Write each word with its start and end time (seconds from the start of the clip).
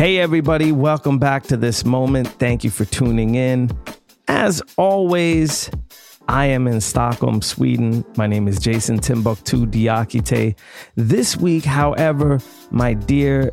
Hey, 0.00 0.16
everybody, 0.16 0.72
welcome 0.72 1.18
back 1.18 1.42
to 1.48 1.58
this 1.58 1.84
moment. 1.84 2.26
Thank 2.26 2.64
you 2.64 2.70
for 2.70 2.86
tuning 2.86 3.34
in. 3.34 3.70
As 4.28 4.62
always, 4.78 5.70
I 6.26 6.46
am 6.46 6.66
in 6.66 6.80
Stockholm, 6.80 7.42
Sweden. 7.42 8.02
My 8.16 8.26
name 8.26 8.48
is 8.48 8.58
Jason 8.58 8.98
Timbuktu 8.98 9.66
Diakite. 9.66 10.56
This 10.96 11.36
week, 11.36 11.66
however, 11.66 12.40
my 12.70 12.94
dear 12.94 13.50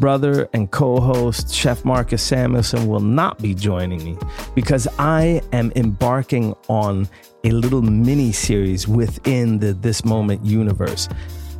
brother 0.00 0.48
and 0.54 0.70
co 0.70 0.98
host, 0.98 1.52
Chef 1.52 1.84
Marcus 1.84 2.26
Samuelsson, 2.26 2.86
will 2.86 3.00
not 3.00 3.38
be 3.42 3.54
joining 3.54 4.02
me 4.02 4.16
because 4.54 4.88
I 4.98 5.42
am 5.52 5.72
embarking 5.76 6.54
on 6.70 7.06
a 7.44 7.50
little 7.50 7.82
mini 7.82 8.32
series 8.32 8.88
within 8.88 9.58
the 9.58 9.74
This 9.74 10.06
Moment 10.06 10.42
universe. 10.42 11.10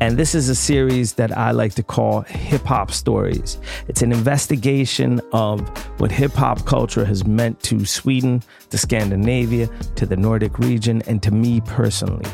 And 0.03 0.17
this 0.17 0.35
is 0.35 0.49
a 0.49 0.55
series 0.57 1.13
that 1.13 1.31
I 1.39 1.53
like 1.53 1.75
to 1.75 1.83
call 1.85 2.23
Hip 2.23 2.65
Hop 2.65 2.91
Stories. 2.91 3.59
It's 3.87 4.03
an 4.03 4.11
investigation 4.11 5.21
of 5.31 5.61
what 6.01 6.11
hip 6.11 6.33
hop 6.33 6.67
culture 6.67 7.05
has 7.05 7.25
meant 7.25 7.63
to 7.63 7.87
Sweden, 7.87 8.43
to 8.71 8.79
Scandinavia, 8.79 9.69
to 9.95 10.05
the 10.05 10.17
Nordic 10.17 10.59
region, 10.59 11.03
and 11.03 11.23
to 11.23 11.31
me 11.31 11.61
personally. 11.61 12.29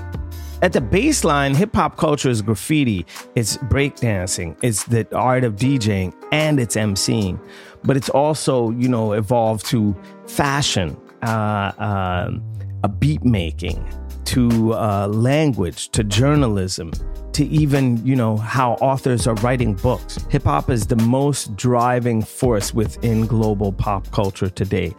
At 0.63 0.73
the 0.73 0.81
baseline, 0.81 1.55
hip 1.55 1.75
hop 1.75 1.99
culture 1.99 2.31
is 2.31 2.41
graffiti, 2.41 3.05
it's 3.35 3.59
breakdancing, 3.59 4.57
it's 4.63 4.85
the 4.85 5.07
art 5.15 5.45
of 5.45 5.57
DJing, 5.57 6.15
and 6.33 6.59
it's 6.59 6.75
MCing. 6.75 7.39
But 7.85 7.99
it's 7.99 8.09
also, 8.09 8.71
you 8.71 8.89
know, 8.89 9.13
evolved 9.13 9.67
to 9.67 9.95
fashion, 10.27 10.97
uh, 11.23 11.27
uh, 11.79 12.31
a 12.83 12.89
beat 12.89 13.25
making, 13.25 13.87
to 14.29 14.75
uh, 14.75 15.09
language, 15.09 15.89
to 15.89 16.05
journalism, 16.05 16.93
to 17.33 17.47
even, 17.47 18.05
you 18.05 18.15
know, 18.15 18.37
how 18.37 18.75
authors 18.75 19.27
are 19.27 19.35
writing 19.37 19.73
books. 19.73 20.19
Hip 20.29 20.45
hop 20.45 20.69
is 20.69 20.87
the 20.87 20.97
most 20.97 21.57
driving 21.57 22.21
force 22.21 22.75
within 22.75 23.27
global 23.27 23.73
pop 23.73 24.11
culture 24.11 24.51
today. 24.51 24.95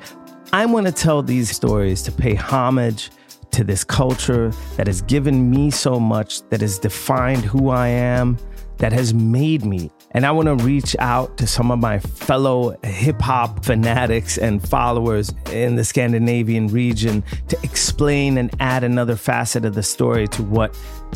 I 0.51 0.65
want 0.65 0.87
to 0.87 0.91
tell 0.91 1.21
these 1.21 1.51
stories 1.51 2.01
to 2.03 2.11
pay 2.11 2.33
homage 2.33 3.11
to 3.51 3.63
this 3.63 3.83
culture 3.83 4.51
that 4.77 4.87
has 4.87 5.03
given 5.03 5.51
me 5.51 5.69
so 5.69 5.99
much, 5.99 6.41
that 6.49 6.61
has 6.61 6.79
defined 6.79 7.45
who 7.45 7.69
I 7.69 7.87
am, 7.87 8.35
that 8.77 8.91
has 8.93 9.13
made 9.13 9.63
me. 9.63 9.91
And 10.11 10.25
I 10.25 10.31
want 10.31 10.47
to 10.47 10.55
reach 10.65 10.95
out 10.97 11.37
to 11.37 11.45
some 11.45 11.69
of 11.69 11.79
my 11.79 11.99
fellow 11.99 12.75
hip 12.83 13.21
hop 13.21 13.63
fanatics 13.63 14.37
and 14.37 14.67
followers 14.67 15.31
in 15.51 15.75
the 15.75 15.83
Scandinavian 15.83 16.67
region 16.67 17.23
to 17.47 17.57
explain 17.61 18.37
and 18.37 18.49
add 18.59 18.83
another 18.83 19.15
facet 19.15 19.65
of 19.65 19.75
the 19.75 19.83
story 19.83 20.27
to 20.29 20.43
what 20.43 20.75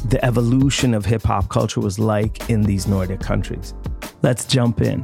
the 0.10 0.24
evolution 0.24 0.94
of 0.94 1.06
hip 1.06 1.24
hop 1.24 1.50
culture 1.50 1.80
was 1.80 1.98
like 1.98 2.50
in 2.50 2.62
these 2.64 2.88
Nordic 2.88 3.20
countries. 3.20 3.74
Let's 4.22 4.46
jump 4.46 4.82
in. 4.82 5.04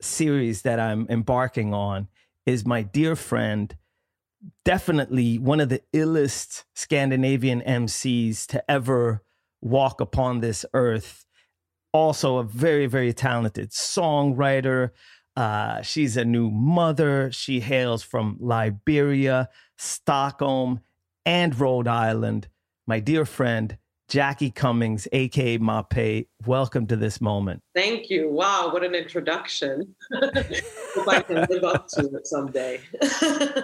series 0.00 0.62
that 0.62 0.80
I'm 0.80 1.06
embarking 1.08 1.74
on 1.74 2.08
is 2.46 2.66
my 2.66 2.82
dear 2.82 3.16
friend, 3.16 3.74
definitely 4.64 5.38
one 5.38 5.60
of 5.60 5.68
the 5.68 5.82
illest 5.92 6.64
Scandinavian 6.74 7.60
MCs 7.62 8.46
to 8.46 8.70
ever 8.70 9.22
walk 9.60 10.00
upon 10.00 10.40
this 10.40 10.64
earth. 10.74 11.26
Also, 11.92 12.38
a 12.38 12.44
very, 12.44 12.86
very 12.86 13.12
talented 13.12 13.70
songwriter. 13.70 14.90
Uh, 15.36 15.82
she's 15.82 16.16
a 16.16 16.24
new 16.24 16.50
mother. 16.50 17.30
She 17.32 17.60
hails 17.60 18.02
from 18.02 18.36
Liberia, 18.40 19.48
Stockholm, 19.76 20.80
and 21.26 21.58
Rhode 21.58 21.88
Island. 21.88 22.48
My 22.86 23.00
dear 23.00 23.24
friend, 23.24 23.76
Jackie 24.10 24.50
Cummings, 24.50 25.06
aka 25.12 25.56
Mapei, 25.58 26.26
welcome 26.44 26.84
to 26.88 26.96
this 26.96 27.20
moment. 27.20 27.62
Thank 27.76 28.10
you. 28.10 28.28
Wow, 28.28 28.70
what 28.72 28.82
an 28.82 28.92
introduction. 28.92 29.94
Hope 30.12 31.08
I 31.08 31.22
can 31.22 31.46
live 31.48 31.62
up 31.62 31.86
to 31.90 32.10
it 32.16 32.26
someday. 32.26 32.80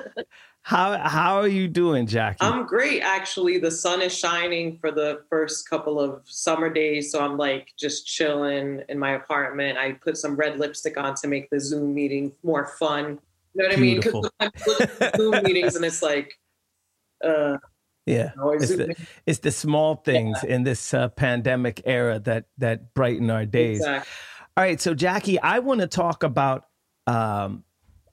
How 0.62 0.98
how 0.98 1.36
are 1.36 1.46
you 1.46 1.68
doing, 1.68 2.08
Jackie? 2.08 2.38
I'm 2.40 2.66
great 2.66 3.00
actually. 3.00 3.58
The 3.58 3.70
sun 3.70 4.02
is 4.02 4.16
shining 4.18 4.78
for 4.78 4.90
the 4.90 5.22
first 5.30 5.70
couple 5.70 6.00
of 6.00 6.22
summer 6.24 6.68
days, 6.68 7.12
so 7.12 7.24
I'm 7.24 7.36
like 7.36 7.72
just 7.78 8.04
chilling 8.04 8.82
in 8.88 8.98
my 8.98 9.12
apartment. 9.12 9.78
I 9.78 9.92
put 9.92 10.16
some 10.16 10.34
red 10.34 10.58
lipstick 10.58 10.96
on 10.96 11.14
to 11.16 11.28
make 11.28 11.50
the 11.50 11.60
Zoom 11.60 11.94
meeting 11.94 12.32
more 12.42 12.66
fun. 12.66 13.20
You 13.54 13.62
know 13.62 13.68
what 13.68 13.76
Beautiful. 13.76 14.28
I 14.40 14.44
mean? 14.44 14.52
Because 14.54 15.12
Zoom 15.16 15.44
meetings 15.44 15.76
and 15.76 15.84
it's 15.84 16.02
like 16.02 16.36
uh 17.22 17.58
yeah, 18.06 18.30
Always 18.40 18.70
it's 18.70 18.76
the, 18.76 19.06
it's 19.26 19.38
the 19.40 19.50
small 19.50 19.96
things 19.96 20.42
in 20.44 20.62
this 20.62 20.94
uh, 20.94 21.08
pandemic 21.08 21.82
era 21.84 22.20
that 22.20 22.46
that 22.58 22.94
brighten 22.94 23.30
our 23.30 23.44
days. 23.44 23.78
exactly. 23.78 24.10
All 24.56 24.64
right, 24.64 24.80
so 24.80 24.94
Jackie, 24.94 25.38
I 25.40 25.58
want 25.58 25.80
to 25.80 25.86
talk 25.88 26.22
about 26.22 26.66
um, 27.06 27.64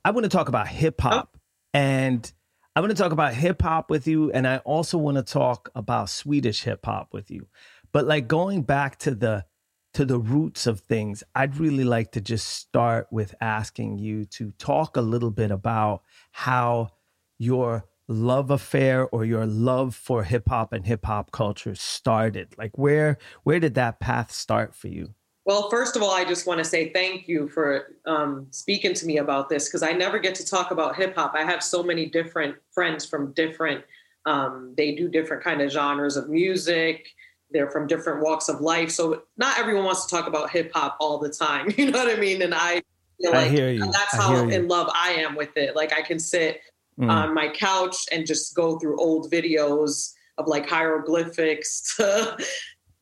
I 0.04 0.12
want 0.12 0.24
to 0.24 0.30
talk 0.30 0.50
about 0.50 0.68
hip 0.68 1.00
hop, 1.00 1.38
and 1.74 2.32
I 2.76 2.80
want 2.80 2.90
to 2.90 2.98
talk 2.98 3.12
about 3.12 3.36
hip 3.36 3.62
hop 3.62 3.92
with 3.92 4.08
you, 4.08 4.32
and 4.32 4.48
I 4.48 4.58
also 4.58 4.98
want 4.98 5.18
to 5.18 5.24
talk 5.24 5.70
about 5.76 6.10
Swedish 6.10 6.64
hip 6.64 6.86
hop 6.86 7.14
with 7.14 7.30
you. 7.30 7.48
But 7.92 8.08
like 8.08 8.28
going 8.28 8.64
back 8.64 8.98
to 9.00 9.14
the 9.14 9.46
to 9.94 10.06
the 10.06 10.18
roots 10.18 10.66
of 10.66 10.80
things, 10.80 11.24
I'd 11.36 11.58
really 11.58 11.84
like 11.84 12.14
to 12.14 12.22
just 12.22 12.48
start 12.48 13.08
with 13.12 13.36
asking 13.40 14.00
you 14.00 14.26
to 14.26 14.52
talk 14.58 14.98
a 14.98 15.02
little 15.02 15.30
bit 15.30 15.52
about 15.52 16.02
how 16.32 16.90
your 17.38 17.86
love 18.08 18.52
affair 18.52 19.08
or 19.08 19.26
your 19.26 19.46
love 19.46 19.96
for 19.96 20.24
hip 20.24 20.50
hop 20.50 20.74
and 20.74 20.86
hip 20.86 21.06
hop 21.06 21.32
culture 21.32 21.76
started. 21.76 22.54
Like 22.58 22.78
where 22.78 23.18
where 23.44 23.60
did 23.60 23.76
that 23.76 24.00
path 24.00 24.32
start 24.32 24.76
for 24.76 24.88
you? 24.88 25.14
Well, 25.46 25.70
first 25.70 25.98
of 25.98 26.02
all, 26.02 26.12
I 26.12 26.24
just 26.24 26.48
want 26.48 26.60
to 26.60 26.64
say 26.64 26.92
thank 26.94 27.28
you 27.28 27.50
for 27.50 27.98
um, 28.06 28.48
speaking 28.52 28.94
to 28.94 29.06
me 29.06 29.18
about 29.18 29.50
this 29.50 29.68
because 29.68 29.84
I 29.84 29.92
never 29.92 30.18
get 30.18 30.36
to 30.36 30.46
talk 30.46 30.72
about 30.72 30.96
hip 30.96 31.16
hop. 31.16 31.34
I 31.36 31.44
have 31.44 31.62
so 31.62 31.84
many 31.84 32.06
different 32.06 32.56
friends 32.72 33.06
from 33.06 33.34
different. 33.34 33.84
Um, 34.26 34.74
they 34.78 34.96
do 34.96 35.10
different 35.10 35.44
kind 35.44 35.62
of 35.62 35.70
genres 35.70 36.16
of 36.16 36.30
music. 36.30 37.10
They're 37.52 37.70
from 37.70 37.88
different 37.88 38.22
walks 38.22 38.48
of 38.48 38.62
life, 38.62 38.90
so 38.90 39.24
not 39.38 39.60
everyone 39.60 39.84
wants 39.84 40.06
to 40.06 40.16
talk 40.16 40.28
about 40.28 40.50
hip 40.50 40.72
hop 40.74 40.96
all 41.00 41.20
the 41.20 41.30
time. 41.30 41.72
You 41.78 41.92
know 41.92 42.00
what 42.04 42.18
I 42.18 42.20
mean? 42.20 42.42
And 42.42 42.56
I 42.56 42.82
feel 43.22 43.32
like 43.32 43.52
hear 43.52 43.70
you. 43.70 43.92
that's 43.92 44.16
how 44.16 44.48
in 44.48 44.68
love 44.68 44.90
I 44.96 45.12
am 45.12 45.36
with 45.36 45.56
it. 45.58 45.76
Like 45.76 45.94
I 45.94 46.02
can 46.02 46.20
sit 46.20 46.62
Mm. 47.00 47.10
on 47.10 47.34
my 47.34 47.50
couch 47.50 47.96
and 48.12 48.26
just 48.26 48.56
go 48.56 48.78
through 48.78 49.00
old 49.00 49.32
videos 49.32 50.12
of 50.38 50.48
like 50.48 50.68
hieroglyphics 50.70 51.96
to, 51.98 52.38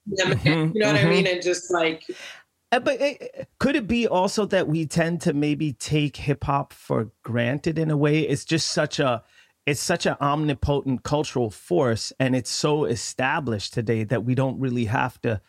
Mhm, 0.09 0.73
you 0.73 0.81
know 0.81 0.87
what 0.87 0.95
I 0.95 1.03
mhm. 1.03 1.09
mean? 1.09 1.27
And 1.27 1.41
just 1.41 1.71
like, 1.71 2.03
Uh, 2.71 2.79
But 2.79 3.01
uh, 3.01 3.13
could 3.59 3.75
it 3.75 3.87
be 3.87 4.07
also 4.07 4.45
that 4.45 4.67
we 4.67 4.85
tend 4.85 5.21
to 5.21 5.33
maybe 5.33 5.73
take 5.73 6.15
hip 6.17 6.43
hop 6.45 6.73
for 6.73 7.11
granted 7.23 7.77
in 7.77 7.91
a 7.91 7.97
way? 7.97 8.21
It's 8.21 8.45
just 8.45 8.71
such 8.71 8.99
a 8.99 9.23
it's 9.67 9.81
such 9.81 10.05
an 10.07 10.15
omnipotent 10.19 11.03
cultural 11.03 11.49
force 11.51 12.11
and 12.19 12.35
it's 12.35 12.49
so 12.49 12.85
established 12.85 13.73
today 13.73 14.03
that 14.05 14.23
we 14.25 14.33
don't 14.35 14.59
really 14.59 14.85
have 14.85 15.21
to 15.21 15.39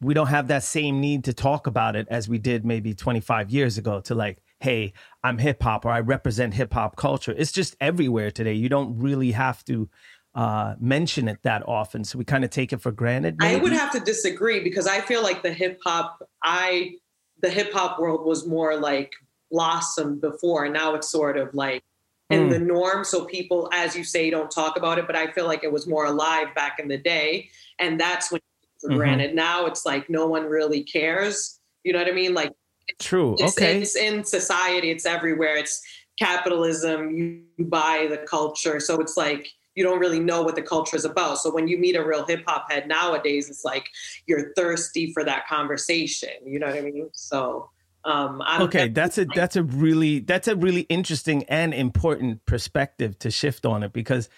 we 0.00 0.14
don't 0.14 0.28
have 0.28 0.48
that 0.48 0.62
same 0.62 1.00
need 1.00 1.24
to 1.24 1.32
talk 1.32 1.66
about 1.66 1.96
it 1.96 2.06
as 2.10 2.28
we 2.28 2.38
did 2.38 2.64
maybe 2.64 2.94
25 2.94 3.50
years 3.50 3.78
ago 3.78 4.00
to 4.02 4.14
like 4.14 4.38
hey, 4.60 4.92
I'm 5.22 5.38
hip 5.38 5.62
hop 5.62 5.84
or 5.84 5.90
I 5.90 6.00
represent 6.00 6.54
hip 6.54 6.72
hop 6.72 6.96
culture. 6.96 7.34
It's 7.36 7.52
just 7.52 7.76
everywhere 7.80 8.30
today. 8.30 8.54
You 8.54 8.68
don't 8.68 8.98
really 8.98 9.32
have 9.32 9.64
to 9.66 9.88
uh, 10.34 10.74
mention 10.80 11.28
it 11.28 11.38
that 11.42 11.66
often. 11.68 12.04
So 12.04 12.18
we 12.18 12.24
kind 12.24 12.44
of 12.44 12.50
take 12.50 12.72
it 12.72 12.80
for 12.80 12.90
granted. 12.90 13.36
Maybe? 13.38 13.56
I 13.56 13.62
would 13.62 13.72
have 13.72 13.92
to 13.92 14.00
disagree 14.00 14.60
because 14.60 14.86
I 14.86 15.00
feel 15.00 15.22
like 15.22 15.42
the 15.42 15.52
hip 15.52 15.78
hop, 15.84 16.22
I, 16.42 16.94
the 17.42 17.50
hip 17.50 17.72
hop 17.72 17.98
world 17.98 18.26
was 18.26 18.46
more 18.46 18.76
like 18.76 19.12
blossomed 19.50 20.20
before. 20.20 20.64
And 20.64 20.74
now 20.74 20.94
it's 20.94 21.10
sort 21.10 21.36
of 21.36 21.54
like 21.54 21.82
in 22.30 22.48
mm. 22.48 22.50
the 22.50 22.58
norm. 22.58 23.04
So 23.04 23.26
people, 23.26 23.68
as 23.72 23.94
you 23.94 24.02
say, 24.02 24.30
don't 24.30 24.50
talk 24.50 24.76
about 24.76 24.98
it. 24.98 25.06
But 25.06 25.14
I 25.14 25.30
feel 25.30 25.46
like 25.46 25.62
it 25.62 25.72
was 25.72 25.86
more 25.86 26.06
alive 26.06 26.54
back 26.54 26.78
in 26.78 26.88
the 26.88 26.98
day. 26.98 27.48
And 27.78 28.00
that's 28.00 28.32
when 28.32 28.40
for 28.84 28.90
mm-hmm. 28.90 28.98
granted. 28.98 29.34
Now 29.34 29.66
it's 29.66 29.86
like 29.86 30.10
no 30.10 30.26
one 30.26 30.44
really 30.44 30.82
cares. 30.82 31.58
You 31.84 31.92
know 31.92 31.98
what 31.98 32.08
I 32.08 32.12
mean? 32.12 32.34
Like 32.34 32.52
True. 32.98 33.36
It's, 33.38 33.56
okay. 33.56 33.80
It's 33.80 33.96
in 33.96 34.24
society. 34.24 34.90
It's 34.90 35.06
everywhere. 35.06 35.56
It's 35.56 35.82
capitalism. 36.18 37.10
You 37.10 37.42
buy 37.66 38.06
the 38.10 38.18
culture. 38.18 38.80
So 38.80 39.00
it's 39.00 39.16
like 39.16 39.48
you 39.74 39.82
don't 39.82 39.98
really 39.98 40.20
know 40.20 40.42
what 40.42 40.54
the 40.54 40.62
culture 40.62 40.96
is 40.96 41.04
about. 41.04 41.38
So 41.38 41.52
when 41.52 41.66
you 41.66 41.78
meet 41.78 41.96
a 41.96 42.04
real 42.04 42.24
hip 42.24 42.44
hop 42.46 42.70
head 42.70 42.86
nowadays, 42.86 43.50
it's 43.50 43.64
like 43.64 43.88
you're 44.26 44.52
thirsty 44.54 45.12
for 45.12 45.24
that 45.24 45.46
conversation. 45.48 46.30
You 46.44 46.60
know 46.60 46.66
what 46.66 46.76
I 46.76 46.82
mean? 46.82 47.10
So 47.12 47.70
um, 48.04 48.42
I 48.42 48.62
okay, 48.62 48.88
that's 48.88 49.18
a 49.18 49.24
that's 49.24 49.56
a 49.56 49.62
really 49.62 50.20
that's 50.20 50.46
a 50.46 50.56
really 50.56 50.82
interesting 50.82 51.44
and 51.44 51.72
important 51.72 52.44
perspective 52.46 53.18
to 53.20 53.30
shift 53.30 53.64
on 53.66 53.82
it 53.82 53.92
because 53.92 54.28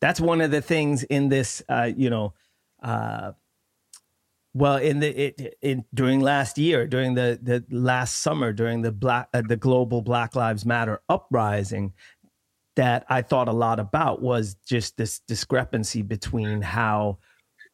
that's 0.00 0.20
one 0.20 0.40
of 0.40 0.50
the 0.50 0.62
things 0.62 1.02
in 1.04 1.28
this 1.28 1.62
uh, 1.68 1.90
you 1.94 2.08
know 2.08 2.34
uh, 2.82 3.32
well, 4.56 4.78
in 4.78 5.00
the 5.00 5.08
it, 5.08 5.58
in 5.60 5.84
during 5.92 6.20
last 6.20 6.56
year, 6.56 6.86
during 6.86 7.12
the 7.14 7.38
the 7.42 7.62
last 7.70 8.16
summer, 8.16 8.54
during 8.54 8.80
the 8.80 8.90
black 8.90 9.28
uh, 9.34 9.42
the 9.46 9.56
global 9.56 10.00
Black 10.00 10.34
Lives 10.34 10.64
Matter 10.64 11.02
uprising, 11.10 11.92
that 12.76 13.04
I 13.10 13.20
thought 13.20 13.48
a 13.48 13.52
lot 13.52 13.78
about 13.78 14.22
was 14.22 14.54
just 14.66 14.96
this 14.96 15.18
discrepancy 15.18 16.00
between 16.00 16.62
how 16.62 17.18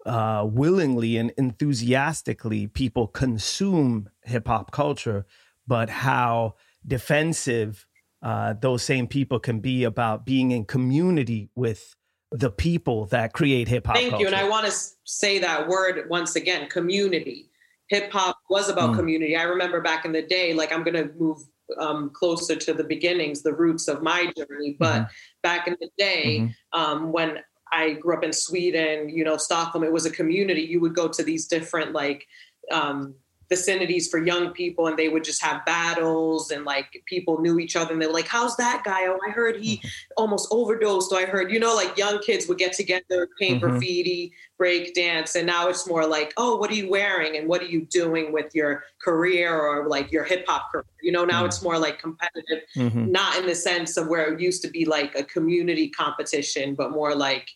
uh, 0.05 0.44
willingly 0.50 1.19
and 1.19 1.32
enthusiastically 1.38 2.67
people 2.67 3.06
consume 3.06 4.08
hip 4.25 4.49
hop 4.49 4.73
culture, 4.73 5.25
but 5.69 5.88
how 5.88 6.56
defensive 6.85 7.87
uh, 8.23 8.55
those 8.55 8.82
same 8.82 9.06
people 9.06 9.38
can 9.38 9.61
be 9.61 9.85
about 9.85 10.26
being 10.26 10.50
in 10.50 10.64
community 10.64 11.49
with 11.55 11.94
the 12.32 12.50
people 12.50 13.06
that 13.06 13.32
create 13.32 13.69
hip 13.69 13.87
hop. 13.87 13.96
Thank 13.96 14.11
culture. 14.11 14.23
you. 14.23 14.26
And 14.26 14.37
I 14.37 14.49
want 14.49 14.67
to 14.67 14.73
say 15.05 15.38
that 15.38 15.69
word 15.69 16.08
once 16.08 16.37
again 16.37 16.69
community. 16.69 17.50
Hip 17.88 18.11
hop 18.11 18.38
was 18.49 18.69
about 18.69 18.90
mm. 18.90 18.96
community. 18.96 19.37
I 19.37 19.43
remember 19.43 19.81
back 19.81 20.05
in 20.05 20.12
the 20.12 20.23
day, 20.23 20.55
like 20.55 20.73
I'm 20.73 20.82
going 20.82 20.94
to 20.94 21.12
move 21.19 21.38
um, 21.79 22.11
closer 22.14 22.56
to 22.56 22.73
the 22.73 22.84
beginnings, 22.84 23.43
the 23.43 23.52
roots 23.52 23.88
of 23.88 24.02
my 24.02 24.32
journey. 24.37 24.76
But 24.79 25.02
mm-hmm. 25.02 25.12
back 25.43 25.69
in 25.69 25.76
the 25.81 25.90
day, 25.99 26.40
mm-hmm. 26.40 26.81
um, 26.81 27.12
when 27.12 27.38
I 27.73 27.94
grew 27.94 28.17
up 28.17 28.25
in 28.25 28.32
Sweden, 28.32 29.08
you 29.08 29.25
know, 29.25 29.37
Stockholm, 29.37 29.85
it 29.85 29.93
was 29.93 30.06
a 30.06 30.11
community. 30.11 30.62
You 30.62 30.81
would 30.81 30.94
go 30.94 31.08
to 31.08 31.23
these 31.23 31.46
different 31.46 31.93
like 31.93 32.26
um, 32.70 33.14
vicinities 33.52 34.08
for 34.08 34.16
young 34.16 34.50
people 34.52 34.87
and 34.87 34.99
they 34.99 35.10
would 35.10 35.22
just 35.22 35.43
have 35.43 35.62
battles 35.66 36.50
and 36.52 36.64
like 36.64 36.87
people 37.04 37.38
knew 37.43 37.58
each 37.58 37.76
other 37.76 37.93
and 37.93 38.00
they 38.00 38.06
were 38.06 38.12
like 38.14 38.26
how's 38.26 38.56
that 38.56 38.82
guy 38.82 39.06
oh 39.06 39.19
i 39.28 39.31
heard 39.31 39.62
he 39.62 39.76
mm-hmm. 39.76 39.88
almost 40.16 40.49
overdosed 40.50 41.12
oh, 41.12 41.19
i 41.19 41.26
heard 41.26 41.52
you 41.52 41.60
know 41.60 41.75
like 41.75 41.94
young 41.99 42.19
kids 42.20 42.49
would 42.49 42.56
get 42.56 42.72
together 42.72 43.28
paint 43.38 43.60
mm-hmm. 43.60 43.72
graffiti 43.72 44.32
break 44.56 44.94
dance 44.94 45.34
and 45.34 45.46
now 45.46 45.69
it's 45.69 45.87
more 45.87 46.06
like 46.06 46.32
oh 46.38 46.56
what 46.56 46.70
are 46.70 46.75
you 46.75 46.88
wearing 46.88 47.37
and 47.37 47.46
what 47.46 47.60
are 47.60 47.66
you 47.66 47.84
doing 47.90 48.32
with 48.32 48.54
your 48.54 48.84
career 49.02 49.54
or 49.54 49.87
like 49.87 50.10
your 50.10 50.25
hip 50.25 50.46
hop 50.49 50.72
career 50.72 50.87
you 51.02 51.12
know 51.12 51.26
now 51.26 51.40
mm-hmm. 51.40 51.46
it's 51.49 51.62
more 51.62 51.78
like 51.78 51.99
competitive 51.99 52.62
mm-hmm. 52.75 53.12
not 53.12 53.37
in 53.37 53.44
the 53.44 53.54
sense 53.54 53.99
of 53.99 54.08
where 54.08 54.32
it 54.32 54.40
used 54.40 54.62
to 54.62 54.70
be 54.70 54.87
like 54.87 55.14
a 55.14 55.25
community 55.25 55.90
competition 55.90 56.75
but 56.75 56.90
more 56.90 57.14
like 57.14 57.50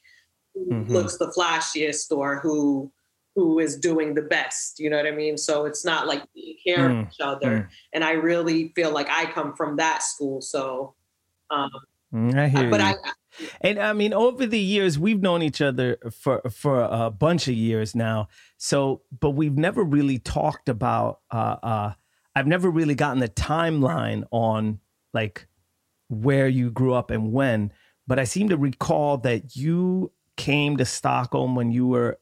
who 0.53 0.67
mm-hmm. 0.67 0.93
looks 0.93 1.17
the 1.17 1.33
flashiest 1.35 2.15
or 2.15 2.39
who 2.41 2.93
who 3.37 3.59
is 3.59 3.77
doing 3.77 4.15
the 4.15 4.23
best. 4.23 4.81
You 4.81 4.89
know 4.91 4.97
what 4.97 5.07
I 5.07 5.13
mean? 5.13 5.37
So 5.37 5.67
it's 5.67 5.85
not 5.85 6.07
like 6.09 6.23
we 6.35 6.59
care 6.67 6.89
mm, 6.89 7.07
each 7.07 7.21
other. 7.21 7.51
Mm. 7.51 7.69
And 7.93 8.03
I 8.03 8.13
really 8.13 8.73
feel 8.75 8.91
like 8.91 9.09
I 9.11 9.27
come 9.27 9.55
from 9.55 9.77
that 9.77 10.03
school. 10.03 10.41
So, 10.41 10.95
um, 11.51 11.71
mm, 12.13 12.35
I 12.35 12.49
hear 12.49 12.71
but 12.71 12.81
you. 12.81 12.87
I, 12.87 12.95
and 13.61 13.79
I 13.79 13.93
mean, 13.93 14.15
over 14.15 14.47
the 14.47 14.59
years, 14.59 14.99
we've 14.99 15.21
known 15.21 15.43
each 15.43 15.61
other 15.61 15.99
for 16.11 16.41
for 16.51 16.81
a 16.81 17.11
bunch 17.11 17.47
of 17.47 17.55
years 17.55 17.95
now. 17.95 18.29
So, 18.57 19.03
but 19.21 19.31
we've 19.31 19.59
never 19.59 19.85
really 19.85 20.19
talked 20.19 20.71
about. 20.71 21.21
Uh, 21.31 21.57
uh, 21.63 21.93
I've 22.35 22.47
never 22.47 22.71
really 22.71 22.95
gotten 22.95 23.21
the 23.21 23.29
timeline 23.29 24.25
on 24.31 24.81
like 25.13 25.47
where 26.09 26.49
you 26.49 26.71
grew 26.71 26.95
up 26.95 27.11
and 27.11 27.33
when. 27.33 27.73
But 28.07 28.19
I 28.19 28.25
seem 28.25 28.49
to 28.49 28.57
recall 28.57 29.19
that 29.19 29.57
you 29.57 30.13
came 30.37 30.77
to 30.79 30.85
Stockholm 30.85 31.55
when 31.55 31.71
you 31.71 31.87
were 31.87 32.19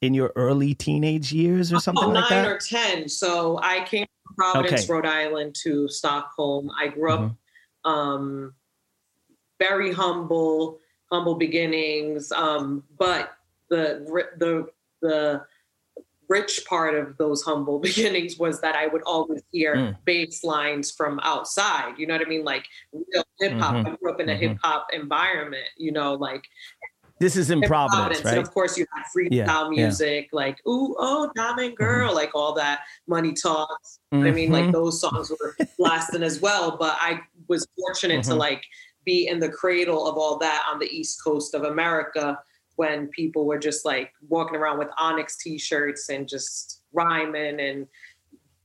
in 0.00 0.14
your 0.14 0.32
early 0.36 0.74
teenage 0.74 1.32
years 1.32 1.72
or 1.72 1.80
something 1.80 2.04
oh, 2.04 2.10
like 2.10 2.28
that? 2.28 2.42
Nine 2.42 2.52
or 2.52 2.58
10. 2.58 3.08
So 3.08 3.58
I 3.62 3.84
came 3.84 4.06
from 4.24 4.34
Providence, 4.34 4.84
okay. 4.84 4.92
Rhode 4.92 5.06
Island 5.06 5.54
to 5.62 5.88
Stockholm. 5.88 6.70
I 6.78 6.88
grew 6.88 7.12
up 7.12 7.20
mm-hmm. 7.20 7.90
um, 7.90 8.54
very 9.58 9.92
humble, 9.92 10.78
humble 11.12 11.34
beginnings. 11.34 12.32
Um, 12.32 12.84
but 12.98 13.36
the, 13.68 14.04
the, 14.38 14.68
the 15.02 15.42
rich 16.30 16.64
part 16.66 16.94
of 16.94 17.18
those 17.18 17.42
humble 17.42 17.78
beginnings 17.80 18.38
was 18.38 18.60
that 18.62 18.74
I 18.74 18.86
would 18.86 19.02
always 19.02 19.42
hear 19.52 19.74
mm. 19.74 19.96
bass 20.06 20.42
lines 20.42 20.90
from 20.90 21.20
outside. 21.22 21.98
You 21.98 22.06
know 22.06 22.14
what 22.14 22.26
I 22.26 22.30
mean? 22.30 22.44
Like 22.44 22.64
real 22.92 23.24
hip 23.38 23.52
hop. 23.58 23.74
Mm-hmm. 23.74 23.86
I 23.88 23.96
grew 23.96 24.12
up 24.12 24.20
in 24.20 24.30
a 24.30 24.32
mm-hmm. 24.32 24.42
hip 24.42 24.58
hop 24.62 24.86
environment, 24.94 25.68
you 25.76 25.92
know, 25.92 26.14
like 26.14 26.44
this 27.20 27.36
is 27.36 27.50
in 27.50 27.60
Providence, 27.60 28.22
Providence, 28.22 28.24
right? 28.24 28.38
And 28.38 28.46
of 28.46 28.52
course, 28.52 28.78
you 28.78 28.86
have 28.94 29.06
freestyle 29.14 29.30
yeah, 29.30 29.68
music, 29.68 30.30
yeah. 30.32 30.36
like 30.36 30.58
"Ooh, 30.66 30.96
oh, 30.98 31.30
Diamond 31.36 31.74
mm-hmm. 31.74 31.84
Girl," 31.84 32.08
mm-hmm. 32.08 32.16
like 32.16 32.34
all 32.34 32.54
that 32.54 32.80
money 33.06 33.34
talks. 33.34 34.00
Mm-hmm. 34.12 34.26
I 34.26 34.30
mean, 34.30 34.50
like 34.50 34.64
mm-hmm. 34.64 34.72
those 34.72 35.00
songs 35.00 35.30
were 35.30 35.54
blasting 35.78 36.22
as 36.22 36.40
well. 36.40 36.78
But 36.78 36.96
I 36.98 37.20
was 37.46 37.66
fortunate 37.78 38.20
mm-hmm. 38.20 38.30
to 38.30 38.36
like 38.36 38.64
be 39.04 39.28
in 39.28 39.38
the 39.38 39.50
cradle 39.50 40.08
of 40.08 40.16
all 40.16 40.38
that 40.38 40.66
on 40.70 40.78
the 40.78 40.86
East 40.86 41.22
Coast 41.22 41.54
of 41.54 41.64
America 41.64 42.38
when 42.76 43.08
people 43.08 43.44
were 43.44 43.58
just 43.58 43.84
like 43.84 44.12
walking 44.28 44.56
around 44.56 44.78
with 44.78 44.88
Onyx 44.96 45.36
T-shirts 45.36 46.08
and 46.08 46.26
just 46.26 46.82
rhyming 46.94 47.60
and 47.60 47.86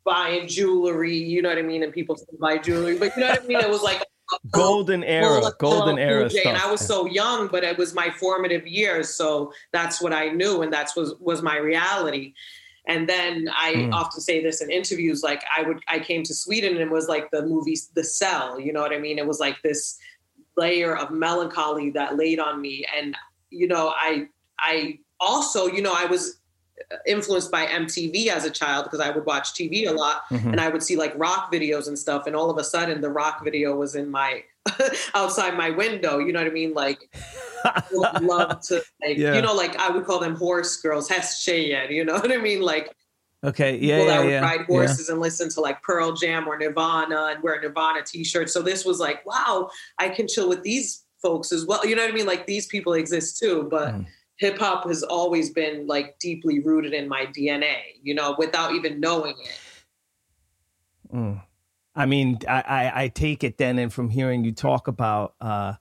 buying 0.06 0.48
jewelry. 0.48 1.18
You 1.18 1.42
know 1.42 1.50
what 1.50 1.58
I 1.58 1.64
mean? 1.64 1.84
And 1.84 1.92
people 1.92 2.18
buy 2.40 2.58
jewelry, 2.58 2.98
but 2.98 3.16
you 3.18 3.24
know 3.24 3.32
what 3.32 3.44
I 3.44 3.46
mean? 3.46 3.60
It 3.60 3.70
was 3.70 3.82
like 3.82 4.02
golden 4.52 5.04
era, 5.04 5.42
golden 5.60 5.98
era 5.98 6.30
stuff. 6.30 6.46
And 6.46 6.58
I 6.58 6.70
was 6.70 6.82
so 6.82 7.06
young, 7.06 7.48
but 7.48 7.64
it 7.64 7.78
was 7.78 7.94
my 7.94 8.10
formative 8.10 8.66
years, 8.68 9.10
so 9.10 9.54
that's 9.72 10.02
what 10.02 10.14
I 10.14 10.30
knew, 10.30 10.62
and 10.62 10.72
that's 10.72 10.96
was 10.96 11.16
was 11.20 11.42
my 11.42 11.58
reality. 11.58 12.34
And 12.88 13.10
then 13.10 13.50
I 13.56 13.74
mm. 13.74 13.94
often 13.94 14.22
say 14.22 14.44
this 14.44 14.62
in 14.62 14.70
interviews, 14.70 15.24
like 15.24 15.44
I 15.56 15.64
would, 15.64 15.80
I 15.88 15.98
came 15.98 16.22
to 16.22 16.36
Sweden 16.36 16.74
and 16.74 16.82
it 16.82 16.92
was 16.92 17.08
like 17.08 17.32
the 17.32 17.42
movie 17.42 17.76
The 17.96 18.04
Cell. 18.04 18.60
You 18.60 18.74
know 18.74 18.82
what 18.82 18.94
I 18.94 19.00
mean? 19.00 19.18
It 19.18 19.26
was 19.26 19.40
like 19.40 19.60
this 19.64 19.98
layer 20.56 20.96
of 20.96 21.10
melancholy 21.10 21.90
that 21.92 22.16
laid 22.16 22.40
on 22.40 22.62
me, 22.62 22.86
and 22.96 23.16
you 23.50 23.68
know, 23.68 23.94
I, 23.96 24.28
I 24.60 25.00
also, 25.20 25.68
you 25.68 25.82
know, 25.82 25.94
I 25.96 26.06
was 26.06 26.40
influenced 27.08 27.52
by 27.52 27.66
MTV 27.66 28.28
as 28.28 28.46
a 28.46 28.50
child 28.52 28.86
because 28.86 29.00
I 29.00 29.10
would 29.10 29.26
watch 29.26 29.54
TV 29.54 29.88
a 29.88 29.92
lot 29.92 30.24
mm-hmm. 30.30 30.50
and 30.50 30.60
I 30.60 30.70
would 30.70 30.84
see 30.84 30.96
like 30.96 31.14
rock 31.18 31.52
videos 31.52 31.88
and 31.88 31.98
stuff. 31.98 32.28
And 32.28 32.36
all 32.36 32.50
of 32.50 32.58
a 32.58 32.64
sudden, 32.64 33.02
the 33.02 33.10
rock 33.10 33.44
video 33.44 33.76
was 33.76 33.96
in 33.96 34.10
my 34.10 34.44
outside 35.14 35.58
my 35.58 35.70
window. 35.70 36.20
You 36.20 36.34
know 36.34 36.40
what 36.40 36.48
I 36.48 36.54
mean? 36.54 36.74
Like, 36.74 37.10
would 37.92 38.22
love 38.22 38.62
to, 38.68 38.84
like, 39.04 39.18
yeah. 39.18 39.36
you 39.36 39.42
know, 39.42 39.54
like 39.54 39.76
I 39.78 39.90
would 39.90 40.06
call 40.06 40.20
them 40.20 40.36
horse 40.36 40.76
girls, 40.78 41.10
Hess 41.10 41.42
Cheyenne. 41.42 41.92
You 41.92 42.06
know 42.06 42.14
what 42.16 42.32
I 42.32 42.38
mean? 42.38 42.62
Like, 42.62 42.94
okay, 43.44 43.78
yeah, 43.78 44.04
yeah, 44.04 44.20
would 44.20 44.30
yeah, 44.30 44.42
ride 44.42 44.66
horses 44.66 45.08
yeah. 45.08 45.14
and 45.14 45.22
listen 45.22 45.50
to 45.52 45.62
like 45.62 45.82
Pearl 45.82 46.14
Jam 46.14 46.48
or 46.48 46.58
Nirvana 46.58 47.32
and 47.34 47.44
wear 47.44 47.60
Nirvana 47.62 48.04
t-shirts. 48.04 48.54
So 48.54 48.62
this 48.62 48.86
was 48.86 49.00
like, 49.00 49.26
wow, 49.26 49.70
I 49.98 50.10
can 50.10 50.28
chill 50.28 50.50
with 50.50 50.64
these 50.64 51.04
folks 51.22 51.52
as 51.52 51.66
well. 51.66 51.86
You 51.86 51.96
know 51.96 52.04
what 52.04 52.12
I 52.12 52.16
mean? 52.16 52.26
Like 52.26 52.48
these 52.48 52.68
people 52.68 52.94
exist 52.94 53.40
too, 53.40 53.68
but. 53.70 53.94
Mm 53.94 54.06
hip 54.38 54.58
hop 54.58 54.88
has 54.88 55.04
always 55.04 55.50
been 55.50 55.88
like 55.88 56.20
deeply 56.20 56.60
rooted 56.60 56.94
in 56.94 57.08
my 57.08 57.26
DNA, 57.28 57.78
you 58.02 58.14
know, 58.14 58.36
without 58.38 58.74
even 58.74 59.00
knowing 59.00 59.36
it. 59.40 59.60
Mm. 61.14 61.42
I 61.96 62.06
mean, 62.06 62.40
I, 62.48 62.62
I, 62.62 63.04
I, 63.04 63.08
take 63.08 63.44
it 63.44 63.58
then, 63.58 63.80
and 63.80 63.94
from 63.94 64.10
hearing 64.10 64.44
you 64.44 64.52
talk 64.52 64.90
about 64.90 65.36
uh, 65.40 65.76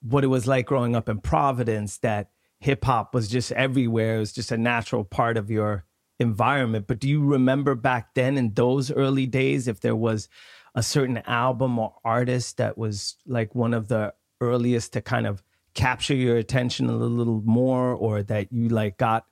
what 0.00 0.22
it 0.22 0.28
was 0.28 0.46
like 0.46 0.66
growing 0.66 0.94
up 0.94 1.08
in 1.08 1.18
Providence, 1.18 1.98
that 1.98 2.30
hip 2.60 2.84
hop 2.84 3.12
was 3.12 3.28
just 3.28 3.50
everywhere. 3.52 4.16
It 4.16 4.20
was 4.20 4.32
just 4.32 4.52
a 4.52 4.56
natural 4.56 5.02
part 5.02 5.36
of 5.36 5.50
your 5.50 5.84
environment. 6.20 6.86
But 6.86 7.00
do 7.00 7.08
you 7.08 7.24
remember 7.24 7.74
back 7.74 8.14
then 8.14 8.38
in 8.38 8.54
those 8.54 8.92
early 8.92 9.26
days 9.26 9.66
if 9.66 9.80
there 9.80 9.96
was 9.96 10.28
a 10.74 10.82
certain 10.82 11.18
album 11.26 11.78
or 11.78 11.96
artist 12.04 12.58
that 12.58 12.78
was 12.78 13.16
like 13.26 13.54
one 13.54 13.74
of 13.74 13.88
the 13.88 14.14
earliest 14.40 14.92
to 14.92 15.00
kind 15.00 15.26
of 15.26 15.42
capture 15.74 16.14
your 16.14 16.36
attention 16.36 16.88
a 16.88 16.92
little 16.92 17.42
more 17.44 17.92
or 17.92 18.22
that 18.22 18.52
you 18.52 18.68
like 18.68 18.96
got 18.98 19.24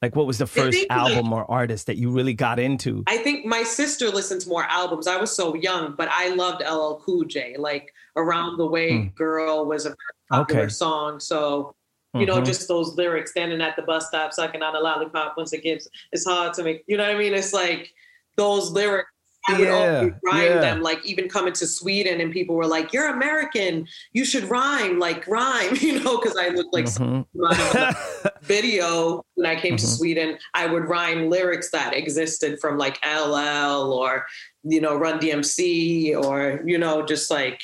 Like, 0.00 0.16
what 0.16 0.26
was 0.26 0.38
the 0.38 0.46
first 0.46 0.84
album 0.90 1.30
like, 1.30 1.48
or 1.48 1.50
artist 1.50 1.86
that 1.86 1.96
you 1.96 2.10
really 2.10 2.34
got 2.34 2.58
into? 2.58 3.04
I 3.06 3.18
think 3.18 3.46
my 3.46 3.62
sister 3.62 4.10
listened 4.10 4.40
to 4.42 4.48
more 4.48 4.64
albums. 4.64 5.06
I 5.06 5.16
was 5.16 5.30
so 5.34 5.54
young, 5.54 5.94
but 5.96 6.08
I 6.10 6.34
loved 6.34 6.62
LL 6.62 7.00
Cool 7.04 7.24
J. 7.24 7.56
Like, 7.56 7.92
Around 8.16 8.58
the 8.58 8.66
Way 8.66 9.02
hmm. 9.02 9.08
Girl 9.14 9.64
was 9.64 9.86
a 9.86 9.94
popular 10.30 10.62
okay. 10.62 10.70
song. 10.70 11.20
So, 11.20 11.74
you 12.14 12.26
know, 12.26 12.36
mm-hmm. 12.36 12.44
just 12.44 12.68
those 12.68 12.94
lyrics 12.96 13.30
standing 13.30 13.62
at 13.62 13.76
the 13.76 13.82
bus 13.82 14.08
stop, 14.08 14.32
sucking 14.32 14.62
on 14.62 14.76
a 14.76 14.80
lollipop 14.80 15.34
once 15.36 15.52
it 15.52 15.62
gets, 15.62 15.88
it's 16.10 16.26
hard 16.26 16.52
to 16.54 16.62
make, 16.62 16.84
you 16.86 16.96
know 16.96 17.04
what 17.04 17.16
I 17.16 17.18
mean? 17.18 17.32
It's 17.32 17.52
like 17.52 17.92
those 18.36 18.70
lyrics 18.70 19.08
I 19.48 19.58
would 19.58 19.68
yeah, 19.68 19.96
always 19.96 20.12
rhyme 20.24 20.42
yeah. 20.44 20.60
them, 20.60 20.82
like 20.82 21.04
even 21.04 21.28
coming 21.28 21.52
to 21.54 21.66
Sweden, 21.66 22.20
and 22.20 22.32
people 22.32 22.54
were 22.54 22.66
like, 22.66 22.92
"You're 22.92 23.08
American, 23.08 23.88
you 24.12 24.24
should 24.24 24.44
rhyme, 24.44 24.98
like 24.98 25.26
rhyme," 25.26 25.76
you 25.80 26.00
know, 26.00 26.18
because 26.18 26.36
I 26.36 26.48
looked 26.48 26.72
like 26.72 26.84
mm-hmm. 26.84 28.28
video 28.42 29.24
when 29.34 29.46
I 29.46 29.56
came 29.56 29.72
mm-hmm. 29.72 29.76
to 29.76 29.86
Sweden. 29.86 30.38
I 30.54 30.66
would 30.66 30.88
rhyme 30.88 31.28
lyrics 31.28 31.70
that 31.72 31.94
existed 31.94 32.60
from 32.60 32.78
like 32.78 32.98
LL 33.04 33.92
or 33.92 34.26
you 34.62 34.80
know 34.80 34.96
Run 34.96 35.18
DMC 35.18 36.16
or 36.16 36.62
you 36.64 36.78
know 36.78 37.04
just 37.04 37.30
like 37.30 37.60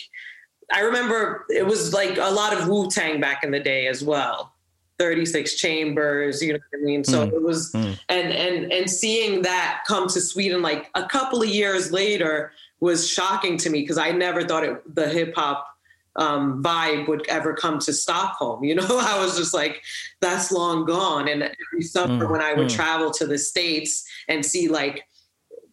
I 0.73 0.81
remember 0.81 1.47
it 1.49 1.67
was 1.67 1.95
like 1.95 2.19
a 2.19 2.31
lot 2.31 2.53
of 2.53 2.69
Wu 2.69 2.91
Tang 2.91 3.21
back 3.21 3.45
in 3.45 3.51
the 3.51 3.61
day 3.61 3.87
as 3.87 4.03
well. 4.03 4.53
36 4.99 5.55
chambers 5.55 6.43
you 6.43 6.53
know 6.53 6.59
what 6.71 6.81
i 6.81 6.83
mean 6.83 7.05
so 7.05 7.27
mm. 7.27 7.33
it 7.33 7.43
was 7.43 7.73
mm. 7.73 7.99
and 8.09 8.33
and 8.33 8.73
and 8.73 8.91
seeing 8.91 9.43
that 9.43 9.83
come 9.87 10.09
to 10.09 10.21
sweden 10.21 10.61
like 10.61 10.91
a 10.95 11.07
couple 11.07 11.43
of 11.43 11.49
years 11.49 11.93
later 11.93 12.53
was 12.81 13.09
shocking 13.09 13.57
to 13.57 13.71
me 13.71 13.81
because 13.81 13.99
i 13.99 14.11
never 14.11 14.45
thought 14.45 14.65
it 14.65 14.95
the 14.95 15.09
hip-hop 15.09 15.67
um, 16.17 16.65
vibe 16.65 17.07
would 17.07 17.25
ever 17.29 17.55
come 17.55 17.79
to 17.79 17.93
stockholm 17.93 18.65
you 18.65 18.75
know 18.77 18.99
i 19.01 19.19
was 19.25 19.37
just 19.37 19.55
like 19.55 19.83
that's 20.21 20.51
long 20.51 20.85
gone 20.85 21.29
and 21.29 21.43
every 21.43 21.83
summer 21.83 22.27
mm. 22.27 22.31
when 22.31 22.41
i 22.41 22.53
would 22.53 22.69
mm. 22.69 22.75
travel 22.75 23.13
to 23.13 23.27
the 23.27 23.39
states 23.39 24.05
and 24.27 24.45
see 24.45 24.69
like 24.69 25.05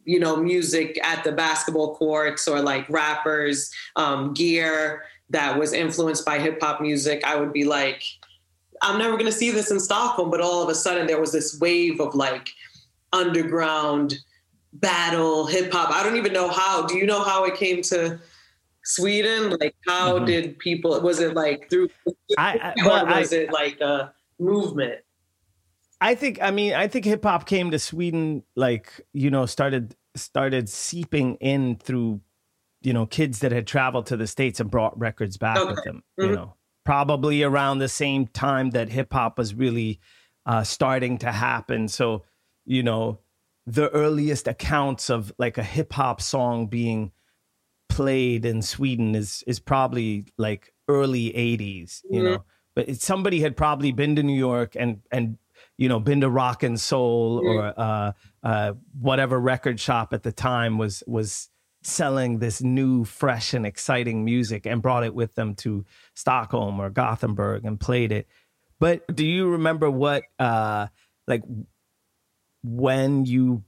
you 0.03 0.20
know 0.20 0.36
music 0.36 1.00
at 1.03 1.24
the 1.24 1.32
basketball 1.32 1.96
courts 1.96 2.48
or 2.48 2.62
like 2.62 2.88
rappers 2.89 3.72
um, 3.96 4.34
gear 4.36 5.03
that 5.32 5.58
was 5.58 5.74
influenced 5.74 6.24
by 6.24 6.38
hip-hop 6.38 6.79
music 6.79 7.24
i 7.25 7.36
would 7.36 7.51
be 7.51 7.63
like 7.63 8.03
I'm 8.82 8.98
never 8.98 9.13
going 9.13 9.25
to 9.25 9.32
see 9.32 9.51
this 9.51 9.72
in 9.72 9.79
Stockholm. 9.79 10.29
But 10.29 10.41
all 10.41 10.62
of 10.62 10.70
a 10.70 10.75
sudden, 10.75 11.08
there 11.08 11.20
was 11.20 11.32
this 11.32 11.60
wave 11.60 12.00
of 12.00 12.15
like 12.15 12.50
underground 13.13 14.17
battle 14.74 15.46
hip 15.46 15.72
hop. 15.72 15.91
I 15.91 16.03
don't 16.03 16.17
even 16.17 16.34
know 16.34 16.50
how. 16.50 16.86
Do 16.86 16.98
you 16.98 17.05
know 17.05 17.24
how 17.24 17.46
it 17.46 17.55
came 17.55 17.82
to 17.84 18.20
Sweden? 18.84 19.51
Like, 19.60 19.75
how 19.88 20.15
mm-hmm. 20.15 20.25
did 20.25 20.60
people? 20.60 21.00
Was 21.01 21.20
it 21.20 21.34
like 21.36 21.70
through? 21.70 21.89
I, 22.38 22.74
I, 22.77 22.86
or 22.86 23.05
was 23.05 23.34
I, 23.34 23.38
it 23.38 23.51
like 23.51 23.79
a 23.82 24.13
movement? 24.39 25.01
I 26.01 26.15
think. 26.15 26.39
I 26.41 26.51
mean, 26.51 26.74
I 26.74 26.88
think 26.88 27.05
hip 27.05 27.24
hop 27.24 27.46
came 27.48 27.72
to 27.72 27.79
Sweden. 27.79 28.44
Like, 28.55 28.89
you 29.13 29.29
know, 29.29 29.46
started 29.46 29.96
started 30.15 30.70
seeping 30.70 31.36
in 31.36 31.77
through, 31.77 32.22
you 32.82 32.94
know, 32.94 33.05
kids 33.05 33.39
that 33.39 33.51
had 33.51 33.67
traveled 33.67 34.05
to 34.08 34.17
the 34.17 34.27
states 34.27 34.60
and 34.60 34.70
brought 34.70 34.98
records 35.00 35.38
back 35.38 35.58
okay. 35.58 35.72
with 35.72 35.84
them. 35.84 36.03
Mm-hmm. 36.20 36.29
You 36.29 36.36
know 36.36 36.53
probably 36.86 37.44
around 37.44 37.80
the 37.80 37.89
same 37.89 38.27
time 38.27 38.70
that 38.72 38.89
hip 38.89 39.12
hop 39.12 39.38
was 39.38 39.54
really 39.54 40.00
uh, 40.46 40.63
starting 40.63 41.18
to 41.18 41.32
happen. 41.32 41.88
So, 41.88 42.24
you 42.65 42.84
know, 42.84 43.20
the 43.65 43.89
earliest 43.89 44.48
accounts 44.48 45.10
of 45.10 45.34
like 45.38 45.58
a 45.58 45.63
hip 45.63 45.92
hop 45.92 46.22
song 46.22 46.68
being 46.68 47.12
played 47.89 48.46
in 48.46 48.62
Sweden 48.62 49.15
is 49.15 49.44
is 49.48 49.60
probably 49.60 50.25
like 50.38 50.74
early 50.88 51.32
80s, 51.32 52.01
you 52.10 52.20
mm-hmm. 52.20 52.25
know. 52.25 52.46
But 52.75 52.89
it, 52.89 53.01
somebody 53.01 53.39
had 53.39 53.58
probably 53.58 53.92
been 53.92 54.15
to 54.18 54.24
New 54.24 54.38
York 54.38 54.75
and 54.75 55.01
and 55.12 55.38
you 55.77 55.89
know 55.89 56.00
been 56.00 56.22
to 56.22 56.30
Rock 56.30 56.62
and 56.62 56.80
Soul 56.80 57.42
mm-hmm. 57.42 57.48
or 57.48 57.74
uh, 57.77 58.12
uh, 58.44 58.74
whatever 59.00 59.39
record 59.39 59.80
shop 59.80 60.13
at 60.13 60.24
the 60.24 60.32
time 60.32 60.77
was 60.77 61.01
was 61.08 61.50
selling 61.86 62.39
this 62.39 62.62
new, 62.62 63.06
fresh, 63.06 63.54
and 63.54 63.65
exciting 63.65 64.25
music 64.25 64.65
and 64.65 64.82
brought 64.82 65.04
it 65.04 65.13
with 65.13 65.36
them 65.36 65.54
to 65.56 65.86
Stockholm 66.15 66.80
or 66.80 66.89
Gothenburg 66.89 67.63
and 67.63 67.80
played 67.80 68.12
it. 68.12 68.27
But 68.80 69.15
do 69.15 69.25
you 69.25 69.50
remember 69.50 69.89
what, 69.89 70.24
uh, 70.39 70.88
like, 71.27 71.44
when 72.63 73.25
you 73.25 73.63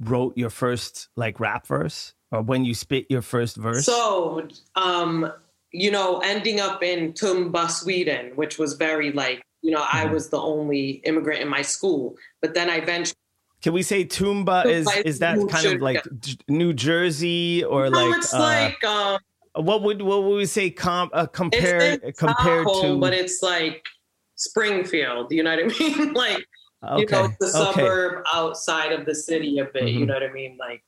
wrote 0.00 0.36
your 0.36 0.50
first 0.50 1.08
like 1.16 1.40
rap 1.40 1.66
verse 1.66 2.14
or 2.30 2.42
when 2.42 2.64
you 2.64 2.74
spit 2.74 3.06
your 3.08 3.22
first 3.22 3.56
verse? 3.56 3.86
So, 3.86 4.46
um, 4.74 5.32
you 5.72 5.90
know, 5.90 6.20
ending 6.20 6.60
up 6.60 6.82
in 6.82 7.14
Tumba, 7.14 7.68
Sweden, 7.68 8.32
which 8.36 8.58
was 8.58 8.74
very 8.74 9.10
like, 9.12 9.42
you 9.62 9.70
know, 9.70 9.80
mm-hmm. 9.80 9.96
I 9.96 10.04
was 10.04 10.28
the 10.28 10.40
only 10.40 11.02
immigrant 11.04 11.40
in 11.40 11.48
my 11.48 11.62
school. 11.62 12.16
But 12.42 12.54
then 12.54 12.68
I 12.68 12.76
eventually 12.76 13.16
can 13.64 13.72
we 13.72 13.82
say 13.82 14.04
Tumba 14.04 14.64
is 14.66 14.86
is 15.06 15.20
that 15.20 15.38
kind 15.48 15.66
of 15.66 15.80
like 15.80 16.04
New 16.48 16.74
Jersey 16.74 17.64
or 17.64 17.88
no, 17.88 18.08
like 18.08 18.18
it's 18.18 18.34
uh, 18.34 18.38
like 18.38 18.84
um, 18.84 19.18
what 19.54 19.82
would 19.82 20.02
what 20.02 20.22
would 20.24 20.36
we 20.36 20.44
say 20.44 20.68
com, 20.68 21.08
uh, 21.14 21.24
compare 21.24 21.96
compared 22.12 22.66
to 22.82 22.98
but 23.00 23.14
it's 23.14 23.42
like 23.42 23.82
Springfield, 24.34 25.32
you 25.32 25.42
know 25.42 25.56
what 25.56 25.60
I 25.60 25.78
mean? 25.80 26.12
like 26.12 26.46
okay. 26.86 27.00
you 27.00 27.06
know 27.06 27.32
the 27.40 27.48
suburb 27.48 28.22
outside 28.34 28.92
of 28.92 29.06
the 29.06 29.14
city 29.14 29.58
a 29.58 29.64
bit, 29.64 29.84
mm-hmm. 29.84 29.98
you 29.98 30.04
know 30.04 30.12
what 30.12 30.24
I 30.24 30.30
mean? 30.30 30.58
Like 30.60 30.84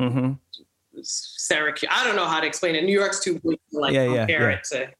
mm-hmm. 0.00 0.32
Syracuse. 1.02 1.92
I 1.94 2.02
don't 2.02 2.16
know 2.16 2.26
how 2.26 2.40
to 2.40 2.46
explain 2.48 2.74
it. 2.74 2.82
New 2.82 2.98
York's 2.98 3.20
too 3.20 3.34
big 3.34 3.60
to 3.70 3.78
like 3.78 3.94
yeah, 3.94 4.06
compare 4.06 4.40
yeah, 4.40 4.48
yeah. 4.48 4.52
it 4.56 4.64
to 4.64 4.90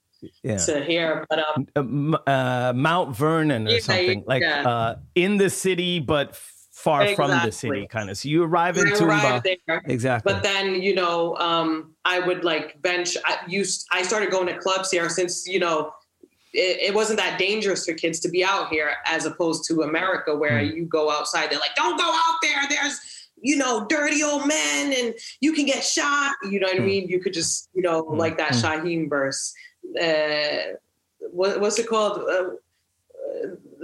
yeah. 0.45 0.57
to 0.59 0.85
here, 0.85 1.27
but 1.29 1.45
um, 1.75 2.15
uh, 2.15 2.31
uh, 2.31 2.73
Mount 2.73 3.17
Vernon 3.17 3.67
or 3.67 3.81
something 3.81 4.23
like 4.29 4.45
uh, 4.45 4.95
in 5.17 5.39
the 5.39 5.51
city, 5.51 5.99
but 5.99 6.41
far 6.81 7.03
exactly. 7.03 7.27
from 7.27 7.47
the 7.47 7.53
city, 7.53 7.87
kind 7.87 8.11
of. 8.11 8.17
So 8.17 8.29
you 8.29 8.43
arrive 8.43 8.77
in 8.79 8.95
Tumba, 8.97 9.43
exactly. 9.85 10.33
But 10.33 10.43
then 10.43 10.81
you 10.83 10.95
know, 10.95 11.37
um, 11.37 11.95
I 12.05 12.21
would 12.21 12.45
like 12.45 12.81
bench. 12.83 13.17
I 13.25 13.39
used. 13.47 13.87
I 13.93 14.03
started 14.03 14.31
going 14.31 14.47
to 14.47 14.59
clubs 14.59 14.91
here 14.91 15.09
since 15.09 15.47
you 15.47 15.59
know. 15.59 15.93
It, 16.53 16.89
it, 16.89 16.95
wasn't 16.95 17.21
that 17.21 17.39
dangerous 17.39 17.87
for 17.87 17.95
kids 17.95 18.19
to 18.19 18.29
be 18.29 18.45
out 18.45 18.71
here 18.71 18.91
as 19.07 19.25
opposed 19.25 19.65
to 19.69 19.83
America 19.83 20.35
where 20.35 20.59
mm. 20.59 20.75
you 20.75 20.85
go 20.85 21.09
outside. 21.09 21.49
They're 21.49 21.61
like, 21.61 21.77
don't 21.77 21.97
go 21.97 22.11
out 22.13 22.39
there. 22.43 22.63
There's, 22.69 22.99
you 23.41 23.57
know, 23.57 23.87
dirty 23.89 24.25
old 24.25 24.49
men 24.49 24.93
and 24.93 25.15
you 25.41 25.53
can 25.53 25.65
get 25.65 25.85
shot. 25.85 26.35
You 26.43 26.59
know 26.59 26.67
what 26.67 26.79
mm. 26.79 26.83
I 26.83 26.85
mean? 26.85 27.07
You 27.07 27.21
could 27.21 27.35
just, 27.35 27.69
you 27.73 27.83
know, 27.83 28.03
mm. 28.03 28.19
like 28.19 28.37
that 28.39 28.51
mm. 28.51 28.63
Shyheim 28.63 29.09
verse. 29.09 29.55
Uh, 30.03 30.75
what, 31.31 31.61
what's 31.61 31.79
it 31.79 31.87
called? 31.87 32.19
Uh, 32.29 32.49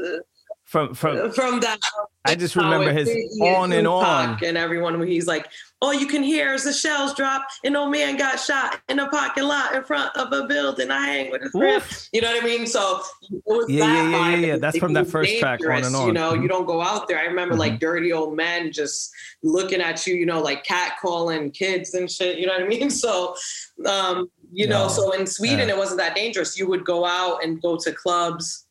uh, 0.04 0.18
from 0.66 0.94
from 0.94 1.16
uh, 1.16 1.30
from 1.30 1.60
that. 1.60 1.78
I 2.24 2.34
just 2.34 2.56
remember 2.56 2.92
his 2.92 3.08
on 3.40 3.70
and 3.70 3.86
on, 3.86 4.36
and 4.44 4.58
everyone 4.58 4.98
when 4.98 5.06
he's 5.06 5.28
like, 5.28 5.46
"All 5.80 5.94
you 5.94 6.08
can 6.08 6.24
hear 6.24 6.54
is 6.54 6.64
the 6.64 6.72
shells 6.72 7.14
drop, 7.14 7.46
and 7.62 7.76
old 7.76 7.92
man 7.92 8.16
got 8.16 8.40
shot 8.40 8.80
in 8.88 8.98
a 8.98 9.08
parking 9.08 9.44
lot 9.44 9.76
in 9.76 9.84
front 9.84 10.14
of 10.16 10.32
a 10.32 10.44
building. 10.48 10.90
I 10.90 11.06
hang 11.06 11.30
with 11.30 11.42
his 11.42 11.52
friend." 11.52 11.82
You 12.12 12.20
know 12.20 12.32
what 12.32 12.42
I 12.42 12.46
mean? 12.46 12.66
So 12.66 13.00
it 13.30 13.42
was 13.46 13.66
yeah, 13.70 13.86
that 13.86 14.10
yeah, 14.10 14.30
yeah, 14.30 14.46
yeah, 14.46 14.56
That's 14.56 14.76
from 14.78 14.92
that 14.94 15.06
first 15.06 15.38
track, 15.38 15.60
on 15.64 15.84
and 15.84 15.94
on. 15.94 16.08
You 16.08 16.12
know, 16.12 16.32
mm-hmm. 16.32 16.42
you 16.42 16.48
don't 16.48 16.66
go 16.66 16.82
out 16.82 17.06
there. 17.06 17.20
I 17.20 17.26
remember 17.26 17.54
mm-hmm. 17.54 17.60
like 17.60 17.80
dirty 17.80 18.12
old 18.12 18.36
men 18.36 18.72
just 18.72 19.12
looking 19.44 19.80
at 19.80 20.04
you. 20.04 20.16
You 20.16 20.26
know, 20.26 20.42
like 20.42 20.64
cat 20.64 20.94
calling 21.00 21.52
kids 21.52 21.94
and 21.94 22.10
shit. 22.10 22.38
You 22.38 22.46
know 22.46 22.54
what 22.54 22.62
I 22.62 22.68
mean? 22.68 22.90
So, 23.06 23.36
um, 23.84 24.30
you 24.52 24.66
know, 24.66 24.88
so 24.88 25.12
in 25.12 25.26
Sweden 25.26 25.68
it 25.68 25.76
wasn't 25.76 26.00
that 26.00 26.16
dangerous. 26.16 26.58
You 26.58 26.66
would 26.68 26.84
go 26.84 27.04
out 27.04 27.44
and 27.44 27.60
go 27.60 27.76
to 27.76 27.92
clubs 27.92 28.65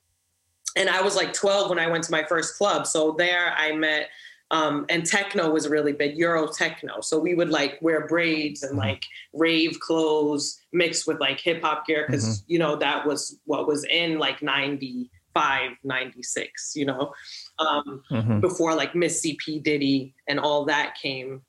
and 0.75 0.89
I 0.89 1.01
was 1.01 1.15
like 1.15 1.33
12 1.33 1.69
when 1.69 1.79
I 1.79 1.87
went 1.87 2.03
to 2.05 2.11
my 2.11 2.23
first 2.23 2.57
club. 2.57 2.85
So 2.85 3.15
there 3.17 3.53
I 3.57 3.71
met, 3.73 4.09
um, 4.51 4.85
and 4.89 5.05
techno 5.05 5.49
was 5.49 5.67
really 5.67 5.93
big, 5.93 6.17
Euro 6.17 6.47
techno. 6.47 7.01
So 7.01 7.17
we 7.17 7.33
would 7.33 7.49
like 7.49 7.79
wear 7.81 8.07
braids 8.07 8.61
and 8.63 8.71
mm-hmm. 8.71 8.87
like 8.87 9.05
rave 9.33 9.79
clothes 9.79 10.59
mixed 10.71 11.07
with 11.07 11.19
like 11.19 11.39
hip 11.39 11.63
hop 11.63 11.87
gear 11.87 12.05
because, 12.05 12.41
mm-hmm. 12.41 12.51
you 12.51 12.59
know, 12.59 12.75
that 12.75 13.05
was 13.05 13.39
what 13.45 13.67
was 13.67 13.85
in 13.85 14.19
like 14.19 14.41
95, 14.41 15.71
96, 15.83 16.73
you 16.75 16.85
know, 16.85 17.13
um, 17.59 18.03
mm-hmm. 18.11 18.39
before 18.39 18.75
like 18.75 18.93
Missy 18.93 19.37
P. 19.43 19.59
Diddy 19.59 20.13
and 20.27 20.39
all 20.39 20.65
that 20.65 20.95
came 21.01 21.41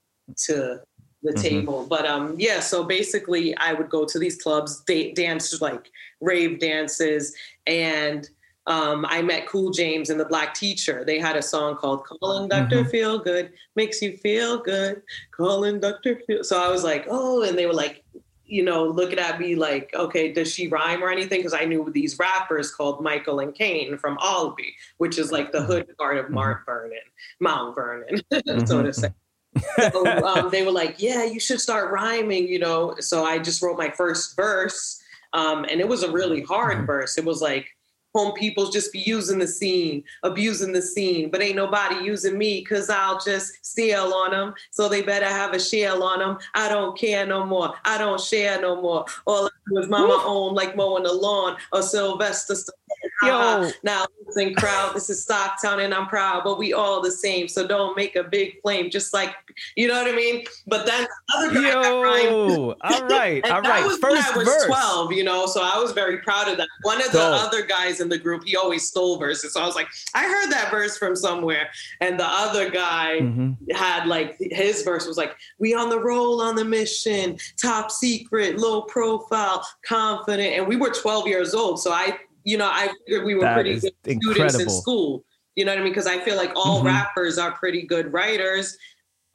to 0.47 0.81
the 1.23 1.33
mm-hmm. 1.33 1.41
table. 1.43 1.87
But 1.89 2.07
um, 2.07 2.37
yeah, 2.39 2.61
so 2.61 2.85
basically 2.85 3.57
I 3.57 3.73
would 3.73 3.91
go 3.91 4.07
to 4.07 4.19
these 4.19 4.41
clubs, 4.41 4.85
they 4.85 5.13
dance 5.13 5.61
like 5.61 5.91
rave 6.21 6.61
dances 6.61 7.37
and 7.67 8.29
um, 8.67 9.07
I 9.09 9.23
met 9.23 9.47
Cool 9.47 9.71
James 9.71 10.11
and 10.11 10.19
the 10.19 10.25
Black 10.25 10.55
Teacher. 10.55 11.05
They 11.05 11.19
had 11.19 11.37
a 11.37 11.43
song 11.43 11.77
called 11.77 12.05
"Calling 12.05 12.49
Doctor 12.49 12.81
mm-hmm. 12.81 12.91
Feel 12.91 13.19
Good 13.19 13.53
Makes 13.77 14.03
You 14.03 14.17
Feel 14.17 14.59
Good." 14.59 15.03
Calling 15.31 15.81
Doctor 15.81 16.21
Feel. 16.27 16.43
So 16.43 16.61
I 16.61 16.69
was 16.69 16.83
like, 16.83 17.07
oh, 17.09 17.43
and 17.43 17.57
they 17.57 17.67
were 17.67 17.75
like, 17.75 18.03
you 18.45 18.65
know, 18.65 18.85
looking 18.85 19.19
at 19.19 19.41
me 19.41 19.55
like, 19.55 19.91
okay, 19.95 20.33
does 20.33 20.53
she 20.53 20.69
rhyme 20.69 21.03
or 21.03 21.11
anything? 21.11 21.41
Because 21.41 21.55
I 21.55 21.65
knew 21.65 21.91
these 21.93 22.19
rappers 22.19 22.73
called 22.73 23.03
Michael 23.03 23.41
and 23.41 23.55
Kane 23.55 23.99
from 23.99 24.19
Alby, 24.21 24.75
which 24.99 25.19
is 25.19 25.31
like 25.31 25.53
the 25.53 25.59
mm-hmm. 25.59 25.67
hood 25.67 25.97
part 25.99 26.19
of 26.19 26.31
Mount 26.31 26.59
mm-hmm. 26.59 26.65
Vernon, 26.65 26.99
Mount 27.41 27.75
Vernon, 27.75 28.67
so 28.67 28.83
to 28.83 28.93
say. 28.93 29.09
so 29.91 30.07
um, 30.25 30.51
they 30.51 30.65
were 30.65 30.73
like, 30.73 30.97
yeah, 30.99 31.25
you 31.25 31.41
should 31.41 31.61
start 31.61 31.93
rhyming, 31.93 32.47
you 32.49 32.59
know. 32.59 32.95
So 32.99 33.25
I 33.25 33.39
just 33.39 33.63
wrote 33.63 33.79
my 33.79 33.91
first 33.91 34.37
verse, 34.37 35.01
um, 35.33 35.65
and 35.65 35.81
it 35.81 35.89
was 35.89 36.03
a 36.03 36.11
really 36.11 36.43
hard 36.43 36.87
verse. 36.87 37.17
It 37.17 37.25
was 37.25 37.41
like 37.41 37.76
home 38.17 38.33
peoples 38.33 38.71
just 38.71 38.93
be 38.93 39.01
using 39.01 39.39
the 39.39 39.47
scene, 39.47 40.03
abusing 40.23 40.73
the 40.73 40.81
scene, 40.81 41.31
but 41.31 41.43
ain't 41.43 41.57
nobody 41.57 41.97
using 42.05 42.39
me 42.39 42.61
because 42.61 42.89
I'll 42.89 43.21
just 43.21 43.65
steal 43.65 44.15
on 44.15 44.31
them. 44.31 44.55
So 44.71 44.89
they 44.89 45.03
better 45.03 45.27
have 45.27 45.53
a 45.53 45.61
shell 45.61 46.03
on 46.03 46.21
them. 46.21 46.39
I 46.55 46.69
don't 46.69 46.99
care 46.99 47.27
no 47.27 47.45
more. 47.45 47.75
I 47.85 47.99
don't 47.99 48.21
share 48.21 48.61
no 48.61 48.81
more. 48.81 49.05
All 49.27 49.47
I 49.47 49.51
do 49.69 49.79
is 49.79 49.89
mama 49.89 50.23
own 50.25 50.55
like 50.55 50.77
mowing 50.77 51.03
the 51.03 51.13
lawn 51.13 51.57
or 51.73 51.83
Sylvester. 51.83 52.55
Yo. 53.23 53.71
Now 53.83 54.07
listen, 54.27 54.55
crowd, 54.55 54.95
this 54.95 55.11
is 55.11 55.25
Stocktown 55.27 55.85
and 55.85 55.93
I'm 55.95 56.07
proud, 56.07 56.43
but 56.45 56.59
we 56.59 56.73
all 56.73 57.01
the 57.01 57.11
same. 57.11 57.49
So 57.49 57.67
don't 57.67 57.97
make 57.97 58.17
a 58.17 58.25
big 58.25 58.61
flame, 58.63 58.91
just 58.91 59.13
like 59.13 59.35
you 59.77 59.89
know 59.89 59.95
what 59.95 60.13
I 60.13 60.17
mean. 60.17 60.45
But 60.67 60.87
then 60.87 61.03
the 61.03 61.37
other 61.37 61.55
guy 61.55 61.71
Yo, 61.71 61.83
all 61.83 62.03
right, 63.05 63.51
all 63.51 63.61
right. 63.63 63.85
First 64.01 64.35
I 64.35 64.37
was 64.37 64.47
verse. 64.47 64.67
12, 64.67 65.13
you 65.13 65.25
know, 65.25 65.47
so 65.47 65.63
I 65.63 65.79
was 65.79 65.93
very 65.93 66.19
proud 66.19 66.49
of 66.49 66.57
that. 66.59 66.69
One 66.83 67.01
of 67.01 67.13
the 67.13 67.19
Dope. 67.19 67.47
other 67.47 67.65
guys 67.65 68.01
in 68.01 68.06
the 68.09 68.19
group, 68.19 68.43
he 68.45 68.57
always 68.57 68.87
stole 68.87 69.19
verses. 69.19 69.53
So 69.55 69.61
I 69.61 69.67
was 69.67 69.75
like, 69.75 69.89
I 70.15 70.25
heard 70.25 70.51
that 70.53 70.71
verse 70.71 70.97
from 70.99 71.17
somewhere. 71.17 71.69
And 72.01 72.19
the 72.19 72.27
other 72.27 72.71
guy 72.71 73.19
Mm-hmm. 73.21 73.75
had 73.75 74.07
like 74.07 74.37
his 74.39 74.83
verse 74.83 75.07
was 75.07 75.17
like, 75.17 75.35
We 75.59 75.75
on 75.75 75.89
the 75.91 75.99
roll 76.01 76.41
on 76.41 76.55
the 76.55 76.65
mission, 76.65 77.39
top 77.61 77.91
secret, 77.91 78.59
low 78.59 78.83
profile, 78.83 79.67
confident. 79.85 80.55
And 80.55 80.67
we 80.67 80.77
were 80.77 80.91
12 80.91 81.27
years 81.27 81.55
old. 81.55 81.81
So 81.81 81.93
I, 81.93 82.19
you 82.45 82.59
know, 82.59 82.69
I 82.71 82.89
figured 83.07 83.25
we 83.25 83.35
were 83.35 83.43
That 83.43 83.55
pretty 83.55 83.81
good 83.81 83.93
students 84.05 84.55
in 84.55 84.67
school. 84.71 85.25
You 85.57 85.65
know 85.65 85.73
what 85.73 85.81
I 85.81 85.83
mean? 85.85 85.93
Because 85.93 86.07
I 86.07 86.19
feel 86.21 86.37
like 86.37 86.53
all 86.55 86.83
Mhm. 86.83 86.87
rappers 86.87 87.39
are 87.39 87.53
pretty 87.53 87.83
good 87.83 88.13
writers. 88.13 88.77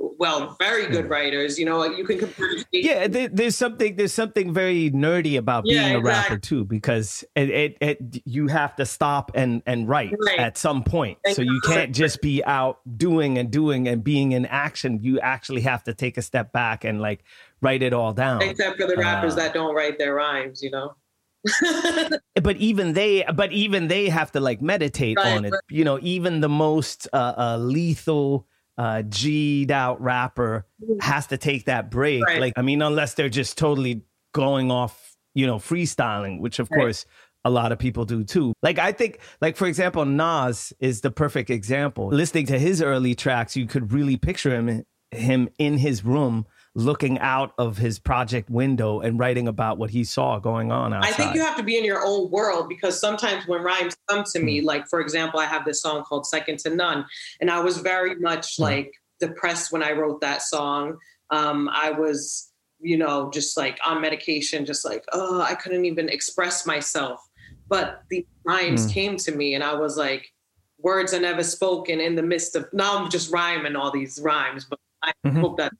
Well, 0.01 0.55
very 0.59 0.87
good 0.87 1.09
writers. 1.09 1.59
You 1.59 1.65
know, 1.65 1.83
you 1.83 2.03
can 2.03 2.17
compare. 2.17 2.49
Yeah, 2.71 3.07
there, 3.07 3.27
there's 3.27 3.55
something 3.55 3.95
there's 3.95 4.13
something 4.13 4.53
very 4.53 4.89
nerdy 4.91 5.37
about 5.37 5.63
being 5.63 5.91
Yeah, 5.91 5.97
a 5.97 6.01
rapper 6.01 6.37
too, 6.37 6.65
because 6.65 7.23
it, 7.35 7.49
it, 7.49 7.77
it 7.81 8.21
you 8.25 8.47
have 8.47 8.75
to 8.77 8.85
stop 8.85 9.31
and 9.35 9.61
and 9.65 9.87
write 9.87 10.13
Right. 10.25 10.39
at 10.39 10.57
some 10.57 10.83
point. 10.83 11.17
So 11.33 11.41
you 11.41 11.59
can't 11.61 11.93
just 11.93 12.21
be 12.21 12.43
out 12.45 12.79
doing 12.97 13.37
and 13.37 13.51
doing 13.51 13.87
and 13.87 14.03
being 14.03 14.31
in 14.31 14.45
action. 14.45 14.99
You 15.01 15.19
actually 15.19 15.61
have 15.61 15.83
to 15.83 15.93
take 15.93 16.17
a 16.17 16.21
step 16.21 16.51
back 16.51 16.83
and 16.83 17.01
like 17.01 17.23
write 17.61 17.83
it 17.83 17.93
all 17.93 18.13
down. 18.13 18.41
Except 18.41 18.79
for 18.79 18.87
the 18.87 18.97
rappers 18.97 19.33
Uh, 19.33 19.37
that 19.37 19.53
don't 19.53 19.75
write 19.75 19.97
their 19.97 20.15
rhymes, 20.15 20.61
you 20.63 20.71
know. 20.71 20.95
but 22.41 22.55
even 22.57 22.93
they 22.93 23.23
but 23.33 23.51
even 23.51 23.87
they 23.87 24.09
have 24.09 24.31
to 24.31 24.39
like 24.39 24.61
meditate 24.61 25.17
Right, 25.17 25.37
on 25.37 25.45
it 25.45 25.51
right. 25.51 25.61
you 25.69 25.83
know 25.83 25.97
even 26.03 26.39
the 26.39 26.47
most 26.49 27.07
uh, 27.13 27.33
uh 27.35 27.57
lethal 27.57 28.47
uh 28.81 29.01
g'd 29.03 29.69
out 29.71 30.01
rapper 30.01 30.65
has 31.01 31.27
to 31.27 31.37
take 31.37 31.65
that 31.65 31.91
break 31.91 32.23
Right. 32.25 32.39
like 32.41 32.53
i 32.55 32.61
mean 32.61 32.81
unless 32.81 33.13
they're 33.15 33.29
just 33.41 33.57
totally 33.57 34.01
going 34.33 34.71
off 34.71 35.15
you 35.35 35.45
know 35.45 35.57
freestyling 35.57 36.39
which 36.39 36.57
of 36.59 36.67
Right. 36.71 36.77
course 36.79 37.05
a 37.43 37.49
lot 37.49 37.71
of 37.71 37.79
people 37.79 38.05
do 38.05 38.23
too 38.23 38.53
like 38.63 38.79
i 38.79 38.91
think 38.91 39.19
like 39.41 39.55
for 39.57 39.67
example 39.67 40.03
nas 40.05 40.73
is 40.79 41.01
the 41.01 41.11
perfect 41.11 41.49
example 41.49 42.07
listening 42.07 42.45
to 42.47 42.57
his 42.57 42.81
early 42.81 43.13
tracks 43.15 43.55
you 43.55 43.65
could 43.67 43.91
really 43.91 44.17
picture 44.17 44.51
him 44.59 44.83
him 45.11 45.49
in 45.59 45.77
his 45.77 46.03
room 46.05 46.45
looking 46.75 47.19
out 47.19 47.53
of 47.57 47.77
his 47.77 47.99
project 47.99 48.49
window 48.49 49.01
and 49.01 49.19
writing 49.19 49.47
about 49.47 49.77
what 49.77 49.89
he 49.89 50.03
saw 50.05 50.39
going 50.39 50.71
on 50.71 50.93
outside 50.93 51.09
I 51.09 51.13
think 51.13 51.35
you 51.35 51.41
have 51.41 51.57
to 51.57 51.63
be 51.63 51.77
in 51.77 51.83
your 51.83 52.05
own 52.05 52.31
world 52.31 52.69
because 52.69 52.99
sometimes 52.99 53.45
when 53.47 53.61
rhymes 53.61 53.95
come 54.07 54.23
to 54.31 54.39
me, 54.39 54.61
like 54.61 54.87
for 54.87 55.01
example, 55.01 55.39
I 55.39 55.45
have 55.45 55.65
this 55.65 55.81
song 55.81 56.03
called 56.03 56.25
Second 56.25 56.59
to 56.59 56.69
None, 56.73 57.05
and 57.41 57.51
I 57.51 57.59
was 57.59 57.77
very 57.79 58.15
much 58.15 58.55
Hmm. 58.55 58.63
like 58.63 58.93
depressed 59.19 59.71
when 59.71 59.83
I 59.83 59.91
wrote 59.91 60.21
that 60.21 60.41
song. 60.41 60.97
Um, 61.29 61.69
I 61.71 61.91
was, 61.91 62.51
you 62.79 62.97
know, 62.97 63.29
just 63.31 63.57
like 63.57 63.77
on 63.85 64.01
medication, 64.01 64.65
just 64.65 64.85
like, 64.85 65.03
oh, 65.11 65.41
I 65.41 65.55
couldn't 65.55 65.85
even 65.85 66.07
express 66.09 66.65
myself. 66.65 67.21
But 67.67 68.01
the 68.09 68.25
rhymes 68.45 68.85
Hmm. 68.85 68.91
came 68.91 69.17
to 69.17 69.31
me, 69.35 69.55
and 69.55 69.63
I 69.63 69.73
was 69.73 69.97
like, 69.97 70.25
words 70.79 71.13
are 71.13 71.19
never 71.19 71.43
spoken 71.43 71.99
in 71.99 72.15
the 72.15 72.23
midst 72.23 72.55
of. 72.55 72.67
Now 72.71 72.97
I'm 72.97 73.09
just 73.09 73.31
rhyming 73.31 73.75
all 73.75 73.91
these 73.91 74.19
rhymes, 74.23 74.65
but 74.65 74.79
I 75.03 75.11
Mhm. 75.25 75.39
hope 75.41 75.57
that's. 75.57 75.75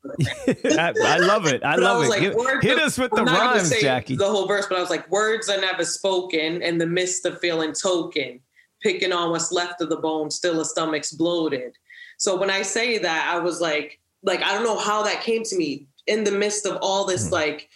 I, 0.77 0.93
I 1.05 1.17
love 1.17 1.45
it. 1.45 1.63
I 1.63 1.75
love 1.75 1.99
was 1.99 2.07
it. 2.07 2.09
like, 2.11 2.21
Hit- 2.21 2.63
hit 2.63 2.77
are- 2.79 2.81
us 2.85 2.97
with 2.97 3.11
I'm 3.17 3.25
the 3.25 3.31
rhymes, 3.31 3.71
Jackie. 3.79 4.15
The 4.15 4.25
whole 4.29 4.47
verse, 4.47 4.65
but 4.67 4.77
I 4.77 4.81
was 4.81 4.89
like, 4.89 5.09
words 5.11 5.49
are 5.49 5.61
never 5.61 5.85
spoken 5.85 6.61
in 6.61 6.77
the 6.77 6.87
midst 6.87 7.25
of 7.25 7.39
feeling 7.39 7.73
token, 7.73 8.39
picking 8.81 9.11
on 9.13 9.29
what's 9.31 9.51
left 9.51 9.81
of 9.81 9.89
the 9.89 9.97
bone, 9.97 10.31
still 10.31 10.59
a 10.61 10.65
stomach's 10.65 11.11
bloated. 11.11 11.73
So 12.17 12.35
when 12.35 12.49
I 12.49 12.61
say 12.63 12.97
that, 12.99 13.31
I 13.33 13.39
was 13.39 13.61
like, 13.61 13.99
like 14.23 14.41
I 14.41 14.53
don't 14.53 14.63
know 14.63 14.77
how 14.77 15.03
that 15.03 15.21
came 15.21 15.43
to 15.43 15.55
me 15.57 15.87
in 16.07 16.23
the 16.23 16.31
midst 16.31 16.65
of 16.65 16.77
all 16.81 17.05
this 17.05 17.27
Hmm. 17.27 17.33
like 17.33 17.69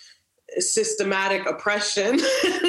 systematic 0.62 1.46
oppression, 1.46 2.20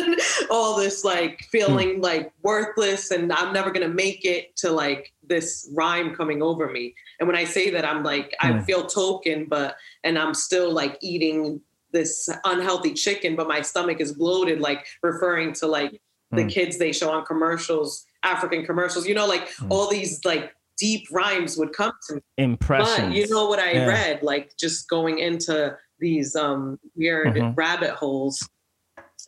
all 0.50 0.76
this 0.76 1.04
like 1.04 1.40
feeling 1.50 2.00
like 2.00 2.32
worthless 2.42 3.10
and 3.10 3.32
I'm 3.32 3.52
never 3.52 3.70
gonna 3.70 3.88
make 3.88 4.24
it 4.24 4.56
to 4.56 4.70
like 4.72 5.12
this 5.26 5.70
rhyme 5.74 6.14
coming 6.14 6.42
over 6.42 6.70
me. 6.70 6.94
And 7.20 7.26
when 7.28 7.36
I 7.36 7.44
say 7.44 7.70
that, 7.70 7.84
I'm 7.84 8.02
like, 8.02 8.34
I 8.40 8.52
Hmm. 8.52 8.60
feel 8.64 8.86
token, 8.86 9.46
but 9.48 9.76
and 10.04 10.18
I'm 10.18 10.34
still 10.34 10.72
like 10.72 10.98
eating 11.00 11.60
this 11.92 12.28
unhealthy 12.44 12.92
chicken, 12.92 13.36
but 13.36 13.48
my 13.48 13.62
stomach 13.62 14.00
is 14.00 14.12
bloated, 14.12 14.60
like 14.60 14.84
referring 15.02 15.52
to 15.54 15.66
like 15.66 16.00
the 16.32 16.42
Hmm. 16.42 16.48
kids 16.48 16.78
they 16.78 16.92
show 16.92 17.10
on 17.10 17.24
commercials, 17.24 18.04
African 18.22 18.66
commercials, 18.66 19.06
you 19.06 19.14
know, 19.14 19.26
like 19.26 19.48
Hmm. 19.58 19.70
all 19.70 19.88
these 19.88 20.24
like 20.24 20.52
deep 20.78 21.06
rhymes 21.10 21.56
would 21.56 21.72
come 21.72 21.92
to 22.08 22.16
me. 22.16 22.20
Impressions. 22.36 22.98
But 23.06 23.12
you 23.12 23.26
know 23.28 23.46
what 23.46 23.58
I 23.58 23.72
Yeah. 23.74 23.86
read, 23.86 24.22
like 24.22 24.56
just 24.58 24.88
going 24.90 25.20
into 25.20 25.74
these 25.98 26.36
um 26.36 26.78
weird 26.94 27.34
Mhm. 27.34 27.56
rabbit 27.56 27.90
holes. 27.90 28.48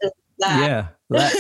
is 0.03 0.11
That, 0.39 0.61
Yeah. 0.69 0.89
Let- 1.11 1.35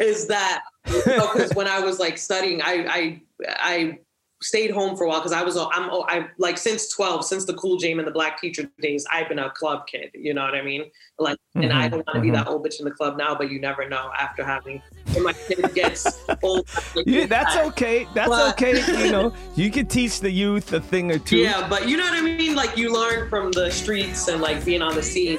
is 0.00 0.26
that 0.26 0.62
because 0.86 1.54
when 1.54 1.68
I 1.68 1.80
was 1.80 1.98
like 2.00 2.18
studying, 2.18 2.60
I 2.62 2.86
I 2.88 3.22
I 3.46 3.98
stayed 4.44 4.70
home 4.70 4.96
for 4.96 5.04
a 5.04 5.08
while 5.08 5.20
because 5.20 5.32
I 5.32 5.42
was 5.42 5.56
I'm 5.56 5.90
I 5.90 6.28
like 6.38 6.58
since 6.58 6.88
12, 6.88 7.24
since 7.24 7.44
the 7.44 7.54
cool 7.54 7.76
jam 7.78 7.98
and 7.98 8.06
the 8.06 8.12
black 8.12 8.40
teacher 8.40 8.70
days, 8.80 9.06
I've 9.10 9.28
been 9.28 9.38
a 9.38 9.50
club 9.50 9.86
kid. 9.86 10.10
You 10.14 10.34
know 10.34 10.42
what 10.44 10.54
I 10.54 10.62
mean? 10.62 10.84
Like, 11.18 11.38
and 11.54 11.72
I 11.72 11.88
Mhm, 11.88 11.90
don't 11.90 12.06
want 12.06 12.14
to 12.16 12.20
be 12.20 12.28
mhm. 12.28 12.34
that 12.34 12.48
old 12.48 12.64
bitch 12.64 12.78
in 12.78 12.84
the 12.84 12.90
club 12.90 13.16
now, 13.16 13.34
but 13.34 13.50
you 13.50 13.60
never 13.60 13.88
know 13.88 14.10
after 14.18 14.44
having 14.44 14.82
when 15.12 15.22
my 15.24 15.32
kid 15.32 15.72
gets 15.74 16.20
old. 16.42 16.68
yeah, 17.06 17.26
that's 17.26 17.56
okay. 17.68 18.06
That's 18.14 18.28
But- 18.28 18.52
okay. 18.54 18.82
You 19.04 19.10
know, 19.12 19.34
you 19.56 19.70
can 19.70 19.86
teach 19.86 20.20
the 20.20 20.30
youth 20.30 20.72
a 20.72 20.80
thing 20.80 21.10
or 21.10 21.18
two. 21.18 21.38
Yeah, 21.38 21.66
but 21.68 21.88
you 21.88 21.96
know 21.96 22.04
what 22.04 22.14
I 22.14 22.20
mean? 22.20 22.54
Like 22.54 22.76
you 22.76 22.92
learn 22.92 23.28
from 23.30 23.50
the 23.52 23.70
streets 23.70 24.28
and 24.28 24.40
like 24.42 24.64
being 24.64 24.82
on 24.82 24.94
the 24.94 25.02
scene. 25.02 25.38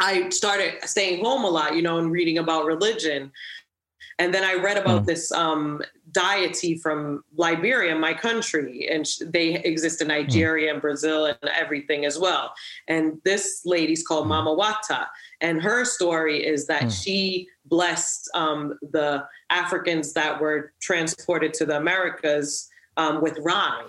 I 0.00 0.28
started 0.30 0.74
staying 0.84 1.24
home 1.24 1.44
a 1.44 1.50
lot, 1.50 1.76
you 1.76 1.82
know, 1.82 1.98
and 1.98 2.10
reading 2.10 2.38
about 2.38 2.64
religion. 2.64 3.32
And 4.18 4.32
then 4.32 4.44
I 4.44 4.54
read 4.54 4.76
about 4.76 5.02
mm. 5.02 5.06
this 5.06 5.32
um, 5.32 5.82
deity 6.12 6.76
from 6.76 7.24
Liberia, 7.36 7.96
my 7.96 8.14
country, 8.14 8.88
and 8.90 9.06
sh- 9.06 9.22
they 9.26 9.54
exist 9.54 10.02
in 10.02 10.08
Nigeria 10.08 10.68
mm. 10.68 10.74
and 10.74 10.82
Brazil 10.82 11.26
and 11.26 11.50
everything 11.50 12.04
as 12.04 12.18
well. 12.18 12.52
And 12.88 13.20
this 13.24 13.62
lady's 13.64 14.06
called 14.06 14.26
mm. 14.26 14.28
Mama 14.28 14.54
Wata, 14.54 15.06
and 15.40 15.62
her 15.62 15.84
story 15.84 16.44
is 16.44 16.66
that 16.66 16.84
mm. 16.84 17.02
she 17.02 17.48
blessed 17.64 18.30
um, 18.34 18.78
the 18.92 19.24
Africans 19.50 20.12
that 20.12 20.40
were 20.40 20.72
transported 20.80 21.54
to 21.54 21.64
the 21.66 21.76
Americas 21.76 22.68
um, 22.96 23.22
with 23.22 23.38
rhyme. 23.40 23.86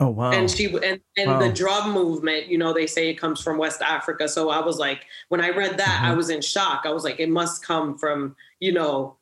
Oh 0.00 0.10
wow! 0.10 0.30
And 0.30 0.48
she 0.48 0.66
and, 0.66 1.00
and 1.16 1.30
wow. 1.30 1.38
the 1.40 1.52
drug 1.52 1.92
movement, 1.92 2.46
you 2.46 2.56
know, 2.56 2.72
they 2.72 2.86
say 2.86 3.10
it 3.10 3.14
comes 3.14 3.40
from 3.40 3.58
West 3.58 3.82
Africa. 3.82 4.28
So 4.28 4.48
I 4.48 4.64
was 4.64 4.78
like, 4.78 5.06
when 5.28 5.40
I 5.40 5.50
read 5.50 5.76
that, 5.78 6.00
mm-hmm. 6.02 6.12
I 6.12 6.14
was 6.14 6.30
in 6.30 6.40
shock. 6.40 6.82
I 6.84 6.90
was 6.90 7.02
like, 7.02 7.18
it 7.18 7.28
must 7.28 7.64
come 7.64 7.98
from, 7.98 8.36
you 8.60 8.72
know, 8.72 9.16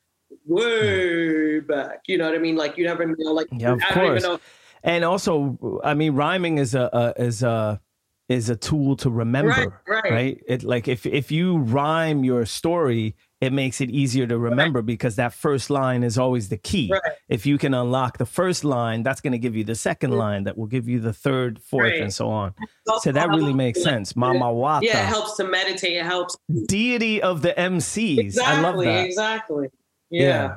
way 0.46 1.60
back. 1.60 2.02
You 2.06 2.18
know 2.18 2.26
what 2.26 2.34
I 2.34 2.38
mean? 2.38 2.56
Like 2.56 2.76
you 2.76 2.84
never 2.84 3.06
know. 3.06 3.32
Like 3.32 3.48
yeah, 3.52 3.72
of 3.72 3.82
I 3.88 3.94
course. 3.94 4.22
Know. 4.22 4.38
And 4.82 5.02
also, 5.02 5.80
I 5.82 5.94
mean, 5.94 6.12
rhyming 6.12 6.58
is 6.58 6.74
a, 6.74 6.90
a 6.92 7.22
is 7.22 7.42
a 7.42 7.80
is 8.28 8.50
a 8.50 8.56
tool 8.56 8.96
to 8.96 9.10
remember, 9.10 9.50
right? 9.86 10.02
Right. 10.04 10.12
right? 10.12 10.44
It 10.48 10.64
like 10.64 10.88
if 10.88 11.06
if 11.06 11.30
you 11.30 11.58
rhyme 11.58 12.24
your 12.24 12.44
story, 12.44 13.14
it 13.40 13.52
makes 13.52 13.80
it 13.80 13.90
easier 13.90 14.26
to 14.26 14.38
remember 14.38 14.80
right. 14.80 14.86
because 14.86 15.16
that 15.16 15.32
first 15.32 15.70
line 15.70 16.02
is 16.02 16.18
always 16.18 16.48
the 16.48 16.56
key. 16.56 16.88
Right. 16.90 17.02
If 17.28 17.46
you 17.46 17.58
can 17.58 17.74
unlock 17.74 18.18
the 18.18 18.26
first 18.26 18.64
line, 18.64 19.02
that's 19.02 19.20
going 19.20 19.32
to 19.32 19.38
give 19.38 19.54
you 19.54 19.62
the 19.62 19.74
second 19.74 20.10
mm-hmm. 20.10 20.18
line 20.18 20.44
that 20.44 20.58
will 20.58 20.66
give 20.66 20.88
you 20.88 20.98
the 20.98 21.12
third, 21.12 21.60
fourth, 21.62 21.94
and 21.94 22.12
so 22.12 22.28
on. 22.28 22.54
So 23.00 23.12
that 23.12 23.28
really 23.28 23.52
makes 23.54 23.82
sense. 23.82 24.16
Mama 24.16 24.46
Wata. 24.46 24.82
Yeah, 24.82 25.02
it 25.02 25.06
helps 25.06 25.36
to 25.36 25.44
meditate. 25.44 25.96
It 25.96 26.04
helps. 26.04 26.36
Deity 26.66 27.22
of 27.22 27.42
the 27.42 27.52
MCs. 27.52 28.18
Exactly, 28.18 28.54
I 28.56 28.60
love 28.60 28.84
that. 28.84 29.04
Exactly. 29.04 29.68
Yeah. 30.10 30.22
yeah. 30.22 30.56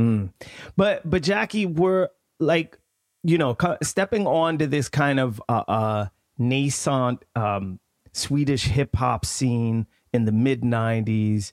Mm. 0.00 0.32
But 0.76 1.08
but 1.08 1.22
Jackie, 1.22 1.66
we're 1.66 2.08
like, 2.40 2.78
you 3.22 3.38
know, 3.38 3.56
stepping 3.82 4.26
on 4.26 4.58
to 4.58 4.66
this 4.66 4.88
kind 4.88 5.20
of 5.20 5.40
uh, 5.48 5.64
uh 5.68 6.06
nascent 6.38 7.24
um, 7.34 7.80
Swedish 8.12 8.64
hip 8.64 8.96
hop 8.96 9.24
scene 9.24 9.86
in 10.12 10.24
the 10.24 10.32
mid 10.32 10.62
'90s 10.62 11.52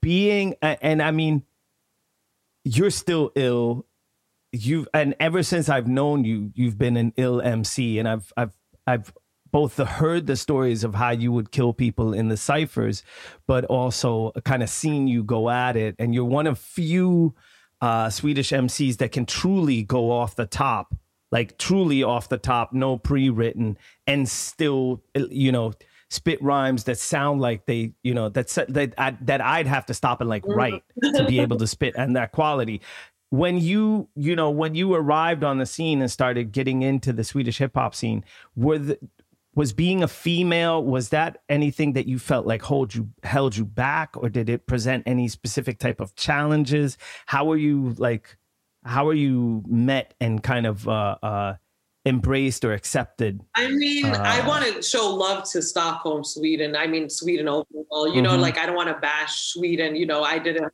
being 0.00 0.54
and 0.62 1.02
I 1.02 1.10
mean 1.10 1.44
you're 2.64 2.90
still 2.90 3.32
ill. 3.34 3.86
You've 4.52 4.88
and 4.94 5.14
ever 5.20 5.42
since 5.42 5.68
I've 5.68 5.88
known 5.88 6.24
you 6.24 6.52
you've 6.54 6.78
been 6.78 6.96
an 6.96 7.12
ill 7.16 7.40
MC 7.40 7.98
and 7.98 8.08
I've 8.08 8.32
I've 8.36 8.56
I've 8.86 9.12
both 9.50 9.76
heard 9.76 10.26
the 10.26 10.36
stories 10.36 10.84
of 10.84 10.94
how 10.94 11.10
you 11.10 11.32
would 11.32 11.50
kill 11.50 11.72
people 11.72 12.12
in 12.12 12.28
the 12.28 12.36
ciphers 12.36 13.02
but 13.46 13.64
also 13.66 14.32
kind 14.44 14.62
of 14.62 14.68
seen 14.68 15.08
you 15.08 15.22
go 15.22 15.48
at 15.50 15.76
it 15.76 15.96
and 15.98 16.14
you're 16.14 16.24
one 16.24 16.46
of 16.46 16.58
few 16.58 17.34
uh, 17.80 18.10
Swedish 18.10 18.50
MCs 18.50 18.98
that 18.98 19.12
can 19.12 19.24
truly 19.24 19.82
go 19.82 20.10
off 20.10 20.36
the 20.36 20.46
top 20.46 20.94
like 21.30 21.58
truly 21.58 22.02
off 22.02 22.28
the 22.28 22.38
top 22.38 22.72
no 22.72 22.96
pre-written 22.96 23.76
and 24.06 24.28
still 24.28 25.02
you 25.14 25.52
know 25.52 25.72
spit 26.10 26.42
rhymes 26.42 26.84
that 26.84 26.98
sound 26.98 27.40
like 27.40 27.66
they, 27.66 27.92
you 28.02 28.14
know, 28.14 28.28
that 28.30 28.48
that 28.68 28.94
I, 28.98 29.16
that 29.22 29.40
I'd 29.40 29.66
have 29.66 29.86
to 29.86 29.94
stop 29.94 30.20
and 30.20 30.28
like 30.28 30.42
mm-hmm. 30.42 30.58
write 30.58 30.82
to 31.14 31.24
be 31.26 31.40
able 31.40 31.58
to 31.58 31.66
spit 31.66 31.94
and 31.96 32.16
that 32.16 32.32
quality. 32.32 32.80
When 33.30 33.58
you, 33.58 34.08
you 34.16 34.34
know, 34.34 34.50
when 34.50 34.74
you 34.74 34.94
arrived 34.94 35.44
on 35.44 35.58
the 35.58 35.66
scene 35.66 36.00
and 36.00 36.10
started 36.10 36.50
getting 36.50 36.80
into 36.80 37.12
the 37.12 37.24
Swedish 37.24 37.58
hip 37.58 37.72
hop 37.74 37.94
scene, 37.94 38.24
were 38.56 38.78
the 38.78 38.98
was 39.54 39.72
being 39.72 40.04
a 40.04 40.08
female 40.08 40.84
was 40.84 41.08
that 41.08 41.42
anything 41.48 41.92
that 41.94 42.06
you 42.06 42.16
felt 42.16 42.46
like 42.46 42.62
hold 42.62 42.94
you 42.94 43.08
held 43.24 43.56
you 43.56 43.64
back 43.64 44.16
or 44.16 44.28
did 44.28 44.48
it 44.48 44.68
present 44.68 45.02
any 45.04 45.26
specific 45.26 45.80
type 45.80 46.00
of 46.00 46.14
challenges 46.14 46.96
how 47.26 47.44
were 47.44 47.56
you 47.56 47.92
like 47.98 48.36
how 48.88 49.06
are 49.06 49.14
you 49.14 49.62
met 49.66 50.14
and 50.20 50.42
kind 50.42 50.66
of 50.66 50.88
uh 50.88 51.16
uh 51.22 51.54
embraced 52.06 52.64
or 52.64 52.72
accepted? 52.72 53.42
I 53.54 53.70
mean, 53.70 54.06
uh, 54.06 54.22
I 54.24 54.46
want 54.46 54.64
to 54.64 54.82
show 54.82 55.14
love 55.14 55.48
to 55.50 55.60
Stockholm, 55.60 56.24
Sweden. 56.24 56.74
I 56.74 56.86
mean, 56.86 57.10
Sweden 57.10 57.48
overall. 57.48 58.06
You 58.06 58.14
mm-hmm. 58.14 58.22
know, 58.22 58.36
like 58.36 58.56
I 58.56 58.66
don't 58.66 58.76
want 58.76 58.88
to 58.88 58.98
bash 59.00 59.52
Sweden. 59.52 59.94
You 59.94 60.06
know, 60.06 60.22
I 60.22 60.38
did 60.38 60.56
a 60.56 60.70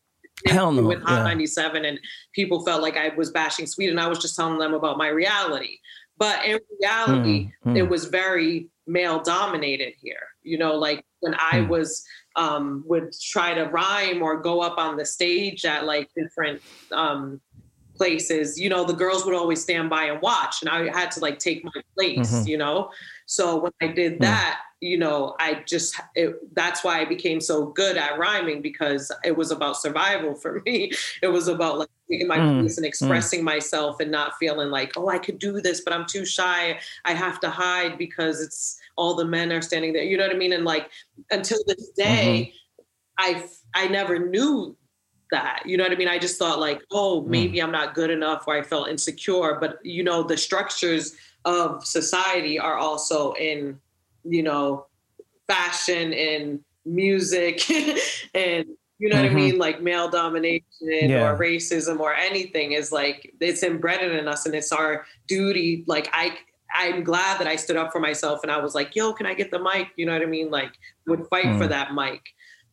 Hell 0.46 0.72
no. 0.72 0.82
with 0.82 1.02
Hot 1.02 1.18
yeah. 1.18 1.24
97 1.24 1.84
and 1.84 1.98
people 2.34 2.64
felt 2.64 2.82
like 2.82 2.96
I 2.96 3.10
was 3.16 3.30
bashing 3.30 3.66
Sweden. 3.66 3.98
I 3.98 4.08
was 4.08 4.18
just 4.18 4.36
telling 4.36 4.58
them 4.58 4.74
about 4.74 4.98
my 4.98 5.08
reality. 5.08 5.78
But 6.18 6.44
in 6.44 6.58
reality, 6.80 7.52
mm-hmm. 7.64 7.76
it 7.76 7.88
was 7.88 8.06
very 8.06 8.68
male 8.86 9.20
dominated 9.22 9.94
here. 10.00 10.22
You 10.42 10.58
know, 10.58 10.74
like 10.74 11.04
when 11.20 11.34
I 11.34 11.60
mm. 11.60 11.68
was 11.68 12.04
um, 12.36 12.84
would 12.86 13.12
try 13.30 13.54
to 13.54 13.64
rhyme 13.64 14.22
or 14.22 14.40
go 14.40 14.60
up 14.60 14.78
on 14.78 14.96
the 14.96 15.04
stage 15.04 15.64
at 15.64 15.86
like 15.86 16.10
different 16.16 16.60
um, 16.92 17.40
places, 17.94 18.58
you 18.58 18.68
know, 18.68 18.84
the 18.84 18.92
girls 18.92 19.24
would 19.24 19.34
always 19.34 19.62
stand 19.62 19.90
by 19.90 20.04
and 20.04 20.20
watch, 20.20 20.62
and 20.62 20.68
I 20.68 20.90
had 20.96 21.10
to 21.12 21.20
like 21.20 21.38
take 21.38 21.64
my 21.64 21.70
place, 21.94 22.32
mm-hmm. 22.32 22.48
you 22.48 22.58
know. 22.58 22.90
So 23.26 23.56
when 23.58 23.72
I 23.80 23.88
did 23.88 24.20
that, 24.20 24.60
mm. 24.60 24.88
you 24.88 24.98
know, 24.98 25.34
I 25.38 25.62
just 25.66 26.00
it, 26.14 26.34
that's 26.54 26.84
why 26.84 27.00
I 27.00 27.04
became 27.04 27.40
so 27.40 27.66
good 27.66 27.96
at 27.96 28.18
rhyming 28.18 28.60
because 28.62 29.10
it 29.24 29.36
was 29.36 29.50
about 29.50 29.76
survival 29.76 30.34
for 30.34 30.62
me. 30.66 30.92
It 31.22 31.28
was 31.28 31.48
about 31.48 31.78
like 31.78 31.88
taking 32.10 32.26
my 32.26 32.38
mm. 32.38 32.60
place 32.60 32.76
and 32.76 32.84
mm. 32.84 32.88
expressing 32.88 33.44
myself 33.44 34.00
and 34.00 34.10
not 34.10 34.36
feeling 34.38 34.70
like, 34.70 34.92
oh, 34.96 35.08
I 35.08 35.18
could 35.18 35.38
do 35.38 35.60
this, 35.60 35.80
but 35.80 35.92
I'm 35.92 36.06
too 36.06 36.24
shy. 36.24 36.78
I 37.04 37.14
have 37.14 37.40
to 37.40 37.50
hide 37.50 37.98
because 37.98 38.40
it's 38.40 38.78
all 38.96 39.14
the 39.14 39.24
men 39.24 39.52
are 39.52 39.62
standing 39.62 39.92
there. 39.92 40.04
You 40.04 40.16
know 40.16 40.26
what 40.26 40.34
I 40.34 40.38
mean? 40.38 40.52
And 40.52 40.64
like 40.64 40.90
until 41.30 41.58
this 41.66 41.90
day, 41.90 42.52
mm-hmm. 42.52 42.56
I 43.18 43.44
I 43.74 43.88
never 43.88 44.18
knew 44.18 44.76
that. 45.34 45.62
You 45.66 45.76
know 45.76 45.84
what 45.84 45.92
I 45.92 45.96
mean? 45.96 46.08
I 46.08 46.18
just 46.18 46.38
thought 46.38 46.60
like, 46.60 46.82
oh, 46.90 47.22
hmm. 47.22 47.30
maybe. 47.30 47.60
I'm 47.60 47.72
not 47.72 47.94
good 47.94 48.10
enough 48.10 48.44
or 48.46 48.56
I 48.56 48.62
felt 48.62 48.88
insecure. 48.88 49.58
But 49.60 49.78
you 49.84 50.02
know, 50.02 50.22
the 50.22 50.36
structures 50.36 51.14
of 51.44 51.84
society 51.84 52.58
are 52.58 52.78
also 52.78 53.32
in, 53.34 53.78
you 54.24 54.42
know, 54.42 54.86
fashion 55.46 56.14
and 56.14 56.60
music 56.86 57.70
and 58.34 58.66
you 58.98 59.08
know 59.08 59.16
mm-hmm. 59.16 59.22
what 59.22 59.24
I 59.24 59.26
mm-hmm. 59.26 59.36
mean? 59.36 59.58
Like 59.58 59.82
male 59.82 60.08
domination 60.08 60.64
yeah. 60.80 61.28
or 61.28 61.38
racism 61.38 62.00
or 62.00 62.14
anything 62.14 62.72
is 62.72 62.92
like 62.92 63.34
it's 63.40 63.62
embedded 63.62 64.12
in 64.12 64.28
us 64.28 64.46
and 64.46 64.54
it's 64.54 64.72
our 64.72 65.04
duty. 65.26 65.84
Like 65.86 66.08
I 66.12 66.38
I'm 66.74 67.04
glad 67.04 67.38
that 67.40 67.46
I 67.46 67.56
stood 67.56 67.76
up 67.76 67.92
for 67.92 68.00
myself 68.00 68.40
and 68.42 68.50
I 68.50 68.58
was 68.58 68.74
like, 68.74 68.96
yo, 68.96 69.12
can 69.12 69.26
I 69.26 69.34
get 69.34 69.50
the 69.50 69.58
mic? 69.58 69.88
You 69.96 70.06
know 70.06 70.12
what 70.12 70.22
I 70.22 70.26
mean? 70.26 70.50
Like 70.50 70.72
would 71.06 71.26
fight 71.28 71.46
mm. 71.46 71.58
for 71.58 71.66
that 71.66 71.94
mic. 71.94 72.22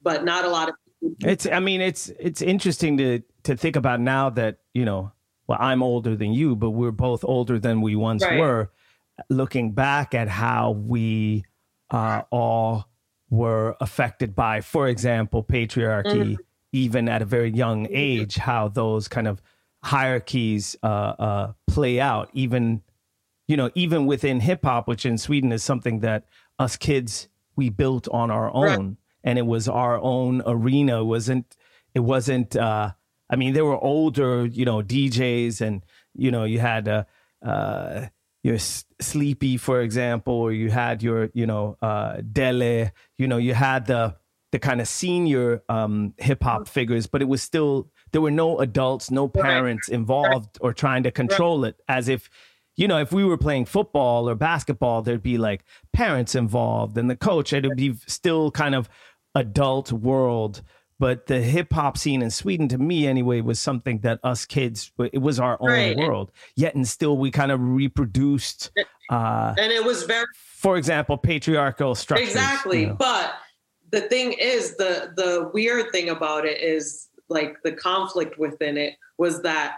But 0.04 0.24
not 0.24 0.46
a 0.46 0.50
lot 0.50 0.70
of 0.70 0.76
it's 1.02 1.46
I 1.46 1.60
mean, 1.60 1.82
it's 1.82 2.10
it's 2.20 2.42
interesting 2.42 2.98
to 2.98 3.22
to 3.44 3.58
think 3.58 3.76
about 3.76 4.00
now 4.00 4.30
that, 4.32 4.60
you 4.74 4.86
know, 4.86 5.12
well, 5.48 5.58
I'm 5.60 5.82
older 5.84 6.16
than 6.16 6.34
you, 6.34 6.56
but 6.56 6.72
we're 6.72 6.92
both 6.92 7.24
older 7.24 7.60
than 7.60 7.82
we 7.82 7.96
once 7.96 8.24
right. 8.24 8.40
were, 8.40 8.72
looking 9.30 9.72
back 9.72 10.14
at 10.14 10.28
how 10.28 10.72
we 10.72 11.44
uh, 11.90 12.22
all 12.30 12.88
were 13.30 13.76
affected 13.82 14.36
by, 14.36 14.62
for 14.62 14.88
example, 14.88 15.44
patriarchy, 15.44 16.34
mm-hmm. 16.34 16.42
even 16.72 17.10
at 17.10 17.22
a 17.22 17.26
very 17.26 17.50
young 17.50 17.88
age, 17.90 18.36
how 18.36 18.68
those 18.68 19.08
kind 19.08 19.28
of 19.28 19.42
hierarchies 19.84 20.76
uh, 20.84 20.86
uh, 20.86 21.54
play 21.68 22.00
out, 22.00 22.30
even 22.34 22.82
you 23.48 23.58
know, 23.58 23.70
even 23.76 24.06
within 24.06 24.40
hip 24.40 24.64
hop, 24.64 24.88
which 24.88 25.06
in 25.06 25.18
Sweden 25.18 25.52
is 25.52 25.64
something 25.64 26.00
that 26.00 26.26
us 26.58 26.78
kids 26.78 27.28
we 27.58 27.70
built 27.70 28.08
on 28.10 28.32
our 28.32 28.54
own. 28.54 28.98
And 29.24 29.38
it 29.38 29.46
was 29.46 29.68
our 29.68 30.00
own 30.00 30.42
arena. 30.46 31.02
It 31.02 31.06
wasn't 31.06 31.56
it 31.94 32.00
wasn't? 32.00 32.56
Uh, 32.56 32.92
I 33.30 33.36
mean, 33.36 33.54
there 33.54 33.66
were 33.66 33.78
older, 33.78 34.46
you 34.46 34.66
know, 34.66 34.82
DJs, 34.82 35.62
and 35.62 35.84
you 36.16 36.32
know, 36.32 36.44
you 36.44 36.60
had 36.60 36.88
uh, 36.88 37.04
uh, 37.46 38.08
your 38.44 38.58
Sleepy, 38.58 39.58
for 39.58 39.82
example, 39.82 40.34
or 40.34 40.52
you 40.52 40.70
had 40.70 41.04
your, 41.04 41.30
you 41.34 41.46
know, 41.46 41.78
uh, 41.82 42.22
Dele. 42.22 42.92
You 43.18 43.28
know, 43.28 43.38
you 43.38 43.54
had 43.54 43.88
the 43.88 44.16
the 44.52 44.60
kind 44.60 44.82
of 44.82 44.88
senior 44.88 45.64
um, 45.70 46.14
hip 46.18 46.44
hop 46.44 46.68
figures, 46.68 47.08
but 47.08 47.22
it 47.22 47.28
was 47.28 47.42
still 47.42 47.90
there 48.12 48.22
were 48.22 48.32
no 48.32 48.60
adults, 48.60 49.10
no 49.10 49.28
parents 49.28 49.88
involved 49.88 50.58
or 50.60 50.74
trying 50.74 51.04
to 51.04 51.12
control 51.12 51.64
it, 51.64 51.78
as 51.88 52.10
if 52.10 52.30
you 52.78 52.88
know, 52.88 53.00
if 53.00 53.12
we 53.12 53.24
were 53.24 53.38
playing 53.38 53.66
football 53.66 54.30
or 54.30 54.36
basketball, 54.36 55.02
there'd 55.02 55.22
be 55.22 55.38
like 55.38 55.64
parents 55.94 56.36
involved 56.36 56.98
and 56.98 57.10
the 57.10 57.16
coach. 57.16 57.54
It'd 57.54 57.76
be 57.76 57.94
still 58.08 58.50
kind 58.50 58.76
of 58.76 58.90
adult 59.36 59.92
world. 59.92 60.62
But 61.00 61.26
the 61.26 61.42
hip 61.42 61.74
hop 61.74 61.98
scene 61.98 62.22
in 62.22 62.30
Sweden, 62.30 62.68
to 62.68 62.78
me 62.78 63.08
anyway, 63.08 63.42
was 63.42 63.60
something 63.60 64.00
that 64.00 64.20
us 64.24 64.46
kids, 64.46 64.92
it 65.00 65.20
was 65.20 65.40
our 65.40 65.58
own 65.60 65.70
right. 65.70 65.98
world. 65.98 66.32
Yet 66.56 66.76
and 66.76 66.88
still, 66.88 67.18
we 67.18 67.32
kind 67.32 67.52
of 67.52 67.60
reproduced. 67.60 68.72
Uh, 69.10 69.56
and 69.58 69.72
it 69.72 69.84
was 69.84 70.04
very, 70.04 70.28
for 70.36 70.78
example, 70.78 71.18
patriarchal 71.18 71.96
structures. 71.96 72.30
Exactly. 72.30 72.82
You 72.82 72.88
know? 72.88 72.96
But 73.00 73.34
the 73.92 74.02
thing 74.02 74.34
is, 74.34 74.78
the 74.78 75.12
the 75.16 75.50
weird 75.54 75.92
thing 75.92 76.10
about 76.10 76.46
it 76.46 76.62
is 76.62 77.10
like 77.30 77.58
the 77.64 77.72
conflict 77.72 78.38
within 78.38 78.78
it 78.78 78.96
was 79.18 79.42
that 79.42 79.78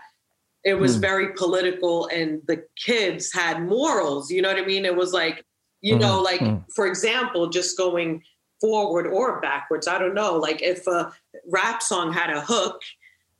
it 0.63 0.73
was 0.73 0.97
mm. 0.97 1.01
very 1.01 1.33
political 1.33 2.07
and 2.07 2.41
the 2.47 2.63
kids 2.77 3.31
had 3.31 3.61
morals 3.61 4.31
you 4.31 4.41
know 4.41 4.49
what 4.49 4.57
i 4.57 4.65
mean 4.65 4.85
it 4.85 4.95
was 4.95 5.13
like 5.13 5.45
you 5.81 5.95
mm. 5.95 6.01
know 6.01 6.21
like 6.21 6.39
mm. 6.39 6.63
for 6.73 6.87
example 6.87 7.47
just 7.47 7.77
going 7.77 8.21
forward 8.63 9.07
or 9.07 9.41
backwards 9.41 9.87
i 9.87 9.97
don't 9.97 10.13
know 10.13 10.37
like 10.37 10.61
if 10.61 10.87
a 10.87 11.11
rap 11.49 11.81
song 11.81 12.13
had 12.13 12.29
a 12.29 12.41
hook 12.41 12.81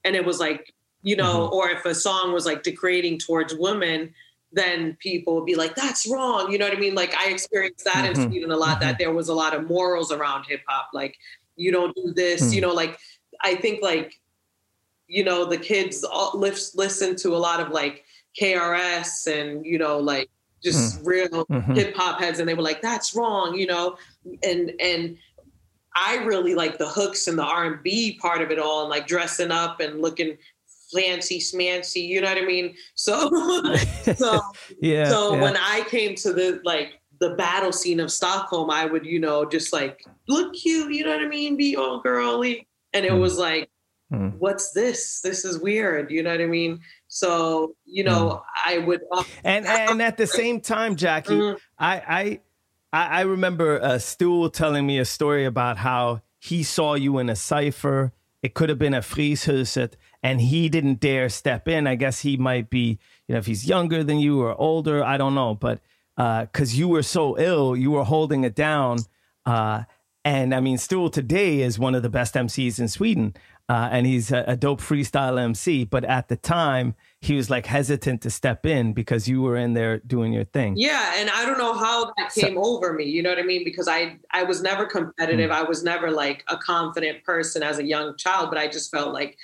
and 0.04 0.16
it 0.16 0.26
was 0.26 0.40
like 0.40 0.74
you 1.02 1.16
know 1.16 1.46
mm-hmm. 1.46 1.56
or 1.56 1.70
if 1.70 1.86
a 1.86 1.96
song 1.96 2.34
was 2.34 2.46
like 2.46 2.64
degrading 2.64 3.18
towards 3.18 3.56
women 3.56 4.14
then 4.52 4.96
people 5.00 5.36
would 5.36 5.46
be 5.46 5.56
like 5.56 5.76
that's 5.76 6.06
wrong 6.10 6.52
you 6.52 6.58
know 6.58 6.68
what 6.68 6.78
i 6.78 6.80
mean 6.80 6.96
like 6.96 7.16
i 7.16 7.30
experienced 7.30 7.86
that 7.86 8.06
mm-hmm. 8.06 8.22
in 8.22 8.30
sweden 8.30 8.52
a 8.52 8.58
lot 8.58 8.80
mm-hmm. 8.80 8.82
that 8.82 8.98
there 8.98 9.14
was 9.14 9.30
a 9.30 9.34
lot 9.34 9.56
of 9.56 9.68
morals 9.68 10.12
around 10.12 10.44
hip 10.46 10.62
hop 10.68 10.90
like 10.94 11.16
you 11.56 11.72
don't 11.72 11.96
do 11.96 12.12
this 12.14 12.54
you 12.54 12.60
mm. 12.60 12.64
know 12.64 12.74
like 12.74 12.98
i 13.44 13.56
think 13.56 13.82
like 13.82 14.20
you 15.14 15.24
know, 15.24 15.46
the 15.46 15.58
kids 15.58 16.04
all 16.04 16.32
listen 16.34 17.16
to 17.18 17.36
a 17.36 17.38
lot 17.38 17.60
of 17.60 17.70
like 17.70 18.04
KRS 18.40 19.28
and, 19.32 19.64
you 19.64 19.78
know, 19.78 20.00
like 20.00 20.30
just 20.64 21.02
mm. 21.02 21.08
real 21.08 21.46
mm-hmm. 21.46 21.74
hip 21.74 21.96
hop 21.96 22.20
heads. 22.20 22.40
And 22.40 22.50
they 22.50 22.56
were 22.56 22.64
like, 22.64 22.82
that's 22.82 23.16
wrong, 23.16 23.56
you 23.56 23.68
know? 23.68 23.96
And, 24.44 24.74
and, 24.80 25.18
I 25.96 26.24
really 26.24 26.56
like 26.56 26.78
the 26.78 26.88
hooks 26.88 27.28
and 27.28 27.38
the 27.38 27.44
R 27.44 27.66
and 27.66 27.84
B 27.84 28.18
part 28.20 28.42
of 28.42 28.52
it 28.52 28.60
all, 28.60 28.82
and 28.82 28.90
like 28.90 29.06
dressing 29.06 29.52
up 29.52 29.80
and 29.80 30.02
looking 30.02 30.38
fancy 30.94 31.40
smancy. 31.40 32.08
You 32.08 32.22
know 32.22 32.30
what 32.30 32.38
I 32.38 32.46
mean? 32.46 32.76
So, 32.96 33.30
so 34.16 34.40
yeah. 34.82 35.06
So 35.10 35.36
yeah. 35.36 35.42
when 35.42 35.58
I 35.58 35.86
came 35.90 36.16
to 36.16 36.34
the 36.34 36.62
like 36.64 37.00
the 37.20 37.32
battle 37.32 37.72
scene 37.72 38.00
of 38.00 38.12
Stockholm, 38.12 38.70
I 38.70 38.86
would 38.86 39.06
you 39.06 39.20
know 39.20 39.46
just 39.46 39.74
like 39.74 40.06
look 40.28 40.54
cute. 40.54 40.94
You 40.94 41.06
know 41.06 41.12
what 41.12 41.22
I 41.22 41.28
mean? 41.28 41.58
Be 41.58 41.76
all 41.76 42.00
girly, 42.02 42.68
and 42.94 43.06
it 43.06 43.12
mm. 43.12 43.20
was 43.20 43.38
like 43.38 43.70
mm. 44.12 44.34
what's 44.40 44.72
this? 44.72 45.22
This 45.22 45.46
is 45.46 45.60
weird. 45.60 46.10
You 46.12 46.24
know 46.24 46.32
what 46.32 46.42
I 46.42 46.48
mean? 46.48 46.80
So, 47.08 47.76
you 47.86 48.04
know, 48.04 48.30
mm. 48.30 48.42
I 48.66 48.80
would. 48.80 49.02
and 49.44 49.68
and 49.68 50.02
at 50.02 50.18
the 50.18 50.28
same 50.28 50.60
time, 50.60 50.96
Jackie, 50.96 51.34
mm. 51.34 51.60
I 51.78 51.96
I 51.96 52.40
I 52.94 53.22
remember 53.22 53.82
uh, 53.82 54.00
telling 54.50 54.86
me 54.86 55.00
a 55.00 55.06
story 55.06 55.46
about 55.46 55.78
how 55.78 56.22
he 56.40 56.62
saw 56.62 56.94
you 56.94 57.18
in 57.18 57.28
a 57.28 57.36
cipher. 57.36 58.14
It 58.44 58.54
could 58.54 58.70
have 58.70 58.78
been 58.78 58.94
a 58.94 59.02
Fryshuset, 59.02 59.94
and 60.22 60.40
he 60.40 60.70
didn't 60.70 61.00
dare 61.00 61.28
step 61.30 61.68
in. 61.68 61.88
I 61.88 61.96
guess 61.96 62.20
he 62.20 62.38
might 62.38 62.70
be, 62.70 63.00
you 63.28 63.34
know, 63.34 63.40
if 63.40 63.48
he's 63.48 63.68
younger 63.68 64.04
than 64.04 64.20
you 64.20 64.42
or 64.42 64.56
older, 64.62 65.04
I 65.04 65.18
don't 65.18 65.34
know. 65.34 65.56
But 65.56 65.80
because 66.16 66.74
uh, 66.74 66.78
you 66.78 66.88
were 66.88 67.02
so 67.02 67.36
ill, 67.40 67.76
you 67.76 67.90
were 67.90 68.04
holding 68.04 68.44
it 68.44 68.54
down. 68.54 69.00
Uh, 69.44 69.84
and 70.24 70.54
I 70.54 70.60
mean, 70.60 70.78
Stor 70.78 71.10
today 71.10 71.62
is 71.62 71.80
one 71.80 71.96
of 71.96 72.04
the 72.04 72.10
best 72.10 72.36
MCs 72.36 72.80
in 72.80 72.88
Sweden 72.88 73.34
uh, 73.70 73.90
and 73.92 74.06
he's 74.06 74.32
a, 74.32 74.44
a, 74.48 74.56
dope 74.56 74.82
freestyle 74.82 75.40
MC. 75.40 75.86
But 75.86 76.04
at 76.04 76.28
the 76.28 76.36
time, 76.36 76.96
he 77.24 77.36
was 77.36 77.50
like 77.50 77.66
hesitant 77.66 78.22
to 78.22 78.30
step 78.30 78.66
in 78.66 78.92
because 78.92 79.30
you 79.30 79.42
were 79.42 79.56
in 79.56 79.74
there 79.74 80.00
doing 80.00 80.34
your 80.34 80.44
thing. 80.44 80.74
Yeah, 80.76 81.14
and 81.16 81.30
I 81.30 81.46
don't 81.46 81.58
know 81.58 81.74
how 81.74 82.12
that 82.18 82.34
came 82.34 82.56
so, 82.56 82.64
over 82.66 82.92
me. 82.92 83.06
You 83.06 83.24
know 83.24 83.30
what 83.30 83.40
I 83.40 83.44
mean? 83.44 83.64
Because 83.64 83.88
I 83.88 84.18
I 84.32 84.44
was 84.44 84.62
never 84.62 84.86
competitive. 84.86 85.50
Mm-hmm. 85.50 85.66
I 85.66 85.68
was 85.68 85.86
never 85.86 86.12
like 86.12 86.44
a 86.50 86.58
confident 86.58 87.24
person 87.24 87.64
as 87.64 87.80
a 87.80 87.84
young 87.84 88.18
child. 88.18 88.50
But 88.50 88.58
I 88.58 88.68
just 88.68 88.92
felt 88.92 89.14
like 89.14 89.38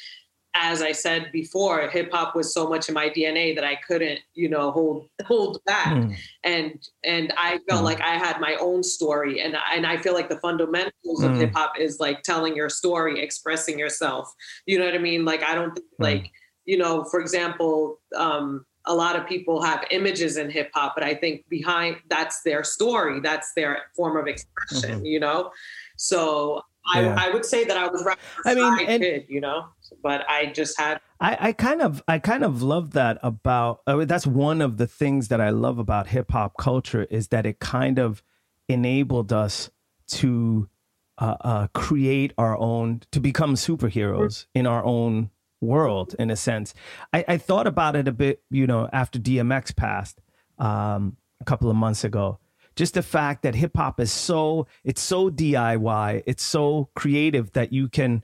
as 0.55 0.81
I 0.81 0.91
said 0.91 1.31
before, 1.31 1.87
hip 1.87 2.11
hop 2.11 2.35
was 2.35 2.53
so 2.53 2.67
much 2.67 2.89
in 2.89 2.95
my 2.95 3.09
DNA 3.09 3.55
that 3.55 3.63
I 3.63 3.75
couldn't, 3.75 4.19
you 4.33 4.49
know, 4.49 4.71
hold 4.71 5.07
hold 5.25 5.63
back. 5.65 5.95
Mm. 5.95 6.17
And 6.43 6.89
and 7.05 7.31
I 7.37 7.59
felt 7.69 7.81
mm. 7.81 7.85
like 7.85 8.01
I 8.01 8.17
had 8.17 8.41
my 8.41 8.57
own 8.59 8.83
story. 8.83 9.39
And 9.39 9.55
and 9.73 9.85
I 9.85 9.95
feel 9.95 10.13
like 10.13 10.27
the 10.27 10.39
fundamentals 10.39 11.21
mm. 11.21 11.31
of 11.31 11.37
hip 11.37 11.53
hop 11.55 11.79
is 11.79 12.01
like 12.01 12.23
telling 12.23 12.57
your 12.57 12.67
story, 12.67 13.21
expressing 13.21 13.79
yourself. 13.79 14.33
You 14.65 14.79
know 14.79 14.85
what 14.85 14.95
I 14.95 14.99
mean? 14.99 15.23
Like 15.23 15.43
I 15.43 15.55
don't 15.55 15.73
think 15.73 15.87
mm. 15.87 16.03
like, 16.03 16.31
you 16.69 16.77
know, 16.77 17.03
for 17.03 17.19
example, 17.19 17.99
um, 18.15 18.65
a 18.85 18.93
lot 18.93 19.15
of 19.15 19.27
people 19.27 19.61
have 19.61 19.83
images 19.91 20.37
in 20.37 20.49
hip 20.49 20.69
hop, 20.73 20.93
but 20.95 21.03
I 21.03 21.15
think 21.15 21.47
behind 21.49 21.97
that's 22.09 22.41
their 22.43 22.63
story, 22.63 23.19
that's 23.19 23.53
their 23.53 23.85
form 23.95 24.17
of 24.17 24.27
expression, 24.27 24.97
mm-hmm. 24.97 25.05
you 25.05 25.19
know? 25.19 25.51
So 25.97 26.61
yeah. 26.93 27.15
I, 27.17 27.27
I 27.27 27.33
would 27.33 27.45
say 27.45 27.65
that 27.65 27.75
I 27.75 27.87
was 27.87 28.03
right. 28.03 28.17
I 28.45 28.55
mean, 28.55 28.87
and, 28.87 29.03
kid, 29.03 29.25
you 29.27 29.41
know 29.41 29.65
but 30.03 30.23
I 30.29 30.47
just 30.47 30.79
had. 30.79 31.01
I, 31.19 31.37
I 31.39 31.51
kind 31.53 31.81
of 31.81 32.03
I 32.07 32.19
kind 32.19 32.43
of 32.43 32.61
love 32.61 32.91
that 32.91 33.17
about. 33.23 33.81
I 33.87 34.05
that's 34.05 34.27
one 34.27 34.61
of 34.61 34.77
the 34.77 34.87
things 34.87 35.29
that 35.29 35.41
I 35.41 35.49
love 35.49 35.79
about 35.79 36.07
hip 36.07 36.31
hop 36.31 36.57
culture 36.57 37.05
is 37.09 37.29
that 37.29 37.45
it 37.45 37.59
kind 37.59 37.99
of 37.99 38.23
enabled 38.67 39.33
us 39.33 39.69
to 40.09 40.69
uh, 41.17 41.35
uh, 41.41 41.67
create 41.73 42.33
our 42.37 42.57
own, 42.57 43.01
to 43.11 43.19
become 43.19 43.55
superheroes 43.55 44.45
in 44.53 44.67
our 44.67 44.83
own 44.83 45.31
world, 45.61 46.15
in 46.19 46.29
a 46.31 46.35
sense. 46.35 46.73
I, 47.13 47.25
I 47.27 47.37
thought 47.37 47.67
about 47.67 47.95
it 47.95 48.07
a 48.07 48.11
bit, 48.11 48.41
you 48.49 48.67
know, 48.67 48.89
after 48.91 49.19
DMX 49.19 49.75
passed 49.75 50.19
um, 50.57 51.17
a 51.41 51.45
couple 51.45 51.69
of 51.69 51.75
months 51.75 52.03
ago 52.03 52.39
just 52.79 52.93
the 52.93 53.03
fact 53.03 53.43
that 53.43 53.55
hip 53.55 53.75
hop 53.75 53.99
is 53.99 54.09
so 54.09 54.65
it's 54.85 55.01
so 55.01 55.29
DIY, 55.29 56.23
it's 56.25 56.41
so 56.41 56.89
creative 56.95 57.51
that 57.51 57.73
you 57.73 57.89
can 57.89 58.23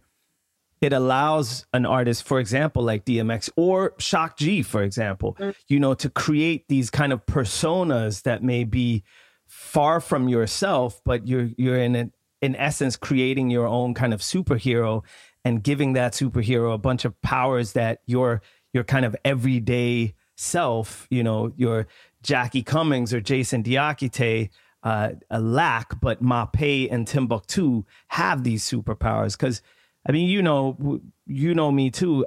it 0.79 0.93
allows 0.93 1.65
an 1.73 1.85
artist, 1.85 2.23
for 2.23 2.39
example, 2.39 2.81
like 2.81 3.03
DMX 3.05 3.49
or 3.57 3.93
Shock 3.97 4.37
G, 4.37 4.61
for 4.61 4.81
example, 4.83 5.35
mm. 5.39 5.53
you 5.67 5.79
know, 5.79 5.93
to 5.95 6.09
create 6.09 6.69
these 6.69 6.89
kind 6.89 7.11
of 7.11 7.25
personas 7.25 8.23
that 8.23 8.43
may 8.43 8.63
be 8.63 9.03
far 9.45 9.99
from 9.99 10.29
yourself, 10.29 11.01
but 11.03 11.27
you're 11.27 11.49
you're 11.57 11.77
in 11.77 11.95
a, 11.95 12.09
in 12.41 12.55
essence 12.55 12.95
creating 12.95 13.49
your 13.49 13.67
own 13.67 13.93
kind 13.93 14.13
of 14.13 14.21
superhero 14.21 15.03
and 15.45 15.63
giving 15.63 15.93
that 15.93 16.13
superhero 16.13 16.73
a 16.73 16.77
bunch 16.77 17.05
of 17.05 17.19
powers 17.21 17.73
that 17.73 18.01
your 18.05 18.41
your 18.73 18.83
kind 18.83 19.05
of 19.05 19.15
everyday 19.23 20.13
self, 20.35 21.07
you 21.09 21.23
know, 21.23 21.53
your 21.55 21.87
Jackie 22.21 22.63
Cummings 22.63 23.13
or 23.13 23.21
Jason 23.21 23.63
Diakite 23.63 24.49
uh, 24.83 25.11
lack, 25.31 25.99
but 26.01 26.21
Mapei 26.21 26.91
and 26.91 27.07
Timbuktu 27.07 27.83
have 28.09 28.43
these 28.43 28.63
superpowers 28.63 29.37
because 29.37 29.61
I 30.07 30.11
mean, 30.11 30.29
you 30.29 30.41
know, 30.41 31.01
you 31.25 31.55
know 31.55 31.71
me 31.71 31.89
too. 31.89 32.25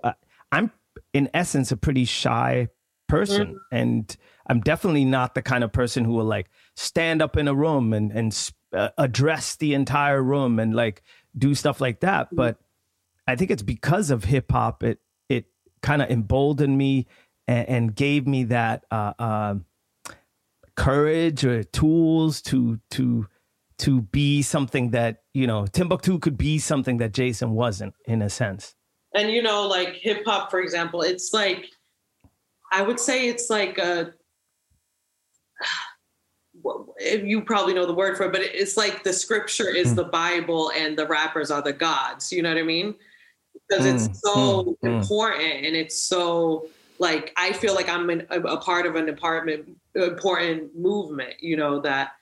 I'm 0.50 0.72
in 1.12 1.28
essence 1.34 1.70
a 1.70 1.76
pretty 1.76 2.04
shy 2.04 2.68
person, 3.08 3.48
mm-hmm. 3.48 3.76
and 3.76 4.16
I'm 4.46 4.60
definitely 4.60 5.04
not 5.04 5.34
the 5.34 5.42
kind 5.42 5.62
of 5.62 5.72
person 5.72 6.04
who 6.04 6.12
will 6.12 6.24
like 6.24 6.50
stand 6.74 7.20
up 7.20 7.36
in 7.36 7.46
a 7.46 7.54
room 7.54 7.92
and 7.92 8.10
and 8.10 8.52
uh, 8.72 8.90
address 8.98 9.56
the 9.56 9.74
entire 9.74 10.22
room 10.22 10.58
and 10.58 10.74
like 10.74 11.02
do 11.36 11.54
stuff 11.54 11.80
like 11.80 12.00
that. 12.00 12.26
Mm-hmm. 12.26 12.36
But 12.36 12.58
I 13.28 13.36
think 13.36 13.50
it's 13.50 13.62
because 13.62 14.10
of 14.10 14.24
hip 14.24 14.50
hop. 14.50 14.82
It 14.82 14.98
it 15.28 15.44
kind 15.82 16.00
of 16.00 16.10
emboldened 16.10 16.76
me 16.76 17.06
and, 17.46 17.68
and, 17.68 17.94
gave 17.94 18.26
me 18.26 18.44
that 18.44 18.84
uh, 18.90 19.12
uh, 19.18 19.54
courage 20.76 21.44
or 21.44 21.62
tools 21.62 22.40
to 22.42 22.80
to 22.92 23.26
to 23.80 24.00
be 24.00 24.40
something 24.40 24.90
that 24.92 25.22
you 25.34 25.46
know 25.46 25.66
Timbuktu 25.66 26.18
could 26.18 26.38
be 26.38 26.58
something 26.58 26.96
that 26.96 27.12
Jason 27.12 27.50
wasn't 27.50 27.92
in 28.06 28.22
a 28.22 28.30
sense. 28.30 28.74
And 29.14 29.30
you 29.30 29.42
know, 29.42 29.68
like 29.68 29.94
hip 29.94 30.24
hop, 30.24 30.50
for 30.50 30.60
example, 30.60 31.02
it's 31.02 31.34
like 31.34 31.66
I 32.72 32.80
would 32.80 32.98
say 32.98 33.28
it's 33.28 33.50
like 33.50 33.76
a 33.76 34.14
you 37.22 37.42
probably 37.42 37.74
know 37.74 37.84
the 37.84 37.94
word 37.94 38.16
for 38.16 38.24
it, 38.24 38.32
but 38.32 38.40
it's 38.40 38.78
like 38.78 39.04
the 39.04 39.12
scripture 39.12 39.68
is 39.68 39.92
mm. 39.92 39.96
the 39.96 40.04
Bible 40.04 40.72
and 40.74 40.98
the 40.98 41.06
rappers 41.06 41.50
are 41.50 41.60
the 41.60 41.74
gods. 41.74 42.32
You 42.32 42.42
know 42.42 42.48
what 42.48 42.58
I 42.58 42.62
mean? 42.62 42.94
Because 43.68 43.84
mm. 43.84 43.94
it's 43.94 44.20
so 44.20 44.64
mm. 44.64 44.76
mm. 44.82 45.00
important 45.00 45.66
and 45.66 45.76
it's 45.76 46.00
so 46.02 46.68
like 46.98 47.32
I 47.36 47.52
feel 47.52 47.74
like 47.74 47.88
I'm 47.88 48.08
in, 48.10 48.26
a, 48.30 48.40
a, 48.40 48.56
part 48.56 48.86
of 48.86 48.96
an 48.96 49.08
apartment 49.08 49.76
important 49.94 50.76
movement. 50.76 51.34
You 51.40 51.56
know 51.56 51.80
that. 51.80 52.12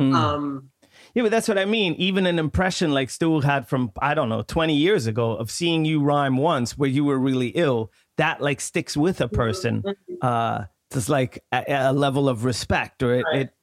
Mm. 0.00 0.14
Um, 0.14 0.70
yeah, 1.14 1.22
but 1.22 1.30
that's 1.30 1.48
what 1.48 1.58
I 1.58 1.64
mean. 1.64 1.94
Even 1.94 2.26
an 2.26 2.38
impression 2.38 2.92
like 2.92 3.10
Stu 3.10 3.40
had 3.40 3.68
from 3.68 3.92
I 4.00 4.14
don't 4.14 4.28
know 4.28 4.42
twenty 4.42 4.76
years 4.76 5.06
ago 5.06 5.32
of 5.32 5.50
seeing 5.50 5.84
you 5.84 6.02
rhyme 6.02 6.36
once 6.36 6.76
where 6.76 6.88
you 6.88 7.04
were 7.04 7.18
really 7.18 7.48
ill, 7.48 7.92
that 8.16 8.40
like 8.40 8.60
sticks 8.60 8.96
with 8.96 9.20
a 9.20 9.28
person. 9.28 9.82
Mm-hmm. 9.82 10.14
Uh, 10.22 10.64
it's 10.90 11.08
like 11.08 11.42
a, 11.52 11.64
a, 11.68 11.92
level 11.92 12.28
of 12.28 12.44
respect, 12.44 13.02
or 13.02 13.14
it, 13.14 13.24
right. 13.24 13.40
it 13.40 13.54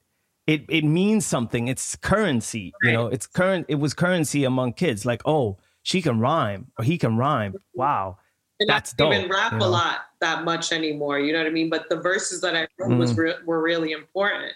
it 0.47 0.65
it 0.69 0.83
means 0.83 1.25
something. 1.25 1.67
It's 1.67 1.95
currency. 1.95 2.73
Right. 2.83 2.91
You 2.91 2.97
know, 2.97 3.07
it's 3.07 3.27
current. 3.27 3.65
It 3.69 3.75
was 3.75 3.93
currency 3.93 4.43
among 4.43 4.73
kids. 4.73 5.05
Like, 5.05 5.21
oh, 5.25 5.57
she 5.83 6.01
can 6.01 6.19
rhyme 6.19 6.71
or 6.77 6.85
he 6.85 6.97
can 6.97 7.17
rhyme. 7.17 7.55
Wow, 7.73 8.17
and 8.59 8.69
that's 8.69 8.93
dope. 8.93 9.13
Even 9.13 9.29
rap 9.29 9.53
you 9.53 9.59
know? 9.59 9.67
a 9.67 9.69
lot 9.69 9.99
that 10.19 10.43
much 10.43 10.71
anymore. 10.71 11.19
You 11.19 11.33
know 11.33 11.39
what 11.39 11.47
I 11.47 11.51
mean? 11.51 11.69
But 11.69 11.89
the 11.89 11.97
verses 11.97 12.41
that 12.41 12.55
I 12.55 12.67
wrote 12.77 12.91
mm. 12.91 12.97
was 12.97 13.15
re- 13.17 13.35
were 13.45 13.61
really 13.61 13.91
important, 13.91 14.53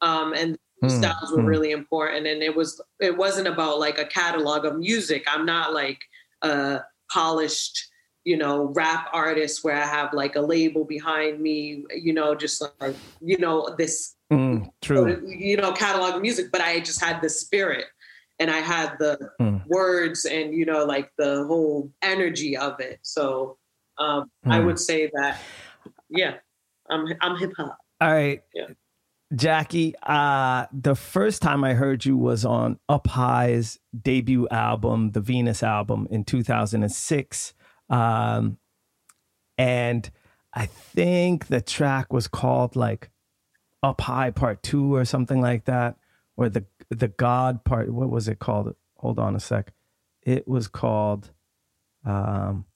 um, 0.00 0.32
and 0.34 0.58
mm. 0.82 0.90
styles 0.90 1.32
were 1.32 1.42
mm. 1.42 1.46
really 1.46 1.70
important. 1.72 2.26
And 2.26 2.42
it 2.42 2.54
was 2.54 2.80
it 3.00 3.16
wasn't 3.16 3.48
about 3.48 3.78
like 3.78 3.98
a 3.98 4.04
catalog 4.04 4.64
of 4.64 4.78
music. 4.78 5.24
I'm 5.28 5.46
not 5.46 5.72
like 5.72 6.00
a 6.42 6.80
polished 7.12 7.86
you 8.24 8.36
know, 8.36 8.64
rap 8.74 9.08
artist 9.14 9.64
where 9.64 9.74
I 9.74 9.86
have 9.86 10.12
like 10.12 10.36
a 10.36 10.40
label 10.42 10.84
behind 10.84 11.40
me, 11.40 11.84
you 11.90 12.12
know, 12.12 12.34
just 12.34 12.62
like, 12.78 12.94
you 13.22 13.38
know, 13.38 13.74
this 13.78 14.14
Mm, 14.30 14.70
true. 14.80 15.20
You 15.26 15.56
know, 15.56 15.72
catalog 15.72 16.14
of 16.14 16.22
music, 16.22 16.52
but 16.52 16.60
I 16.60 16.80
just 16.80 17.02
had 17.02 17.20
the 17.20 17.28
spirit 17.28 17.86
and 18.40 18.50
I 18.50 18.58
had 18.58 18.96
the 18.98 19.30
mm. 19.40 19.64
words 19.66 20.24
and, 20.24 20.54
you 20.54 20.64
know, 20.64 20.84
like 20.84 21.12
the 21.18 21.44
whole 21.46 21.92
energy 22.00 22.56
of 22.56 22.80
it. 22.80 22.98
So 23.02 23.58
um, 23.98 24.30
mm. 24.44 24.52
I 24.52 24.58
would 24.58 24.78
say 24.78 25.10
that, 25.14 25.38
yeah, 26.08 26.36
I'm, 26.88 27.06
I'm 27.20 27.36
hip 27.36 27.52
hop. 27.56 27.78
All 28.00 28.10
right. 28.10 28.42
Yeah. 28.54 28.68
Jackie, 29.36 29.94
uh, 30.02 30.66
the 30.72 30.96
first 30.96 31.42
time 31.42 31.62
I 31.62 31.74
heard 31.74 32.04
you 32.04 32.16
was 32.16 32.44
on 32.44 32.80
Up 32.88 33.06
High's 33.06 33.78
debut 33.96 34.48
album, 34.48 35.12
the 35.12 35.20
Venus 35.20 35.62
album 35.62 36.08
in 36.10 36.24
2006. 36.24 37.54
Um, 37.90 38.58
and 39.56 40.10
I 40.54 40.66
think 40.66 41.46
the 41.46 41.60
track 41.60 42.12
was 42.12 42.26
called 42.26 42.74
like 42.74 43.10
up 43.82 44.00
High 44.00 44.30
Part 44.30 44.62
Two 44.62 44.94
or 44.94 45.04
something 45.04 45.40
like 45.40 45.66
that, 45.66 45.96
or 46.36 46.48
the 46.48 46.64
the 46.90 47.08
God 47.08 47.64
part. 47.64 47.90
What 47.92 48.10
was 48.10 48.28
it 48.28 48.38
called? 48.38 48.74
Hold 48.96 49.18
on 49.18 49.36
a 49.36 49.40
sec. 49.40 49.72
It 50.22 50.46
was 50.46 50.68
called. 50.68 51.30
Um, 52.04 52.66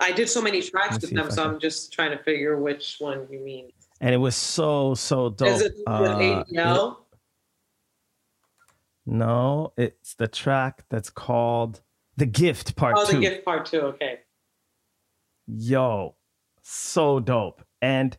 I 0.00 0.12
did 0.12 0.28
so 0.28 0.42
many 0.42 0.60
tracks 0.60 1.00
with 1.00 1.10
them, 1.10 1.30
so 1.30 1.44
I'm 1.44 1.60
just 1.60 1.92
trying 1.92 2.10
to 2.10 2.22
figure 2.22 2.58
which 2.58 2.96
one 2.98 3.26
you 3.30 3.40
mean. 3.40 3.70
And 4.00 4.14
it 4.14 4.18
was 4.18 4.34
so 4.34 4.94
so 4.94 5.30
dope. 5.30 5.48
Is 5.48 5.62
it 5.62 5.74
with 5.76 5.86
uh, 5.86 6.44
ADL? 6.52 6.96
no, 9.06 9.72
it's 9.76 10.14
the 10.14 10.26
track 10.26 10.84
that's 10.90 11.10
called 11.10 11.80
"The 12.16 12.26
Gift 12.26 12.74
Part 12.76 12.96
oh, 12.98 13.06
Two. 13.06 13.16
the 13.16 13.20
Gift 13.20 13.44
Part 13.44 13.66
Two. 13.66 13.80
Okay. 13.80 14.20
Yo, 15.46 16.16
so 16.62 17.20
dope, 17.20 17.62
and 17.80 18.16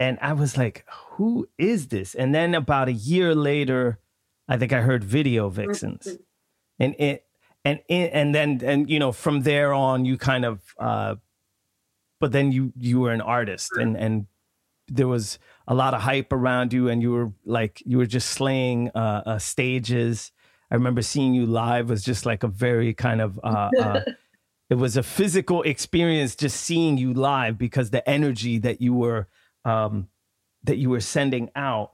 and 0.00 0.18
I 0.22 0.32
was 0.32 0.56
like, 0.56 0.86
who 0.88 1.46
is 1.58 1.88
this? 1.88 2.14
And 2.14 2.34
then 2.34 2.54
about 2.54 2.88
a 2.88 2.92
year 2.92 3.34
later, 3.34 4.00
I 4.48 4.56
think 4.56 4.72
I 4.72 4.80
heard 4.80 5.04
Video 5.04 5.50
Vixens. 5.50 6.06
Mm-hmm. 6.06 6.22
And 6.82 6.94
it 6.98 7.26
and 7.64 7.80
it, 7.88 8.10
and 8.14 8.34
then 8.34 8.62
and 8.64 8.88
you 8.88 8.98
know 8.98 9.12
from 9.12 9.42
there 9.42 9.74
on 9.74 10.06
you 10.06 10.16
kind 10.16 10.46
of 10.46 10.62
uh 10.78 11.16
but 12.18 12.32
then 12.32 12.52
you 12.52 12.72
you 12.78 13.00
were 13.00 13.12
an 13.12 13.20
artist 13.20 13.72
and 13.76 13.98
and 13.98 14.26
there 14.88 15.06
was 15.06 15.38
a 15.68 15.74
lot 15.74 15.92
of 15.92 16.00
hype 16.00 16.32
around 16.32 16.72
you 16.72 16.88
and 16.88 17.02
you 17.02 17.12
were 17.12 17.32
like 17.44 17.82
you 17.84 17.98
were 17.98 18.06
just 18.06 18.30
slaying 18.30 18.90
uh, 18.94 19.22
uh 19.26 19.38
stages 19.38 20.32
i 20.70 20.74
remember 20.74 21.02
seeing 21.02 21.34
you 21.34 21.44
live 21.44 21.90
was 21.90 22.02
just 22.02 22.24
like 22.24 22.42
a 22.42 22.48
very 22.48 22.94
kind 22.94 23.20
of 23.20 23.38
uh, 23.44 23.68
uh 23.78 24.00
it 24.70 24.76
was 24.76 24.96
a 24.96 25.02
physical 25.02 25.62
experience 25.62 26.34
just 26.34 26.58
seeing 26.58 26.96
you 26.96 27.12
live 27.12 27.58
because 27.58 27.90
the 27.90 28.08
energy 28.08 28.56
that 28.56 28.80
you 28.80 28.94
were 28.94 29.28
um, 29.64 30.08
that 30.64 30.76
you 30.76 30.90
were 30.90 31.00
sending 31.00 31.50
out. 31.54 31.92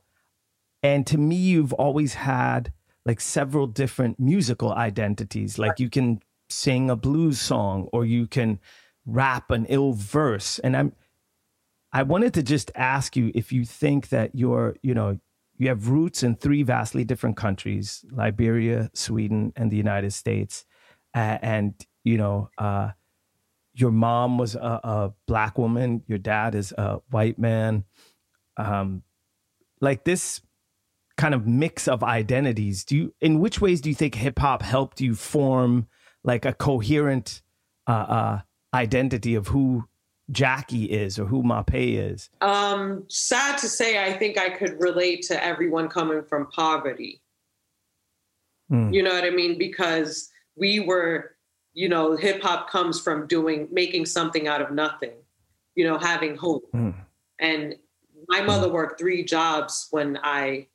And 0.83 1.07
to 1.07 1.19
me, 1.19 1.37
you've 1.37 1.73
always 1.73 2.15
had 2.15 2.73
like 3.05 3.21
several 3.21 3.67
different 3.67 4.19
musical 4.19 4.73
identities. 4.73 5.59
Like 5.59 5.81
you 5.81 5.89
can 5.89 6.21
sing 6.49 6.91
a 6.91 6.97
blues 6.97 7.41
song 7.41 7.89
or 7.93 8.05
you 8.05 8.27
can 8.27 8.59
rap 9.05 9.51
an 9.51 9.67
ill 9.67 9.93
verse. 9.93 10.59
And 10.59 10.77
I'm, 10.77 10.93
I 11.93 12.03
wanted 12.03 12.35
to 12.35 12.43
just 12.43 12.71
ask 12.75 13.17
you 13.17 13.33
if 13.35 13.53
you 13.53 13.65
think 13.65 14.09
that 14.09 14.35
you're, 14.35 14.77
you 14.83 14.95
know, 14.95 15.19
you 15.57 15.69
have 15.69 15.89
roots 15.89 16.23
in 16.23 16.37
three 16.37 16.63
vastly 16.63 17.05
different 17.05 17.37
countries 17.37 18.05
Liberia, 18.11 18.91
Sweden, 18.93 19.53
and 19.57 19.71
the 19.71 19.77
United 19.77 20.13
States. 20.13 20.67
Uh, 21.15 21.39
and, 21.41 21.75
you 22.05 22.19
know, 22.19 22.51
uh, 22.59 22.91
your 23.77 23.91
mom 23.91 24.39
was 24.39 24.55
a, 24.55 24.81
a, 24.83 25.13
black 25.27 25.59
woman, 25.59 26.03
your 26.07 26.19
dad 26.19 26.55
is 26.55 26.73
a 26.73 27.01
white 27.11 27.39
man. 27.39 27.85
Um, 28.57 29.03
like 29.81 30.05
this 30.05 30.41
kind 31.19 31.35
of 31.35 31.47
mix 31.47 31.87
of 31.87 32.03
identities. 32.03 32.85
Do 32.85 32.97
you, 32.97 33.15
in 33.21 33.39
which 33.39 33.61
ways 33.61 33.83
do 33.83 33.91
you 33.91 33.95
think 33.95 34.15
hip 34.15 34.39
hop 34.39 34.63
helped 34.63 35.01
you 35.01 35.15
form 35.15 35.89
like 36.25 36.47
a 36.47 36.55
coherent 36.55 37.43
uh, 37.87 37.91
uh, 37.91 38.41
identity 38.73 39.35
of 39.35 39.49
who 39.49 39.85
Jackie 40.31 40.87
is 40.87 41.19
or 41.19 41.27
who 41.27 41.43
Mapei 41.43 42.13
is? 42.13 42.31
Um, 42.41 43.05
sad 43.09 43.59
to 43.59 43.69
say, 43.69 44.03
I 44.03 44.17
think 44.17 44.39
I 44.39 44.49
could 44.51 44.81
relate 44.81 45.23
to 45.25 45.45
everyone 45.45 45.89
coming 45.89 46.23
from 46.23 46.47
poverty. 46.51 47.21
Mm. 48.73 48.93
You 48.95 49.03
know 49.03 49.13
what 49.13 49.25
I 49.25 49.31
mean? 49.31 49.59
Because 49.59 50.31
we 50.57 50.81
were 50.81 51.36
you 51.77 51.91
know, 51.91 52.17
hip 52.17 52.43
hop 52.43 52.71
comes 52.71 52.99
from 52.99 53.27
doing, 53.27 53.69
making 53.71 54.07
something 54.07 54.49
out 54.49 54.63
of 54.63 54.71
nothing, 54.71 55.13
you 55.75 55.85
know, 55.85 55.99
having 55.99 56.35
hope. 56.35 56.65
Mm. 56.75 56.95
And 57.39 57.77
my 58.29 58.41
hmm. 58.41 58.47
mother 58.47 58.73
worked 58.73 58.99
three 58.99 59.23
jobs 59.23 59.89
when 59.91 60.19
I 60.23 60.69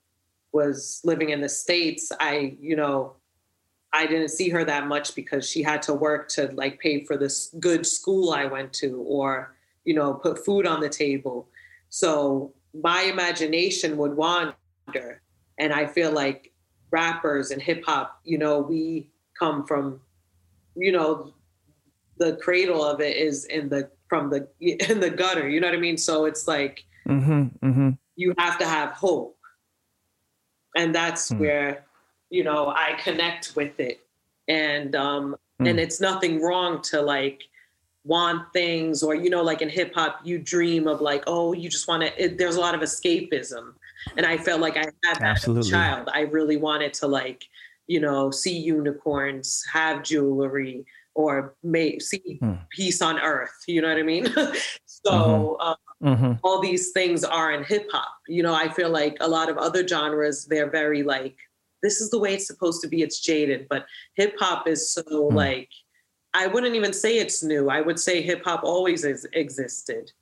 was 0.54 1.02
living 1.04 1.32
in 1.32 1.42
the 1.42 1.50
States. 1.50 2.12
I, 2.20 2.56
you 2.62 2.76
know, 2.76 3.16
I 3.92 4.06
didn't 4.06 4.30
see 4.30 4.50
her 4.50 4.64
that 4.64 4.86
much 4.86 5.16
because 5.16 5.50
she 5.50 5.64
had 5.64 5.82
to 5.84 5.94
work 5.96 6.30
to 6.30 6.52
like 6.54 6.80
pay 6.80 7.04
for 7.04 7.18
this 7.18 7.54
good 7.60 7.88
school 7.88 8.32
I 8.32 8.46
went 8.46 8.72
to 8.74 9.04
or, 9.08 9.56
you 9.86 9.96
know, 9.96 10.14
put 10.14 10.46
food 10.46 10.68
on 10.68 10.82
the 10.82 10.90
table. 10.90 11.50
So 11.90 12.54
my 12.80 13.02
imagination 13.02 13.98
would 13.98 14.16
wander. 14.16 15.24
And 15.58 15.74
I 15.74 15.88
feel 15.88 16.12
like 16.12 16.52
rappers 16.92 17.50
and 17.50 17.60
hip 17.60 17.84
hop, 17.86 18.20
you 18.24 18.38
know, 18.38 18.60
we 18.60 19.10
come 19.38 19.66
from 19.66 20.00
you 20.76 20.92
know, 20.92 21.34
the 22.18 22.38
cradle 22.38 22.84
of 22.84 23.02
it 23.02 23.18
is 23.18 23.46
in 23.46 23.70
the 23.70 23.90
from 24.08 24.30
the 24.30 24.48
in 24.60 25.00
the 25.00 25.10
gutter. 25.10 25.50
You 25.50 25.60
know 25.60 25.68
what 25.68 25.76
I 25.76 25.80
mean? 25.80 25.98
So 25.98 26.26
it's 26.26 26.48
like 26.48 26.84
mm-hmm, 27.08 27.66
mm-hmm. 27.66 27.90
you 28.16 28.34
have 28.38 28.58
to 28.60 28.66
have 28.66 28.92
hope, 28.92 29.38
and 30.76 30.94
that's 30.94 31.32
mm. 31.32 31.40
where 31.40 31.86
you 32.30 32.44
know 32.44 32.70
I 32.70 32.98
connect 33.04 33.56
with 33.56 33.80
it, 33.80 34.02
and 34.48 34.96
um, 34.96 35.36
mm. 35.62 35.70
and 35.70 35.80
it's 35.80 36.00
nothing 36.00 36.42
wrong 36.42 36.82
to 36.84 37.02
like 37.02 37.44
want 38.04 38.52
things 38.52 39.04
or 39.04 39.14
you 39.14 39.30
know 39.30 39.44
like 39.44 39.62
in 39.62 39.70
hip 39.70 39.94
hop 39.94 40.20
you 40.24 40.40
dream 40.40 40.88
of 40.88 41.02
like 41.02 41.24
oh 41.28 41.54
you 41.54 41.70
just 41.70 41.88
want 41.88 42.02
to 42.02 42.30
there's 42.30 42.56
a 42.56 42.60
lot 42.60 42.74
of 42.74 42.82
escapism 42.82 43.74
and 44.18 44.26
i 44.26 44.36
felt 44.36 44.60
like 44.60 44.76
i 44.76 44.80
had 44.80 44.94
that 45.04 45.22
Absolutely. 45.22 45.60
as 45.60 45.68
a 45.68 45.70
child 45.70 46.10
i 46.12 46.22
really 46.22 46.58
wanted 46.58 46.96
to 46.96 47.06
like 47.06 47.46
you 47.92 48.00
know, 48.00 48.32
see 48.32 48.58
unicorns, 48.58 49.66
have 49.70 50.02
jewelry, 50.02 50.86
or 51.14 51.56
may 51.62 52.00
see 52.00 52.40
mm. 52.42 52.58
peace 52.70 53.02
on 53.02 53.20
earth. 53.20 53.58
You 53.68 53.82
know 53.82 53.90
what 53.90 53.98
I 53.98 54.04
mean? 54.04 54.26
so 54.86 55.12
mm-hmm. 55.12 55.68
Um, 55.68 55.76
mm-hmm. 56.02 56.32
all 56.42 56.62
these 56.62 56.92
things 56.92 57.26
are 57.26 57.52
in 57.52 57.66
hip 57.66 57.90
hop. 57.92 58.14
You 58.30 58.44
know, 58.44 58.54
I 58.54 58.70
feel 58.70 58.90
like 58.90 59.18
a 59.20 59.28
lot 59.28 59.50
of 59.50 59.58
other 59.58 59.86
genres, 59.86 60.46
they're 60.46 60.70
very 60.70 61.04
like, 61.04 61.36
this 61.84 62.00
is 62.00 62.10
the 62.12 62.18
way 62.18 62.34
it's 62.34 62.48
supposed 62.48 62.82
to 62.84 62.88
be. 62.88 63.02
It's 63.02 63.20
jaded, 63.20 63.68
but 63.70 63.86
hip 64.16 64.36
hop 64.40 64.70
is 64.70 64.94
so 64.94 65.04
mm. 65.04 65.34
like, 65.34 65.68
I 66.34 66.48
wouldn't 66.48 66.78
even 66.78 66.94
say 66.94 67.18
it's 67.18 67.44
new. 67.44 67.70
I 67.70 67.82
would 67.82 68.00
say 68.00 68.22
hip 68.22 68.46
hop 68.46 68.64
always 68.64 69.04
existed. 69.04 70.14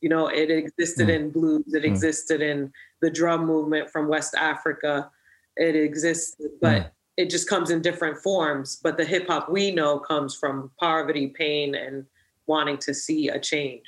You 0.00 0.10
know, 0.10 0.28
it 0.28 0.48
existed 0.48 1.08
Mm. 1.08 1.16
in 1.16 1.30
blues, 1.30 1.74
it 1.74 1.82
Mm. 1.82 1.86
existed 1.86 2.40
in 2.40 2.72
the 3.02 3.10
drum 3.10 3.46
movement 3.46 3.90
from 3.90 4.06
West 4.06 4.36
Africa. 4.36 5.10
It 5.56 5.74
existed, 5.74 6.50
but 6.60 6.82
Mm. 6.82 6.90
It 7.16 7.30
just 7.30 7.48
comes 7.48 7.70
in 7.70 7.82
different 7.82 8.18
forms. 8.18 8.76
But 8.76 8.96
the 8.96 9.04
hip 9.04 9.26
hop 9.28 9.48
we 9.48 9.70
know 9.70 9.98
comes 9.98 10.34
from 10.34 10.70
poverty, 10.78 11.28
pain, 11.28 11.74
and 11.74 12.04
wanting 12.46 12.78
to 12.78 12.94
see 12.94 13.28
a 13.28 13.38
change. 13.38 13.86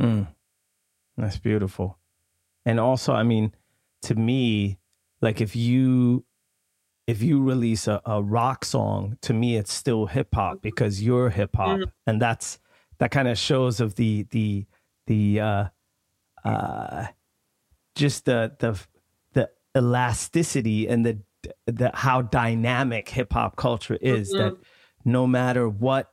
Mm. 0.00 0.28
That's 1.16 1.38
beautiful. 1.38 1.98
And 2.66 2.80
also, 2.80 3.12
I 3.12 3.22
mean, 3.22 3.52
to 4.02 4.14
me, 4.14 4.78
like 5.20 5.40
if 5.40 5.54
you 5.54 6.24
if 7.06 7.22
you 7.22 7.42
release 7.42 7.86
a, 7.86 8.00
a 8.06 8.22
rock 8.22 8.64
song, 8.64 9.18
to 9.22 9.34
me 9.34 9.56
it's 9.56 9.72
still 9.72 10.06
hip 10.06 10.28
hop 10.34 10.62
because 10.62 11.02
you're 11.02 11.30
hip 11.30 11.54
hop. 11.56 11.78
Mhm. 11.78 11.92
And 12.06 12.20
that's 12.20 12.58
that 12.98 13.10
kind 13.10 13.28
of 13.28 13.38
shows 13.38 13.80
of 13.80 13.96
the 13.96 14.26
the 14.30 14.66
the 15.06 15.40
uh 15.40 15.64
uh 16.44 17.06
just 17.94 18.24
the 18.24 18.54
the 18.58 18.80
the 19.34 19.50
elasticity 19.76 20.88
and 20.88 21.04
the 21.04 21.18
the 21.66 21.90
how 21.94 22.22
dynamic 22.22 23.08
hip 23.08 23.32
hop 23.32 23.56
culture 23.56 23.98
is 24.00 24.30
Mhm. 24.30 24.38
that 24.38 24.54
no 25.04 25.26
matter 25.26 25.68
what 25.68 26.12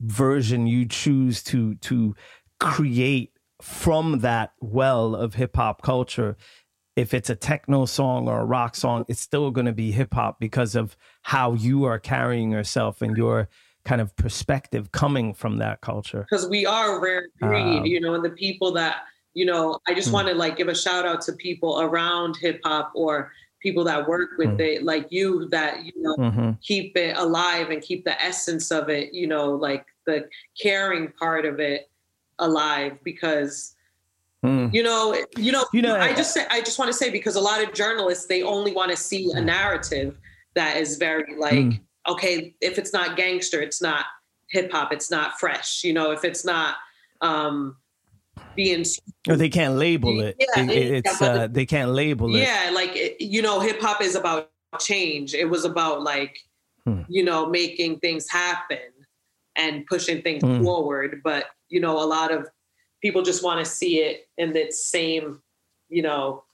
version 0.00 0.66
you 0.66 0.86
choose 0.86 1.42
to 1.42 1.74
to 1.76 2.14
create 2.60 3.32
from 3.60 4.20
that 4.20 4.52
well 4.60 5.14
of 5.14 5.34
hip 5.34 5.56
hop 5.56 5.82
culture 5.82 6.36
if 6.94 7.14
it's 7.14 7.30
a 7.30 7.36
techno 7.36 7.84
song 7.84 8.28
or 8.28 8.40
a 8.40 8.44
rock 8.44 8.76
song 8.76 9.04
it's 9.08 9.20
still 9.20 9.50
going 9.50 9.66
to 9.66 9.72
be 9.72 9.90
hip 9.90 10.14
hop 10.14 10.38
because 10.38 10.76
of 10.76 10.96
how 11.22 11.52
you 11.54 11.84
are 11.84 11.98
carrying 11.98 12.52
yourself 12.52 13.02
and 13.02 13.16
your 13.16 13.48
kind 13.84 14.00
of 14.00 14.14
perspective 14.16 14.92
coming 14.92 15.34
from 15.34 15.58
that 15.58 15.80
culture 15.80 16.26
because 16.30 16.48
we 16.48 16.66
are 16.66 16.98
a 16.98 17.00
rare 17.00 17.28
breed, 17.40 17.78
Um, 17.80 17.86
you 17.86 18.00
know, 18.00 18.14
and 18.14 18.24
the 18.24 18.30
people 18.30 18.70
that, 18.72 19.02
you 19.34 19.46
know, 19.46 19.78
I 19.86 19.94
just 19.94 20.08
Hmm. 20.08 20.14
want 20.14 20.28
to 20.28 20.34
like 20.34 20.56
give 20.56 20.68
a 20.68 20.74
shout 20.74 21.06
out 21.06 21.20
to 21.22 21.32
people 21.32 21.80
around 21.80 22.36
hip 22.36 22.60
hop 22.64 22.92
or 22.94 23.32
people 23.60 23.84
that 23.84 24.06
work 24.08 24.30
with 24.38 24.50
Hmm. 24.54 24.60
it, 24.60 24.84
like 24.84 25.06
you 25.10 25.48
that, 25.48 25.84
you 25.84 25.92
know, 25.96 26.16
Mhm. 26.16 26.60
keep 26.62 26.96
it 26.96 27.16
alive 27.16 27.70
and 27.70 27.82
keep 27.82 28.04
the 28.04 28.20
essence 28.22 28.70
of 28.70 28.88
it, 28.88 29.12
you 29.12 29.26
know, 29.26 29.52
like 29.52 29.84
the 30.06 30.28
caring 30.60 31.10
part 31.12 31.44
of 31.44 31.60
it 31.60 31.90
alive 32.38 32.98
because 33.02 33.74
Mm. 34.44 34.72
you 34.72 34.84
know, 34.84 35.20
you 35.36 35.50
know, 35.50 35.64
You 35.72 35.82
know, 35.82 35.96
I 35.96 36.10
I- 36.10 36.14
just 36.14 36.32
say, 36.32 36.46
I 36.48 36.60
just 36.60 36.78
want 36.78 36.90
to 36.92 36.96
say 36.96 37.10
because 37.10 37.34
a 37.34 37.40
lot 37.40 37.60
of 37.60 37.72
journalists 37.72 38.26
they 38.26 38.42
only 38.44 38.70
want 38.70 38.92
to 38.92 38.96
see 38.96 39.28
a 39.34 39.40
narrative 39.40 40.16
that 40.54 40.76
is 40.76 40.96
very 40.96 41.34
like, 41.36 41.58
Mm. 41.58 41.80
okay, 42.08 42.54
if 42.60 42.78
it's 42.78 42.92
not 42.92 43.16
gangster, 43.16 43.60
it's 43.60 43.82
not 43.82 44.06
hip 44.50 44.70
hop, 44.70 44.92
it's 44.92 45.10
not 45.10 45.40
fresh. 45.40 45.82
You 45.82 45.92
know, 45.92 46.12
if 46.12 46.24
it's 46.24 46.44
not 46.44 46.76
um 47.20 47.76
being 48.54 48.84
Or 49.28 49.36
they 49.36 49.48
can't 49.48 49.74
label 49.76 50.20
it, 50.20 50.36
Yeah, 50.38 50.62
It- 50.64 50.70
it- 50.70 50.92
it's 51.06 51.22
uh, 51.22 51.48
they 51.50 51.66
can't 51.66 51.90
label 51.92 52.34
it 52.34 52.40
yeah, 52.40 52.70
like 52.72 53.16
you 53.20 53.42
know, 53.42 53.60
hip 53.60 53.80
hop 53.80 54.00
is 54.02 54.14
about 54.14 54.50
change. 54.80 55.34
It 55.34 55.46
was 55.46 55.64
about 55.64 56.02
like 56.02 56.38
Hmm. 56.84 57.02
you 57.08 57.24
know 57.24 57.46
making 57.46 57.98
things 58.00 58.28
happen 58.30 58.78
and 59.56 59.84
pushing 59.86 60.22
things 60.22 60.42
Hmm. 60.42 60.62
forward. 60.64 61.20
But 61.24 61.46
you 61.68 61.80
know, 61.80 61.98
a 62.02 62.06
lot 62.06 62.30
of 62.32 62.48
people 63.02 63.22
just 63.22 63.42
want 63.44 63.64
to 63.64 63.70
see 63.70 64.00
it 64.00 64.28
in 64.38 64.56
its 64.56 64.84
same, 64.88 65.42
you 65.88 66.02
know, 66.02 66.44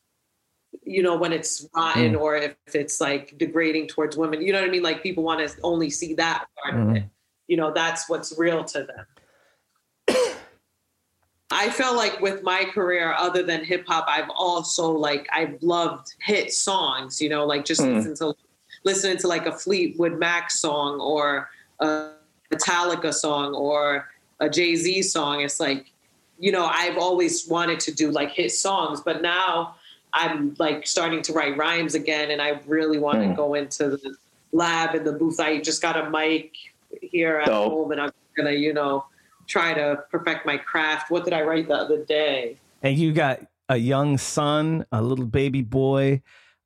you 0.82 1.02
know 1.02 1.16
when 1.16 1.32
it's 1.32 1.66
rotten 1.74 2.14
Hmm. 2.14 2.20
or 2.20 2.36
if 2.36 2.56
it's 2.74 3.00
like 3.00 3.36
degrading 3.38 3.88
towards 3.88 4.16
women. 4.16 4.42
You 4.42 4.52
know 4.52 4.60
what 4.60 4.68
I 4.68 4.72
mean? 4.72 4.82
Like 4.82 5.02
people 5.02 5.22
want 5.24 5.40
to 5.48 5.54
only 5.62 5.90
see 5.90 6.14
that 6.14 6.46
part 6.62 6.74
Hmm. 6.74 6.90
of 6.90 6.96
it. 6.96 7.04
You 7.46 7.56
know, 7.58 7.72
that's 7.72 8.08
what's 8.08 8.36
real 8.38 8.64
to 8.64 8.84
them. 8.84 9.06
I 11.50 11.70
felt 11.70 11.96
like 11.96 12.20
with 12.20 12.42
my 12.42 12.64
career, 12.64 13.14
other 13.16 13.42
than 13.42 13.64
hip 13.64 13.86
hop, 13.86 14.06
I've 14.08 14.30
also 14.30 14.90
like 14.90 15.28
I've 15.32 15.62
loved 15.62 16.14
hit 16.22 16.52
songs. 16.52 17.20
You 17.20 17.28
know, 17.28 17.44
like 17.46 17.64
just 17.64 17.80
Mm. 17.80 17.94
listen 17.96 18.14
to 18.16 18.34
listening 18.84 19.16
to 19.18 19.28
like 19.28 19.46
a 19.46 19.52
Fleetwood 19.52 20.18
Mac 20.18 20.50
song 20.50 21.00
or 21.00 21.48
a 21.80 22.10
Metallica 22.52 23.12
song 23.12 23.54
or 23.54 24.08
a 24.40 24.48
Jay 24.48 24.76
Z 24.76 25.02
song. 25.02 25.40
It's 25.40 25.60
like, 25.60 25.86
you 26.38 26.52
know, 26.52 26.66
I've 26.66 26.98
always 26.98 27.46
wanted 27.48 27.80
to 27.80 27.92
do 27.92 28.10
like 28.10 28.30
hit 28.32 28.52
songs, 28.52 29.00
but 29.00 29.22
now 29.22 29.76
I'm 30.12 30.54
like 30.58 30.86
starting 30.86 31.22
to 31.22 31.32
write 31.32 31.56
rhymes 31.56 31.94
again, 31.94 32.30
and 32.30 32.40
I 32.42 32.60
really 32.66 32.98
want 32.98 33.20
to 33.20 33.28
Mm. 33.28 33.36
go 33.36 33.54
into 33.54 33.90
the 33.90 34.16
lab 34.52 34.94
in 34.94 35.04
the 35.04 35.12
booth. 35.12 35.40
I 35.40 35.60
just 35.60 35.82
got 35.82 35.96
a 35.96 36.10
mic 36.10 36.52
here 37.00 37.38
at 37.38 37.48
home, 37.68 37.90
and 37.92 38.00
I'm 38.00 38.12
gonna, 38.36 38.52
you 38.52 38.72
know, 38.72 39.04
try 39.46 39.74
to 39.74 40.04
perfect 40.10 40.46
my 40.46 40.56
craft. 40.56 41.10
What 41.10 41.24
did 41.24 41.32
I 41.32 41.42
write 41.42 41.68
the 41.68 41.74
other 41.74 42.04
day? 42.04 42.58
and 42.84 42.98
you 42.98 43.12
got 43.12 43.40
a 43.68 43.78
young 43.78 44.18
son, 44.18 44.84
a 44.92 45.02
little 45.02 45.24
baby 45.24 45.62
boy, 45.62 46.22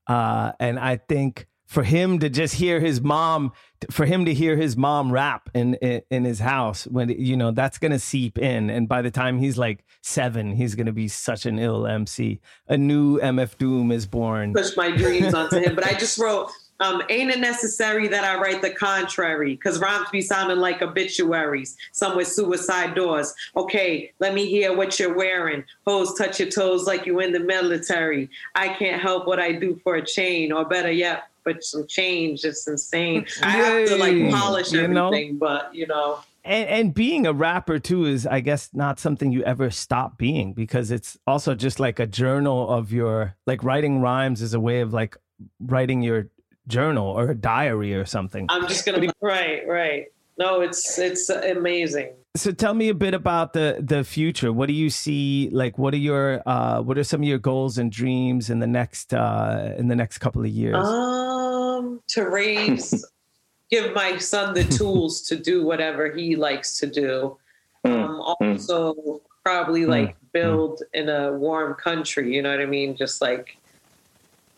uh, 0.08 0.52
and 0.58 0.78
I 0.78 0.96
think 0.96 1.46
for 1.64 1.84
him 1.84 2.18
to 2.18 2.28
just 2.28 2.54
hear 2.54 2.80
his 2.80 3.00
mom, 3.00 3.52
for 3.90 4.04
him 4.04 4.24
to 4.24 4.34
hear 4.34 4.56
his 4.56 4.76
mom 4.76 5.12
rap 5.12 5.48
in 5.54 5.74
in, 5.74 6.02
in 6.10 6.24
his 6.24 6.40
house, 6.40 6.86
when 6.88 7.08
you 7.10 7.36
know 7.36 7.52
that's 7.52 7.78
gonna 7.78 8.00
seep 8.00 8.36
in, 8.36 8.68
and 8.68 8.88
by 8.88 9.00
the 9.00 9.12
time 9.12 9.38
he's 9.38 9.56
like 9.56 9.84
seven, 10.02 10.52
he's 10.52 10.74
gonna 10.74 10.92
be 10.92 11.06
such 11.06 11.46
an 11.46 11.58
ill 11.58 11.86
MC. 11.86 12.40
A 12.66 12.76
new 12.76 13.20
MF 13.20 13.56
Doom 13.58 13.92
is 13.92 14.06
born. 14.06 14.52
Push 14.52 14.76
my 14.76 14.90
dreams 14.90 15.34
onto 15.34 15.58
him, 15.60 15.76
but 15.76 15.86
I 15.86 15.92
just 15.94 16.18
wrote. 16.18 16.50
Um, 16.80 17.02
ain't 17.08 17.30
it 17.30 17.40
necessary 17.40 18.06
that 18.08 18.24
I 18.24 18.40
write 18.40 18.62
the 18.62 18.70
contrary? 18.70 19.54
Because 19.54 19.80
rhymes 19.80 20.08
be 20.10 20.20
sounding 20.20 20.58
like 20.58 20.80
obituaries. 20.80 21.76
Some 21.92 22.16
with 22.16 22.28
suicide 22.28 22.94
doors. 22.94 23.34
Okay, 23.56 24.12
let 24.20 24.32
me 24.34 24.46
hear 24.46 24.76
what 24.76 24.98
you're 24.98 25.14
wearing. 25.14 25.64
Hoes 25.86 26.14
touch 26.14 26.38
your 26.38 26.50
toes 26.50 26.86
like 26.86 27.04
you 27.04 27.20
in 27.20 27.32
the 27.32 27.40
military. 27.40 28.30
I 28.54 28.68
can't 28.68 29.00
help 29.02 29.26
what 29.26 29.40
I 29.40 29.52
do 29.52 29.80
for 29.82 29.96
a 29.96 30.04
chain, 30.04 30.52
or 30.52 30.64
better 30.64 30.92
yet, 30.92 31.24
but 31.44 31.64
some 31.64 31.86
change. 31.86 32.44
It's 32.44 32.68
insane. 32.68 33.26
I 33.42 33.50
have 33.50 33.88
to 33.88 33.96
like 33.96 34.30
polish 34.30 34.72
you 34.72 34.86
know? 34.86 35.08
everything, 35.08 35.36
but 35.36 35.74
you 35.74 35.86
know. 35.86 36.20
and 36.44 36.68
and 36.68 36.94
being 36.94 37.26
a 37.26 37.32
rapper 37.32 37.80
too 37.80 38.04
is 38.04 38.24
i 38.26 38.38
guess 38.38 38.70
not 38.72 39.00
something 39.00 39.32
you 39.32 39.42
ever 39.42 39.70
stop 39.70 40.16
being 40.16 40.52
because 40.52 40.92
it's 40.92 41.18
also 41.26 41.54
just 41.54 41.80
like 41.80 41.98
a 41.98 42.06
journal 42.06 42.70
of 42.70 42.92
your 42.92 43.34
like 43.46 43.62
writing 43.64 44.00
rhymes 44.00 44.40
is 44.40 44.54
a 44.54 44.60
way 44.60 44.80
of 44.80 44.92
like 44.92 45.16
writing 45.60 46.00
your 46.00 46.28
journal 46.68 47.06
or 47.06 47.30
a 47.30 47.34
diary 47.34 47.94
or 47.94 48.04
something 48.04 48.46
I'm 48.48 48.66
just 48.68 48.84
gonna 48.86 49.00
be 49.00 49.10
right, 49.22 49.66
right. 49.66 50.06
No, 50.38 50.60
it's 50.60 50.98
it's 50.98 51.28
amazing. 51.30 52.12
so 52.36 52.52
tell 52.52 52.74
me 52.74 52.88
a 52.90 52.94
bit 52.94 53.14
about 53.14 53.52
the 53.54 53.78
the 53.80 54.04
future 54.04 54.52
what 54.52 54.66
do 54.68 54.72
you 54.74 54.88
see 54.90 55.48
like 55.52 55.76
what 55.78 55.92
are 55.94 55.98
your 56.10 56.42
uh 56.46 56.80
what 56.80 56.96
are 56.98 57.02
some 57.04 57.22
of 57.22 57.28
your 57.28 57.38
goals 57.38 57.78
and 57.78 57.90
dreams 57.90 58.48
in 58.50 58.60
the 58.60 58.66
next 58.66 59.12
uh 59.14 59.74
in 59.76 59.88
the 59.88 59.96
next 59.96 60.18
couple 60.18 60.42
of 60.42 60.48
years 60.48 60.86
Um, 60.86 62.00
to 62.08 62.28
raise, 62.28 63.04
give 63.70 63.92
my 63.94 64.18
son 64.18 64.54
the 64.54 64.64
tools 64.64 65.22
to 65.28 65.36
do 65.36 65.64
whatever 65.66 66.10
he 66.12 66.36
likes 66.36 66.78
to 66.80 66.86
do. 66.86 67.36
Mm. 67.86 67.92
Um, 68.04 68.20
also, 68.20 69.20
probably 69.44 69.82
Mm. 69.82 69.88
like 69.88 70.16
build 70.32 70.82
in 70.92 71.08
a 71.08 71.32
warm 71.32 71.74
country. 71.74 72.34
You 72.34 72.42
know 72.42 72.50
what 72.50 72.60
I 72.60 72.66
mean? 72.66 72.96
Just 72.96 73.20
like, 73.22 73.56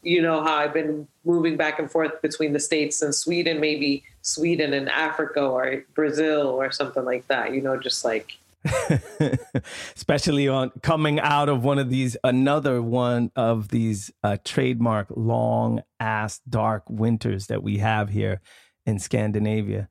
you 0.02 0.20
know 0.22 0.42
how 0.42 0.54
I've 0.56 0.72
been 0.72 1.06
moving 1.25 1.57
back 1.57 1.79
and 1.79 1.91
forth 1.91 2.21
between 2.23 2.53
the 2.53 2.61
states 2.61 3.03
and 3.03 3.14
Sweden, 3.14 3.61
maybe 3.61 4.05
Sweden 4.23 4.73
and 4.73 4.89
Africa 4.89 5.41
or 5.41 5.85
Brazil 5.95 6.49
or 6.49 6.71
something 6.71 7.05
like 7.05 7.27
that. 7.29 7.55
You 7.55 7.61
know, 7.61 7.79
just 7.79 8.05
like 8.05 8.39
especially 9.97 10.49
on 10.49 10.71
coming 10.83 11.18
out 11.18 11.49
of 11.49 11.64
one 11.64 11.79
of 11.79 11.89
these 11.89 12.16
another 12.23 12.83
one 12.83 13.31
of 13.35 13.68
these 13.68 14.11
uh, 14.23 14.37
trademark 14.45 15.07
long 15.14 15.83
ass 15.99 16.41
dark 16.49 16.83
winters 16.89 17.47
that 17.47 17.62
we 17.62 17.79
have 17.79 18.11
here 18.11 18.41
in 18.87 18.99
Scandinavia. 18.99 19.89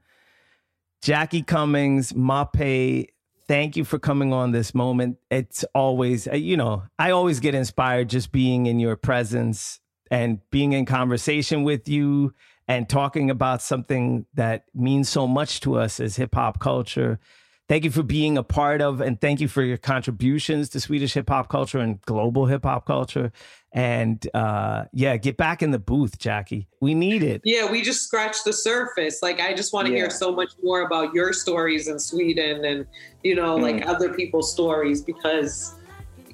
Jackie 1.02 1.44
Cummings, 1.44 2.12
Mapei, 2.12 3.08
thank 3.48 3.78
you 3.78 3.86
for 3.86 3.98
coming 3.98 4.34
on 4.34 4.52
this 4.52 4.76
moment. 4.76 5.18
It's 5.32 5.64
always, 5.74 6.28
uh, 6.28 6.36
you 6.36 6.58
know, 6.58 6.84
I 7.00 7.12
always 7.12 7.40
get 7.40 7.56
inspired 7.56 8.10
just 8.10 8.32
being 8.32 8.66
in 8.66 8.80
your 8.80 8.96
presence 8.96 9.80
and 10.12 10.40
being 10.52 10.74
in 10.74 10.86
conversation 10.86 11.64
with 11.64 11.88
you 11.88 12.34
and 12.68 12.88
talking 12.88 13.30
about 13.30 13.62
something 13.62 14.26
that 14.36 14.66
means 14.74 15.10
so 15.10 15.28
much 15.28 15.60
to 15.62 15.76
us 15.76 16.00
as 16.00 16.16
hip 16.16 16.36
hop 16.36 16.60
culture. 16.60 17.20
Thank 17.68 17.84
you 17.84 17.92
for 17.92 18.02
being 18.02 18.36
a 18.36 18.42
part 18.44 18.82
of, 18.82 19.00
and 19.00 19.22
thank 19.22 19.40
you 19.40 19.48
for 19.48 19.62
your 19.62 19.78
contributions 19.78 20.70
to 20.70 20.80
Swedish 20.80 21.14
hip 21.14 21.30
hop 21.30 21.50
culture 21.50 21.78
and 21.78 22.02
global 22.02 22.48
hip 22.48 22.64
hop 22.64 22.88
culture. 22.88 23.32
And 23.72 24.28
uh, 24.34 24.86
yeah, 24.92 25.18
get 25.18 25.38
back 25.38 25.62
in 25.62 25.70
the 25.70 25.78
booth, 25.78 26.18
Jackie. 26.18 26.68
We 26.82 26.96
need 26.96 27.22
it. 27.22 27.42
Yeah, 27.44 27.70
we 27.72 27.84
just 27.84 28.02
scratched 28.04 28.44
the 28.44 28.54
surface. 28.54 29.20
Like 29.22 29.40
I 29.40 29.54
just 29.54 29.72
want 29.72 29.86
to 29.86 29.94
Yeah. 29.94 30.00
hear 30.00 30.10
so 30.10 30.32
much 30.32 30.50
more 30.64 30.82
about 30.82 31.14
your 31.14 31.32
stories 31.32 31.88
in 31.88 32.00
Sweden 32.00 32.66
and 32.66 32.88
you 33.24 33.36
know, 33.36 33.56
like 33.56 33.76
Mm. 33.76 33.88
other 33.88 34.14
people's 34.14 34.52
stories 34.52 35.04
because 35.04 35.76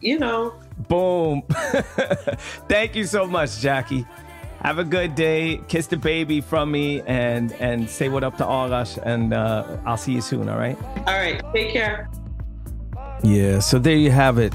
you 0.02 0.20
know, 0.20 0.54
Boom. 0.78 1.44
Thank 2.68 2.96
you 2.96 3.06
so 3.06 3.26
much, 3.26 3.60
Jackie. 3.60 4.06
Have 4.62 4.80
a 4.80 4.84
good 4.84 5.16
day. 5.16 5.62
Kiss 5.68 5.88
the 5.88 5.98
baby 5.98 6.42
from 6.42 6.72
me 6.72 7.02
and 7.04 7.52
and 7.54 7.90
say 7.90 8.10
what 8.10 8.24
up 8.24 8.38
to 8.38 8.44
Arash. 8.44 8.98
And 9.04 9.34
uh, 9.34 9.78
I'll 9.86 9.98
see 9.98 10.14
you 10.14 10.22
soon, 10.22 10.50
all 10.50 10.58
right? 10.58 10.78
all 11.08 11.14
right, 11.14 11.42
take 11.54 11.72
care. 11.72 12.10
Yeah, 13.24 13.60
so 13.60 13.80
there 13.80 13.96
you 13.96 14.12
have 14.12 14.38
it. 14.38 14.54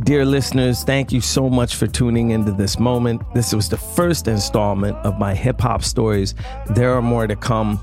Dear 0.00 0.24
listeners, 0.24 0.84
thank 0.84 1.12
you 1.12 1.20
so 1.20 1.48
much 1.48 1.74
for 1.74 1.86
tuning 1.86 2.30
into 2.30 2.52
this 2.52 2.78
moment. 2.78 3.22
This 3.34 3.52
was 3.52 3.68
the 3.68 3.76
first 3.76 4.28
installment 4.28 4.96
of 4.98 5.18
my 5.18 5.34
hip 5.34 5.60
hop 5.60 5.82
stories. 5.82 6.34
There 6.70 6.92
are 6.92 7.02
more 7.02 7.26
to 7.26 7.36
come. 7.36 7.80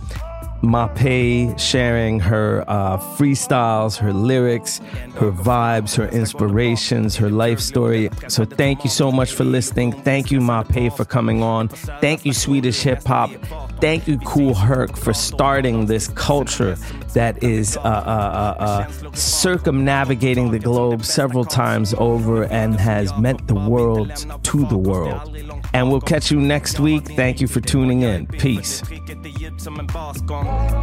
Mapei 0.61 1.57
sharing 1.59 2.19
her 2.19 2.63
uh, 2.67 2.97
freestyles, 2.97 3.97
her 3.97 4.13
lyrics, 4.13 4.79
her 5.15 5.31
vibes, 5.31 5.95
her 5.95 6.07
inspirations, 6.09 7.15
her 7.15 7.29
life 7.29 7.59
story. 7.59 8.09
So 8.27 8.45
thank 8.45 8.83
you 8.83 8.89
so 8.89 9.11
much 9.11 9.33
for 9.33 9.43
listening. 9.43 9.91
Thank 9.91 10.31
you, 10.31 10.39
Mapei, 10.39 10.95
for 10.95 11.05
coming 11.05 11.41
on. 11.41 11.69
Thank 11.69 12.25
you, 12.25 12.33
Swedish 12.33 12.81
hip 12.81 13.03
hop. 13.05 13.31
Thank 13.79 14.07
you, 14.07 14.17
Kool 14.19 14.53
Herc, 14.53 14.97
for 14.97 15.13
starting 15.13 15.85
this 15.85 16.09
culture 16.09 16.75
that 17.13 17.41
is 17.41 17.77
uh, 17.77 17.81
uh, 17.81 17.83
uh, 17.83 18.63
uh, 18.63 19.11
circumnavigating 19.13 20.51
the 20.51 20.59
globe 20.59 21.05
several 21.05 21.45
times 21.45 21.93
over 21.97 22.43
and 22.43 22.77
has 22.79 23.17
meant 23.17 23.47
the 23.47 23.55
world 23.55 24.11
to 24.43 24.65
the 24.65 24.77
world. 24.77 25.58
And 25.73 25.89
we'll 25.89 26.01
catch 26.01 26.31
you 26.31 26.39
next 26.41 26.79
week. 26.79 27.15
Thank 27.15 27.41
you 27.41 27.47
for 27.47 27.61
tuning 27.61 28.01
in. 28.01 28.25
Peace. 28.27 28.83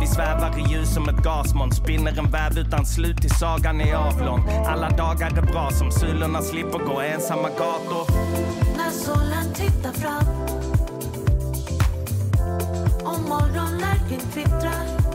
Vi 0.01 0.07
svävar 0.07 0.59
i 0.59 0.73
ljus 0.73 0.95
som 0.95 1.09
ett 1.09 1.25
gasmoln 1.25 1.73
Spinner 1.73 2.19
en 2.19 2.31
väv 2.31 2.59
utan 2.59 2.87
slut 2.87 3.25
sagan 3.29 3.81
är 3.81 3.95
avlång 3.95 4.49
Alla 4.67 4.91
dagar 4.91 5.39
är 5.39 5.43
bra 5.43 5.71
som 5.71 5.91
sulorna 5.91 6.43
slipper 6.43 6.79
gå 6.79 7.01
ensamma 7.01 7.49
gator 7.49 8.07
När 8.77 8.91
solen 8.91 9.55
tittar 9.55 9.93
fram 9.93 10.27
och 13.05 13.21
morgonlärken 13.29 14.21
kvittrar 14.35 15.06